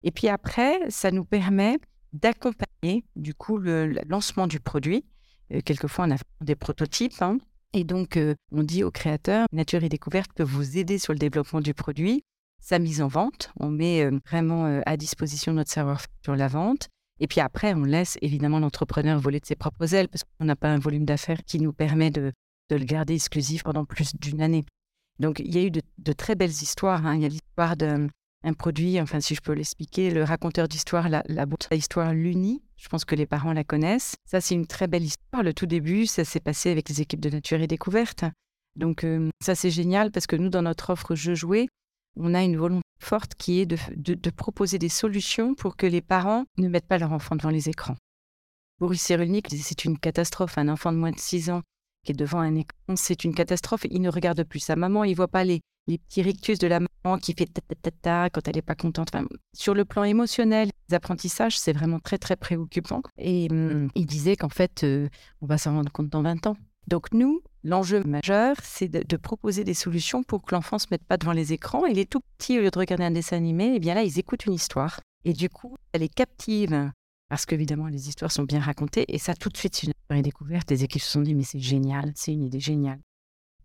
Et 0.03 0.11
puis 0.11 0.27
après, 0.27 0.79
ça 0.89 1.11
nous 1.11 1.23
permet 1.23 1.77
d'accompagner 2.11 3.05
du 3.15 3.33
coup 3.33 3.57
le, 3.57 3.93
lancement 4.07 4.47
du 4.47 4.59
produit. 4.59 5.05
Euh, 5.51 5.61
quelquefois, 5.63 6.05
on 6.05 6.11
a 6.11 6.17
des 6.41 6.55
prototypes. 6.55 7.21
Hein. 7.21 7.37
Et 7.73 7.83
donc, 7.83 8.17
euh, 8.17 8.35
on 8.51 8.63
dit 8.63 8.83
aux 8.83 8.91
créateurs, 8.91 9.47
Nature 9.51 9.83
et 9.83 9.89
Découverte 9.89 10.31
peut 10.33 10.43
vous 10.43 10.77
aider 10.77 10.97
sur 10.99 11.13
le 11.13 11.19
développement 11.19 11.61
du 11.61 11.73
produit, 11.73 12.23
sa 12.61 12.79
mise 12.79 13.01
en 13.01 13.07
vente. 13.07 13.51
On 13.59 13.69
met 13.69 14.03
euh, 14.03 14.19
vraiment 14.27 14.81
à 14.85 14.97
disposition 14.97 15.53
notre 15.53 15.71
savoir 15.71 16.01
sur 16.23 16.35
la 16.35 16.47
vente. 16.47 16.89
Et 17.19 17.27
puis 17.27 17.39
après, 17.41 17.73
on 17.73 17.83
laisse 17.83 18.17
évidemment 18.21 18.59
l'entrepreneur 18.59 19.19
voler 19.19 19.39
de 19.39 19.45
ses 19.45 19.55
propres 19.55 19.93
ailes 19.93 20.09
parce 20.09 20.23
qu'on 20.23 20.45
n'a 20.45 20.55
pas 20.55 20.69
un 20.69 20.79
volume 20.79 21.05
d'affaires 21.05 21.43
qui 21.45 21.59
nous 21.59 21.73
permet 21.73 22.11
de, 22.11 22.31
le 22.69 22.85
garder 22.85 23.13
exclusif 23.13 23.63
pendant 23.63 23.85
plus 23.85 24.15
d'une 24.15 24.41
année. 24.41 24.65
Donc 25.19 25.39
il 25.39 25.53
y 25.53 25.59
a 25.59 25.63
eu 25.63 25.71
de, 25.71 26.13
très 26.13 26.35
belles 26.35 26.49
histoires. 26.49 27.05
Hein. 27.05 27.15
Il 27.15 27.21
y 27.21 27.25
a 27.25 27.29
l'histoire 27.29 27.77
d'un 27.77 28.07
produit, 28.57 28.99
enfin 28.99 29.19
si 29.19 29.35
je 29.35 29.41
peux 29.41 29.53
l'expliquer, 29.53 30.09
le 30.09 30.23
raconteur 30.23 30.67
d'histoire, 30.67 31.07
la, 31.07 31.23
la, 31.27 31.45
histoire 31.71 32.13
Luni. 32.13 32.63
Je 32.83 32.89
pense 32.89 33.05
que 33.05 33.15
les 33.15 33.25
parents 33.25 33.53
la 33.53 33.63
connaissent. 33.63 34.17
Ça, 34.25 34.41
c'est 34.41 34.55
une 34.55 34.67
très 34.67 34.87
belle 34.87 35.03
histoire. 35.03 35.41
Le 35.41 35.53
tout 35.53 35.65
début, 35.65 36.05
ça 36.05 36.25
s'est 36.25 36.41
passé 36.41 36.69
avec 36.69 36.89
les 36.89 36.99
équipes 36.99 37.21
de 37.21 37.29
Nature 37.29 37.61
et 37.61 37.67
Découverte. 37.67 38.25
Donc 38.75 39.05
euh, 39.05 39.29
ça, 39.41 39.55
c'est 39.55 39.71
génial 39.71 40.11
parce 40.11 40.27
que 40.27 40.35
nous, 40.35 40.49
dans 40.49 40.63
notre 40.63 40.89
offre 40.89 41.15
Jeux 41.15 41.33
jouets, 41.33 41.69
on 42.17 42.33
a 42.33 42.43
une 42.43 42.57
volonté 42.57 42.83
forte 42.99 43.35
qui 43.35 43.61
est 43.61 43.65
de, 43.65 44.29
proposer 44.31 44.79
des 44.79 44.89
solutions 44.89 45.55
pour 45.55 45.77
que 45.77 45.85
les 45.85 46.01
parents 46.01 46.43
ne 46.57 46.67
mettent 46.67 46.87
pas 46.87 46.97
leur 46.97 47.13
enfant 47.13 47.37
devant 47.37 47.51
les 47.51 47.69
écrans. 47.69 47.95
Boris 48.79 49.01
Cyrulnik 49.01 49.47
c'est 49.49 49.85
une 49.85 49.97
catastrophe. 49.97 50.57
Un 50.57 50.67
enfant 50.67 50.91
de 50.91 50.97
moins 50.97 51.11
de 51.11 51.19
6 51.19 51.51
ans 51.51 51.61
qui 52.03 52.11
est 52.11 52.15
devant 52.15 52.39
un 52.39 52.55
écran, 52.55 52.97
c'est 52.97 53.23
une 53.23 53.33
catastrophe. 53.33 53.85
Il 53.89 54.01
ne 54.01 54.09
regarde 54.09 54.43
plus 54.43 54.59
sa 54.59 54.75
maman, 54.75 55.05
il 55.05 55.11
ne 55.11 55.15
voit 55.15 55.29
pas 55.29 55.45
les, 55.45 55.61
petits 55.87 56.21
rictus 56.21 56.59
de 56.59 56.67
la 56.67 56.79
maman 56.79 57.17
qui 57.17 57.33
fait 57.33 57.45
ta 57.45 57.61
ta 57.61 57.75
ta 57.75 57.91
ta 57.91 58.29
quand 58.29 58.47
elle 58.47 58.55
n'est 58.55 58.61
pas 58.61 58.75
contente. 58.75 59.09
sur 59.53 59.73
le 59.73 59.85
plan 59.85 60.03
émotionnel, 60.03 60.69
les 60.89 60.95
apprentissages, 60.95 61.57
c'est 61.57 61.73
vraiment 61.73 61.99
très 61.99 62.17
très 62.17 62.35
préoccupant. 62.35 63.01
Et 63.17 63.47
hum, 63.51 63.89
il 63.95 64.05
disait 64.05 64.35
qu'en 64.35 64.49
fait, 64.49 64.83
euh, 64.83 65.09
on 65.41 65.45
va 65.45 65.57
s'en 65.57 65.73
rendre 65.73 65.91
compte 65.91 66.09
dans 66.09 66.21
20 66.21 66.47
ans. 66.47 66.57
Donc 66.87 67.13
nous, 67.13 67.41
l'enjeu 67.63 68.03
majeur, 68.03 68.57
c'est 68.61 68.89
de, 68.89 69.17
proposer 69.17 69.63
des 69.63 69.73
solutions 69.73 70.23
pour 70.23 70.43
que 70.43 70.53
l'enfant 70.53 70.75
ne 70.75 70.81
se 70.81 70.87
mette 70.91 71.05
pas 71.05 71.17
devant 71.17 71.31
les 71.31 71.53
écrans. 71.53 71.85
Et 71.85 71.93
les 71.93 72.05
tout 72.05 72.21
petits, 72.37 72.59
au 72.59 72.61
lieu 72.61 72.71
de 72.71 72.79
regarder 72.79 73.05
un 73.05 73.11
dessin 73.11 73.37
animé, 73.37 73.73
eh 73.75 73.79
bien 73.79 73.93
là, 73.93 74.03
ils 74.03 74.19
écoutent 74.19 74.45
une 74.45 74.53
histoire. 74.53 74.99
Et 75.25 75.33
du 75.33 75.49
coup, 75.49 75.75
elle 75.93 76.03
est 76.03 76.13
captive, 76.13 76.91
parce 77.29 77.45
qu'évidemment, 77.45 77.87
les 77.87 78.09
histoires 78.09 78.31
sont 78.31 78.43
bien 78.43 78.59
racontées. 78.59 79.05
Et 79.07 79.17
ça, 79.17 79.33
tout 79.33 79.49
de 79.49 79.57
suite, 79.57 79.75
c'est 79.75 79.87
une 79.87 80.21
découverte. 80.21 80.69
Les 80.69 80.83
équipes 80.83 81.01
se 81.01 81.11
sont 81.11 81.21
dit, 81.21 81.35
mais 81.35 81.43
c'est 81.43 81.59
génial, 81.59 82.11
c'est 82.15 82.33
une 82.33 82.43
idée 82.43 82.59
géniale. 82.59 82.99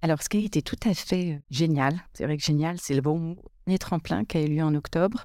Alors, 0.02 0.22
ce 0.22 0.28
qui 0.28 0.36
a 0.38 0.40
été 0.40 0.62
tout 0.62 0.76
à 0.84 0.94
fait 0.94 1.32
euh, 1.32 1.38
génial, 1.50 2.00
c'est 2.14 2.24
vrai 2.24 2.36
que 2.36 2.44
génial, 2.44 2.78
c'est 2.80 2.94
le 2.94 3.00
bon 3.00 3.18
mot, 3.18 3.36
premier 3.64 3.78
tremplin 3.78 4.24
qui 4.24 4.38
a 4.38 4.42
eu 4.42 4.48
lieu 4.48 4.62
en 4.62 4.74
octobre. 4.74 5.24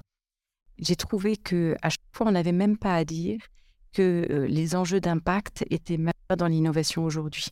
J'ai 0.78 0.96
trouvé 0.96 1.36
que 1.36 1.76
à 1.82 1.90
chaque 1.90 2.00
fois, 2.12 2.26
on 2.26 2.32
n'avait 2.32 2.52
même 2.52 2.76
pas 2.76 2.94
à 2.94 3.04
dire 3.04 3.40
que 3.92 4.26
euh, 4.30 4.46
les 4.46 4.74
enjeux 4.74 5.00
d'impact 5.00 5.64
étaient 5.70 5.98
majeurs 5.98 6.36
dans 6.36 6.48
l'innovation 6.48 7.04
aujourd'hui 7.04 7.50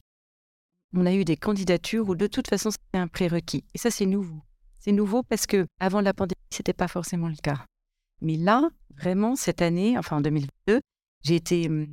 on 0.95 1.07
a 1.07 1.13
eu 1.13 1.25
des 1.25 1.37
candidatures 1.37 2.09
où 2.09 2.15
de 2.15 2.27
toute 2.27 2.49
façon 2.49 2.71
c'était 2.71 2.99
un 2.99 3.09
prérequis. 3.09 3.65
Et 3.75 3.79
ça, 3.79 3.91
c'est 3.91 4.07
nouveau. 4.07 4.41
C'est 4.79 4.93
nouveau 4.93 5.23
parce 5.23 5.47
que 5.47 5.67
avant 5.81 6.01
la 6.01 6.13
pandémie, 6.13 6.41
c'était 6.51 6.73
pas 6.73 6.89
forcément 6.89 7.29
le 7.29 7.37
cas. 7.37 7.65
Mais 8.21 8.37
là, 8.37 8.69
vraiment, 8.97 9.37
cette 9.37 9.63
année, 9.63 9.97
enfin 9.97 10.19
en 10.19 10.21
2022, 10.21 10.81
j'ai 11.23 11.35
été, 11.35 11.69
hum, 11.69 11.87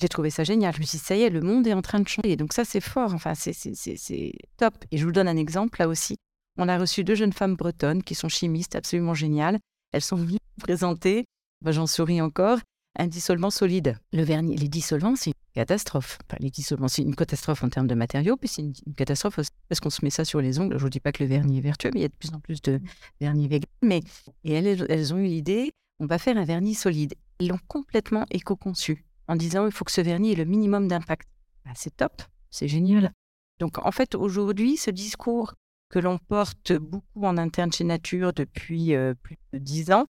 j'ai 0.00 0.08
trouvé 0.08 0.30
ça 0.30 0.44
génial. 0.44 0.74
Je 0.74 0.80
me 0.80 0.84
suis 0.84 0.98
dit, 0.98 1.04
ça 1.04 1.16
y 1.16 1.22
est, 1.22 1.30
le 1.30 1.40
monde 1.40 1.66
est 1.66 1.74
en 1.74 1.82
train 1.82 2.00
de 2.00 2.08
changer. 2.08 2.36
Donc 2.36 2.52
ça, 2.52 2.64
c'est 2.64 2.80
fort. 2.80 3.14
Enfin, 3.14 3.34
c'est 3.34 4.32
top. 4.56 4.74
Et 4.90 4.98
je 4.98 5.04
vous 5.04 5.12
donne 5.12 5.28
un 5.28 5.36
exemple 5.36 5.80
là 5.80 5.88
aussi. 5.88 6.16
On 6.56 6.68
a 6.68 6.78
reçu 6.78 7.04
deux 7.04 7.14
jeunes 7.14 7.32
femmes 7.32 7.54
bretonnes 7.54 8.02
qui 8.02 8.14
sont 8.14 8.28
chimistes, 8.28 8.74
absolument 8.74 9.14
géniales. 9.14 9.58
Elles 9.92 10.02
sont 10.02 10.16
venues 10.16 10.38
présenter. 10.60 11.24
J'en 11.64 11.86
souris 11.86 12.20
encore 12.20 12.58
un 12.98 13.06
dissolvant 13.06 13.50
solide. 13.50 13.96
Le 14.12 14.22
vernis, 14.22 14.56
les 14.56 14.68
dissolvants, 14.68 15.14
c'est 15.16 15.30
une 15.30 15.34
catastrophe. 15.54 16.18
les 16.40 16.50
dissolvants, 16.50 16.88
c'est 16.88 17.02
une 17.02 17.14
catastrophe 17.14 17.62
en 17.62 17.68
termes 17.68 17.86
de 17.86 17.94
matériaux, 17.94 18.36
puis 18.36 18.48
c'est 18.48 18.62
une, 18.62 18.72
catastrophe 18.96 19.40
parce 19.68 19.80
qu'on 19.80 19.90
se 19.90 20.04
met 20.04 20.10
ça 20.10 20.24
sur 20.24 20.40
les 20.40 20.58
ongles. 20.58 20.78
Je 20.78 20.84
ne 20.84 20.90
dis 20.90 21.00
pas 21.00 21.12
que 21.12 21.22
le 21.22 21.28
vernis 21.28 21.58
est 21.58 21.62
vertueux, 21.62 21.90
mais 21.94 22.00
il 22.00 22.02
y 22.02 22.06
a 22.06 22.08
de 22.08 22.14
plus 22.14 22.34
en 22.34 22.40
plus 22.40 22.60
de 22.62 22.80
vernis 23.20 23.46
vegan. 23.46 23.68
Mais, 23.82 24.00
et 24.44 24.52
elles, 24.52 24.84
elles 24.88 25.14
ont 25.14 25.18
eu 25.18 25.26
l'idée, 25.26 25.70
on 26.00 26.06
va 26.06 26.18
faire 26.18 26.36
un 26.36 26.44
vernis 26.44 26.74
solide. 26.74 27.14
Ils 27.40 27.48
l'ont 27.48 27.60
complètement 27.68 28.26
éco-conçu 28.30 29.04
en 29.28 29.36
disant 29.36 29.66
il 29.66 29.72
faut 29.72 29.84
que 29.84 29.92
ce 29.92 30.00
vernis 30.00 30.32
ait 30.32 30.36
le 30.36 30.44
minimum 30.44 30.88
d'impact. 30.88 31.28
Bah, 31.64 31.72
c'est 31.74 31.96
top, 31.96 32.22
c'est 32.50 32.68
génial. 32.68 33.12
Donc 33.60 33.78
en 33.84 33.90
fait, 33.92 34.14
aujourd'hui, 34.14 34.76
ce 34.76 34.90
discours 34.90 35.54
que 35.90 35.98
l'on 35.98 36.18
porte 36.18 36.72
beaucoup 36.72 37.24
en 37.24 37.36
interne 37.38 37.72
chez 37.72 37.84
Nature 37.84 38.32
depuis 38.32 38.94
euh, 38.94 39.14
plus 39.22 39.38
de 39.52 39.58
dix 39.58 39.90
ans, 39.90 40.06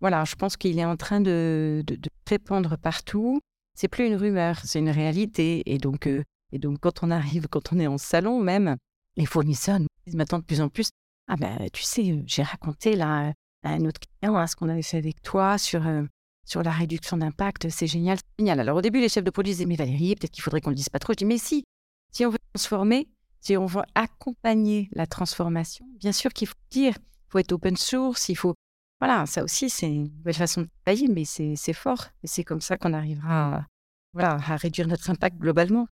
voilà, 0.00 0.24
je 0.24 0.34
pense 0.34 0.56
qu'il 0.56 0.78
est 0.78 0.84
en 0.84 0.96
train 0.96 1.20
de, 1.20 1.84
répandre 2.28 2.76
partout. 2.76 3.40
C'est 3.74 3.88
plus 3.88 4.06
une 4.06 4.16
rumeur, 4.16 4.58
c'est 4.64 4.80
une 4.80 4.90
réalité. 4.90 5.62
Et 5.72 5.78
donc, 5.78 6.08
euh, 6.08 6.24
et 6.50 6.58
donc, 6.58 6.80
quand 6.80 7.04
on 7.04 7.10
arrive, 7.10 7.46
quand 7.48 7.72
on 7.72 7.78
est 7.78 7.86
en 7.86 7.98
salon 7.98 8.40
même, 8.40 8.76
les 9.16 9.26
fournisseurs 9.26 9.78
nous 9.78 9.86
disent 10.04 10.16
maintenant 10.16 10.40
de 10.40 10.44
plus 10.44 10.60
en 10.60 10.68
plus 10.68 10.90
Ah 11.28 11.36
ben, 11.36 11.68
tu 11.72 11.82
sais, 11.82 12.20
j'ai 12.26 12.42
raconté 12.42 12.96
là 12.96 13.32
à 13.62 13.70
un 13.70 13.84
autre 13.84 14.00
client 14.00 14.36
hein, 14.36 14.46
ce 14.48 14.56
qu'on 14.56 14.68
avait 14.68 14.82
fait 14.82 14.98
avec 14.98 15.22
toi 15.22 15.56
sur, 15.56 15.86
euh, 15.86 16.02
sur 16.46 16.62
la 16.62 16.70
réduction 16.70 17.16
d'impact, 17.16 17.68
c'est 17.70 17.86
génial, 17.86 18.18
c'est 18.18 18.24
génial. 18.38 18.60
Alors, 18.60 18.76
au 18.76 18.82
début, 18.82 19.00
les 19.00 19.08
chefs 19.08 19.24
de 19.24 19.30
produit 19.30 19.52
disaient 19.52 19.66
Mais 19.66 19.76
Valérie, 19.76 20.14
peut-être 20.14 20.32
qu'il 20.32 20.42
faudrait 20.42 20.60
qu'on 20.60 20.70
ne 20.70 20.74
le 20.74 20.78
dise 20.78 20.88
pas 20.88 20.98
trop. 20.98 21.12
Je 21.12 21.18
dis 21.18 21.24
Mais 21.24 21.38
si, 21.38 21.64
si 22.12 22.26
on 22.26 22.30
veut 22.30 22.38
transformer, 22.52 23.08
si 23.40 23.56
on 23.56 23.66
veut 23.66 23.82
accompagner 23.94 24.88
la 24.92 25.06
transformation, 25.06 25.86
bien 25.98 26.12
sûr 26.12 26.32
qu'il 26.32 26.48
faut 26.48 26.54
dire, 26.70 26.94
il 26.98 27.30
faut 27.30 27.38
être 27.38 27.52
open 27.52 27.76
source, 27.76 28.28
il 28.28 28.36
faut 28.36 28.54
voilà, 29.02 29.26
ça 29.26 29.42
aussi, 29.42 29.68
c'est 29.68 29.92
une 29.92 30.06
belle 30.06 30.32
façon 30.32 30.60
de 30.60 30.68
travailler, 30.84 31.08
mais 31.08 31.24
c'est 31.24 31.72
fort. 31.72 32.06
Et 32.22 32.28
c'est 32.28 32.44
comme 32.44 32.60
ça 32.60 32.76
qu'on 32.76 32.92
arrivera 32.92 33.56
à, 33.56 33.66
voilà, 34.12 34.34
à 34.34 34.56
réduire 34.56 34.86
notre 34.86 35.10
impact 35.10 35.38
globalement. 35.38 35.88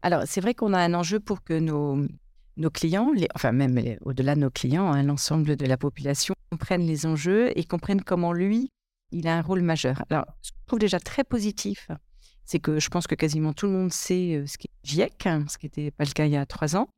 Alors, 0.00 0.22
c'est 0.26 0.40
vrai 0.40 0.54
qu'on 0.54 0.72
a 0.72 0.78
un 0.78 0.94
enjeu 0.94 1.18
pour 1.18 1.42
que 1.42 1.58
nos, 1.58 2.06
nos 2.56 2.70
clients, 2.70 3.10
enfin 3.34 3.50
même 3.50 3.80
au-delà 4.02 4.36
de 4.36 4.40
nos 4.42 4.50
clients, 4.50 4.92
hein, 4.92 5.02
l'ensemble 5.02 5.56
de 5.56 5.66
la 5.66 5.76
population 5.76 6.36
comprennent 6.52 6.86
les 6.86 7.04
enjeux 7.04 7.50
et 7.58 7.64
comprennent 7.64 8.02
comment 8.02 8.32
lui, 8.32 8.68
il 9.12 9.28
a 9.28 9.36
un 9.36 9.42
rôle 9.42 9.62
majeur. 9.62 10.02
Alors, 10.10 10.24
ce 10.42 10.50
que 10.50 10.56
je 10.60 10.66
trouve 10.66 10.78
déjà 10.78 10.98
très 10.98 11.24
positif, 11.24 11.88
c'est 12.44 12.58
que 12.58 12.80
je 12.80 12.88
pense 12.88 13.06
que 13.06 13.14
quasiment 13.14 13.52
tout 13.52 13.66
le 13.66 13.72
monde 13.72 13.92
sait 13.92 14.36
euh, 14.36 14.46
ce 14.46 14.58
qu'est 14.58 14.70
GIEC, 14.84 15.26
hein, 15.26 15.44
ce 15.48 15.58
qui 15.58 15.66
n'était 15.66 15.90
pas 15.90 16.04
le 16.04 16.10
cas 16.10 16.26
il 16.26 16.32
y 16.32 16.36
a 16.36 16.46
trois 16.46 16.76
ans. 16.76 16.88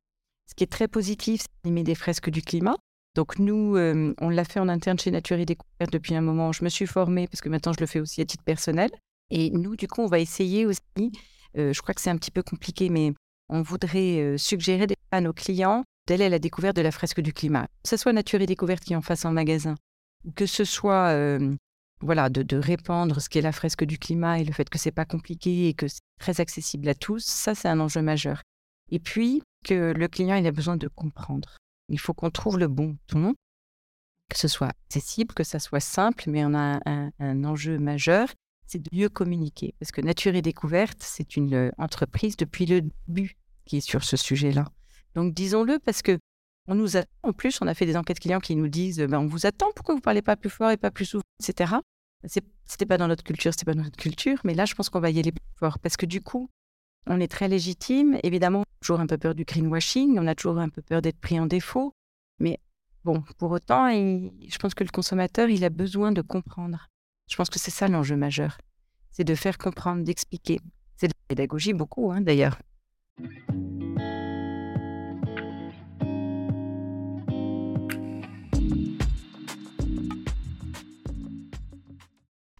Ce 0.49 0.55
qui 0.55 0.65
est 0.65 0.73
très 0.73 0.89
positif, 0.89 1.43
c'est 1.43 1.49
d'animer 1.63 1.85
des 1.85 1.95
fresques 1.95 2.31
du 2.31 2.43
climat. 2.43 2.77
Donc 3.15 3.39
nous, 3.39 3.77
euh, 3.77 4.15
on 4.21 4.29
l'a 4.29 4.45
fait 4.45 4.61
en 4.61 4.69
interne 4.69 4.99
chez 4.99 5.11
Nature 5.11 5.39
et 5.39 5.47
Découverte 5.47 5.93
depuis 5.93 6.15
un 6.15 6.21
moment. 6.21 6.53
Je 6.53 6.65
me 6.65 6.69
suis 6.69 6.87
formée 6.87 7.29
parce 7.29 7.41
que 7.41 7.49
maintenant 7.49 7.73
je 7.73 7.81
le 7.81 7.87
fais 7.87 8.01
aussi 8.01 8.21
à 8.21 8.25
titre 8.25 8.45
personnel. 8.45 8.91
Et 9.31 9.51
nous, 9.51 9.77
du 9.77 9.89
coup, 9.89 10.03
on 10.03 10.07
va 10.07 10.19
essayer 10.19 10.67
aussi, 10.67 11.13
euh, 11.57 11.73
je 11.73 11.81
crois 11.81 11.95
que 11.95 12.01
c'est 12.01 12.11
un 12.11 12.17
petit 12.17 12.31
peu 12.31 12.43
compliqué, 12.43 12.91
mais 12.91 13.13
on 13.49 13.63
voudrait 13.63 14.37
suggérer 14.39 14.87
à 15.11 15.21
nos 15.21 15.33
clients 15.33 15.85
d'aller 16.07 16.25
à 16.25 16.29
la 16.29 16.39
découverte 16.39 16.77
de 16.77 16.83
la 16.83 16.91
fresque 16.91 17.21
du 17.21 17.33
climat. 17.33 17.67
Que 17.83 17.91
ce 17.91 17.97
soit 17.97 18.13
Nature 18.13 18.41
et 18.41 18.47
Découverte 18.47 18.83
qui 18.83 18.97
en 18.97 19.03
fasse 19.03 19.25
en 19.25 19.33
magasin, 19.33 19.77
que 20.35 20.47
ce 20.47 20.65
soit 20.65 21.39
voilà, 22.05 22.29
de, 22.29 22.57
répandre 22.57 23.21
ce 23.21 23.29
qu'est 23.29 23.41
la 23.41 23.53
fresque 23.53 23.85
du 23.85 23.99
climat 23.99 24.39
et 24.39 24.45
le 24.45 24.53
fait 24.53 24.69
que 24.69 24.79
c'est 24.79 24.93
pas 24.93 25.05
compliqué 25.07 25.69
et 25.69 25.75
que 25.75 25.89
c'est 25.89 26.01
très 26.21 26.41
accessible 26.41 26.89
à 26.89 26.95
tous, 26.95 27.25
ça 27.25 27.55
c'est 27.55 27.69
un 27.69 27.81
enjeu 27.81 28.03
majeur. 28.03 28.43
Et 28.91 28.99
puis 28.99 29.43
que 29.65 29.93
le 29.93 30.09
client 30.09 30.37
il 30.37 30.47
a 30.47 30.53
besoin 30.53 30.77
de 30.77 30.89
comprendre. 30.89 31.57
Il 31.89 31.99
faut 31.99 32.15
qu'on 32.15 32.31
trouve 32.31 32.59
le 32.59 32.69
bon 32.69 32.97
ton, 33.07 33.35
que 34.31 34.39
ce 34.39 34.49
soit 34.49 34.69
accessible, 34.69 35.35
que 35.35 35.45
ça 35.45 35.59
soit 35.59 35.81
simple, 35.81 36.25
mais 36.29 36.45
on 36.45 36.55
a 36.55 36.81
un, 36.87 37.45
enjeu 37.45 37.79
majeur, 37.79 38.29
c'est 38.67 38.81
de 38.81 38.89
mieux 38.93 39.09
communiquer. 39.09 39.75
Parce 39.79 39.93
que 39.93 40.01
Nature 40.01 40.35
et 40.35 40.43
Découverte, 40.43 40.99
c'est 41.01 41.37
une 41.37 41.55
euh, 41.55 41.71
entreprise 41.79 42.37
depuis 42.37 42.67
le 42.67 42.83
début 43.09 43.37
qui 43.65 43.79
est 43.79 43.81
sur 43.81 44.05
ce 44.05 44.17
sujet-là. 44.17 44.67
Donc 45.15 45.35
disons-le 45.35 45.79
parce 45.79 46.03
que 46.03 46.19
on 46.67 46.75
nous 46.75 46.97
attend. 46.97 47.11
En 47.23 47.33
plus, 47.33 47.61
on 47.61 47.67
a 47.67 47.75
fait 47.75 47.87
des 47.87 47.97
enquêtes 47.97 48.21
clients 48.21 48.41
qui 48.41 48.57
nous 48.57 48.69
disent 48.69 49.01
ben, 49.01 49.19
on 49.19 49.27
vous 49.27 49.47
attend, 49.47 49.71
pourquoi 49.75 49.95
vous 49.95 50.01
parlez 50.01 50.23
pas 50.23 50.37
plus 50.37 50.51
fort 50.51 50.71
et 50.71 50.79
pas 50.79 50.91
plus 50.91 51.05
souvent, 51.05 51.23
etc. 51.41 51.75
C'était 52.27 52.87
pas 52.87 52.97
dans 52.97 53.09
notre 53.09 53.25
culture, 53.25 53.53
c'était 53.53 53.65
pas 53.65 53.75
dans 53.75 53.83
notre 53.83 53.97
culture, 53.97 54.39
mais 54.45 54.55
là, 54.55 54.65
je 54.65 54.75
pense 54.75 54.89
qu'on 54.89 55.01
va 55.01 55.11
y 55.11 55.19
aller 55.19 55.33
plus 55.33 55.43
fort 55.57 55.79
parce 55.79 55.97
que 55.97 56.07
du 56.07 56.21
coup, 56.21 56.49
on 57.07 57.21
est 57.21 57.29
très 57.29 57.49
légitime. 57.49 58.19
Évidemment, 58.23 58.61
on 58.61 58.63
a 58.63 58.81
toujours 58.81 59.01
un 59.01 59.07
peu 59.07 59.19
peur 59.19 59.35
du 59.35 59.45
greenwashing, 59.45 60.19
on 60.19 60.27
a 60.27 60.35
toujours 60.35 60.59
un 60.59 60.69
peu 60.69 60.83
peur 60.83 61.03
d'être 61.03 61.21
pris 61.21 61.39
en 61.39 61.47
défaut, 61.47 61.93
mais 62.39 62.59
bon, 63.05 63.23
pour 63.39 63.51
autant, 63.51 63.91
je 63.91 64.59
pense 64.59 64.75
que 64.75 64.85
le 64.85 64.91
consommateur, 64.91 65.49
il 65.49 65.65
a 65.65 65.71
besoin 65.71 66.13
de 66.13 66.23
comprendre. 66.23 66.89
Je 67.31 67.37
pense 67.37 67.51
que 67.51 67.59
c'est 67.59 67.71
ça 67.71 67.89
l'enjeu 67.89 68.17
majeur, 68.17 68.59
c'est 69.11 69.25
de 69.25 69.35
faire 69.35 69.59
comprendre, 69.59 70.03
d'expliquer. 70.05 70.61
C'est 70.97 71.09
de 71.09 71.13
la 71.13 71.35
pédagogie 71.35 71.73
beaucoup, 71.73 72.13
hein, 72.13 72.21
d'ailleurs. 72.21 72.59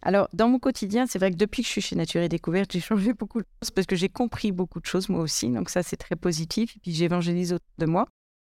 Alors, 0.05 0.29
dans 0.33 0.47
mon 0.47 0.59
quotidien, 0.59 1.07
c'est 1.07 1.17
vrai 1.17 1.31
que 1.31 1.35
depuis 1.35 1.63
que 1.63 1.67
je 1.67 1.71
suis 1.71 1.81
chez 1.81 1.95
Nature 1.95 2.21
et 2.21 2.29
Découverte, 2.29 2.71
j'ai 2.71 2.79
changé 2.79 3.11
beaucoup 3.13 3.41
de 3.41 3.47
choses 3.59 3.71
parce 3.71 3.87
que 3.87 3.95
j'ai 3.95 4.07
compris 4.07 4.51
beaucoup 4.51 4.79
de 4.79 4.85
choses 4.85 5.09
moi 5.09 5.19
aussi. 5.19 5.49
Donc 5.49 5.71
ça, 5.71 5.81
c'est 5.81 5.97
très 5.97 6.15
positif. 6.15 6.77
Et 6.77 6.79
puis 6.79 6.93
j'évangélise 6.93 7.53
autour 7.53 7.73
de 7.79 7.87
moi. 7.87 8.07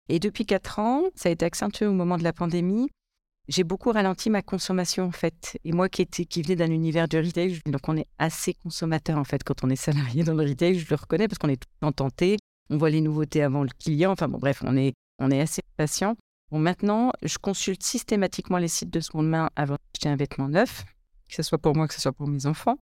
Et 0.09 0.19
depuis 0.19 0.45
quatre 0.45 0.79
ans, 0.79 1.03
ça 1.15 1.29
a 1.29 1.31
été 1.31 1.45
accentué 1.45 1.85
au 1.85 1.93
moment 1.93 2.17
de 2.17 2.23
la 2.23 2.33
pandémie. 2.33 2.89
J'ai 3.47 3.63
beaucoup 3.63 3.93
ralenti 3.93 4.29
ma 4.29 4.41
consommation 4.41 5.05
en 5.05 5.13
fait. 5.13 5.57
Et 5.63 5.71
moi 5.71 5.87
qui, 5.87 6.01
étais, 6.01 6.25
qui 6.25 6.41
venais 6.41 6.57
d'un 6.57 6.69
univers 6.69 7.07
de 7.07 7.17
retail, 7.17 7.61
donc 7.65 7.87
on 7.87 7.95
est 7.95 8.07
assez 8.19 8.53
consommateur 8.53 9.17
en 9.17 9.23
fait 9.23 9.41
quand 9.45 9.63
on 9.63 9.69
est 9.69 9.77
salarié 9.77 10.25
dans 10.25 10.33
le 10.33 10.43
retail, 10.43 10.77
je 10.77 10.89
le 10.89 10.97
reconnais 10.97 11.29
parce 11.29 11.37
qu'on 11.37 11.47
est 11.47 11.55
tout 11.55 11.69
le 11.81 11.85
temps 11.87 11.93
tenté. 11.93 12.37
On 12.69 12.75
voit 12.75 12.89
les 12.89 12.99
nouveautés 12.99 13.41
avant 13.41 13.63
le 13.63 13.69
client. 13.79 14.11
Enfin 14.11 14.27
bon, 14.27 14.37
bref, 14.37 14.63
on 14.65 14.75
est, 14.75 14.91
on 15.19 15.31
est 15.31 15.39
assez 15.39 15.61
patient. 15.77 16.17
Bon, 16.51 16.59
maintenant, 16.59 17.13
je 17.23 17.37
consulte 17.37 17.83
systématiquement 17.83 18.57
les 18.57 18.67
sites 18.67 18.91
de 18.91 18.99
seconde 18.99 19.29
main 19.29 19.49
avant 19.55 19.77
d'acheter 19.93 20.09
un 20.09 20.17
vêtement 20.17 20.49
neuf 20.49 20.83
que 21.27 21.35
ce 21.35 21.43
soit 21.43 21.57
pour 21.57 21.75
moi, 21.75 21.87
que 21.87 21.93
ce 21.93 22.01
soit 22.01 22.13
pour 22.13 22.27
mes 22.27 22.45
enfants. 22.45 22.77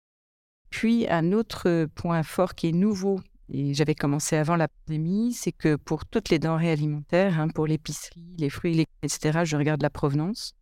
Puis 0.70 1.07
un 1.09 1.33
autre 1.33 1.87
point 1.94 2.22
fort 2.22 2.54
qui 2.54 2.68
est 2.68 2.72
nouveau, 2.72 3.20
et 3.48 3.74
j'avais 3.74 3.94
commencé 3.94 4.37
avant 4.37 4.57
la 4.57 4.68
pandémie, 4.68 5.33
c'est 5.33 5.52
que 5.52 5.76
pour 5.76 6.07
toutes 6.07 6.30
les 6.30 6.38
denrées 6.38 6.70
alimentaires, 6.70 7.38
hein, 7.38 7.48
pour 7.48 7.66
l'épicerie, 7.66 8.35
les 8.38 8.50
fruits, 8.50 8.87
etc., 9.02 9.40
je 9.44 9.57
regarde 9.57 9.83
la 9.83 9.90
provenance 9.90 10.54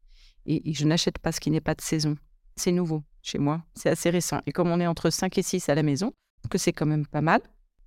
et, 0.46 0.72
je 0.74 0.84
n'achète 0.84 1.18
pas 1.18 1.32
ce 1.32 1.40
qui 1.40 1.50
n'est 1.50 1.60
pas 1.60 1.74
de 1.74 1.80
saison. 1.80 2.16
C'est 2.56 2.72
nouveau 2.72 3.02
chez 3.22 3.38
moi, 3.38 3.62
c'est 3.74 3.90
assez 3.90 4.10
récent. 4.10 4.40
Et 4.46 4.52
comme 4.52 4.68
on 4.68 4.80
est 4.80 4.86
entre 4.86 5.10
5 5.10 5.38
et 5.38 5.42
6 5.42 5.68
à 5.68 5.74
la 5.74 5.82
maison, 5.82 6.12
que 6.50 6.58
c'est 6.58 6.72
quand 6.72 6.86
même 6.86 7.06
pas 7.06 7.20
mal. 7.20 7.40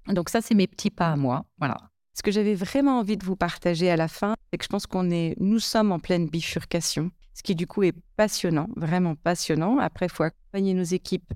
Donc 0.07 0.29
ça, 0.29 0.41
c'est 0.41 0.55
mes 0.55 0.67
petits 0.67 0.91
pas 0.91 1.11
à 1.11 1.15
moi. 1.15 1.45
Voilà. 1.59 1.77
Ce 2.13 2.23
que 2.23 2.31
j'avais 2.31 2.55
vraiment 2.55 2.99
envie 2.99 3.17
de 3.17 3.25
vous 3.25 3.35
partager 3.35 3.89
à 3.89 3.97
la 3.97 4.07
fin, 4.07 4.35
c'est 4.51 4.57
que 4.57 4.63
je 4.63 4.69
pense 4.69 4.87
qu'on 4.87 5.11
est, 5.11 5.35
nous 5.39 5.59
sommes 5.59 5.91
en 5.91 5.99
pleine 5.99 6.27
bifurcation 6.27 7.11
ce 7.35 7.43
qui 7.43 7.53
du 7.53 7.67
coup 7.67 7.83
est 7.83 7.93
passionnant, 8.15 8.67
vraiment 8.75 9.15
passionnant. 9.15 9.77
Après, 9.77 10.07
il 10.07 10.11
faut 10.11 10.23
accompagner 10.23 10.73
nos 10.73 10.83
équipes 10.83 11.33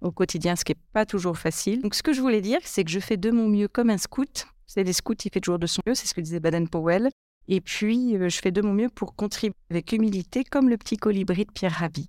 au 0.00 0.12
quotidien, 0.12 0.56
ce 0.56 0.64
qui 0.64 0.72
n'est 0.72 0.80
pas 0.92 1.04
toujours 1.04 1.36
facile. 1.36 1.82
Donc, 1.82 1.94
ce 1.94 2.02
que 2.02 2.12
je 2.12 2.20
voulais 2.20 2.40
dire, 2.40 2.60
c'est 2.62 2.84
que 2.84 2.90
je 2.90 3.00
fais 3.00 3.16
de 3.16 3.30
mon 3.30 3.48
mieux 3.48 3.68
comme 3.68 3.90
un 3.90 3.98
scout. 3.98 4.46
C'est 4.66 4.84
les 4.84 4.92
scouts, 4.92 5.14
il 5.24 5.30
fait 5.32 5.40
toujours 5.40 5.58
de 5.58 5.66
son 5.66 5.82
mieux, 5.86 5.94
c'est 5.94 6.06
ce 6.06 6.14
que 6.14 6.20
disait 6.20 6.40
Baden-Powell. 6.40 7.10
Et 7.48 7.60
puis, 7.60 8.16
euh, 8.16 8.28
je 8.28 8.38
fais 8.38 8.52
de 8.52 8.62
mon 8.62 8.72
mieux 8.72 8.88
pour 8.88 9.16
contribuer 9.16 9.56
avec 9.68 9.92
humilité, 9.92 10.44
comme 10.44 10.68
le 10.68 10.76
petit 10.76 10.96
colibri 10.96 11.44
de 11.44 11.50
Pierre 11.50 11.72
Rabhi. 11.72 12.08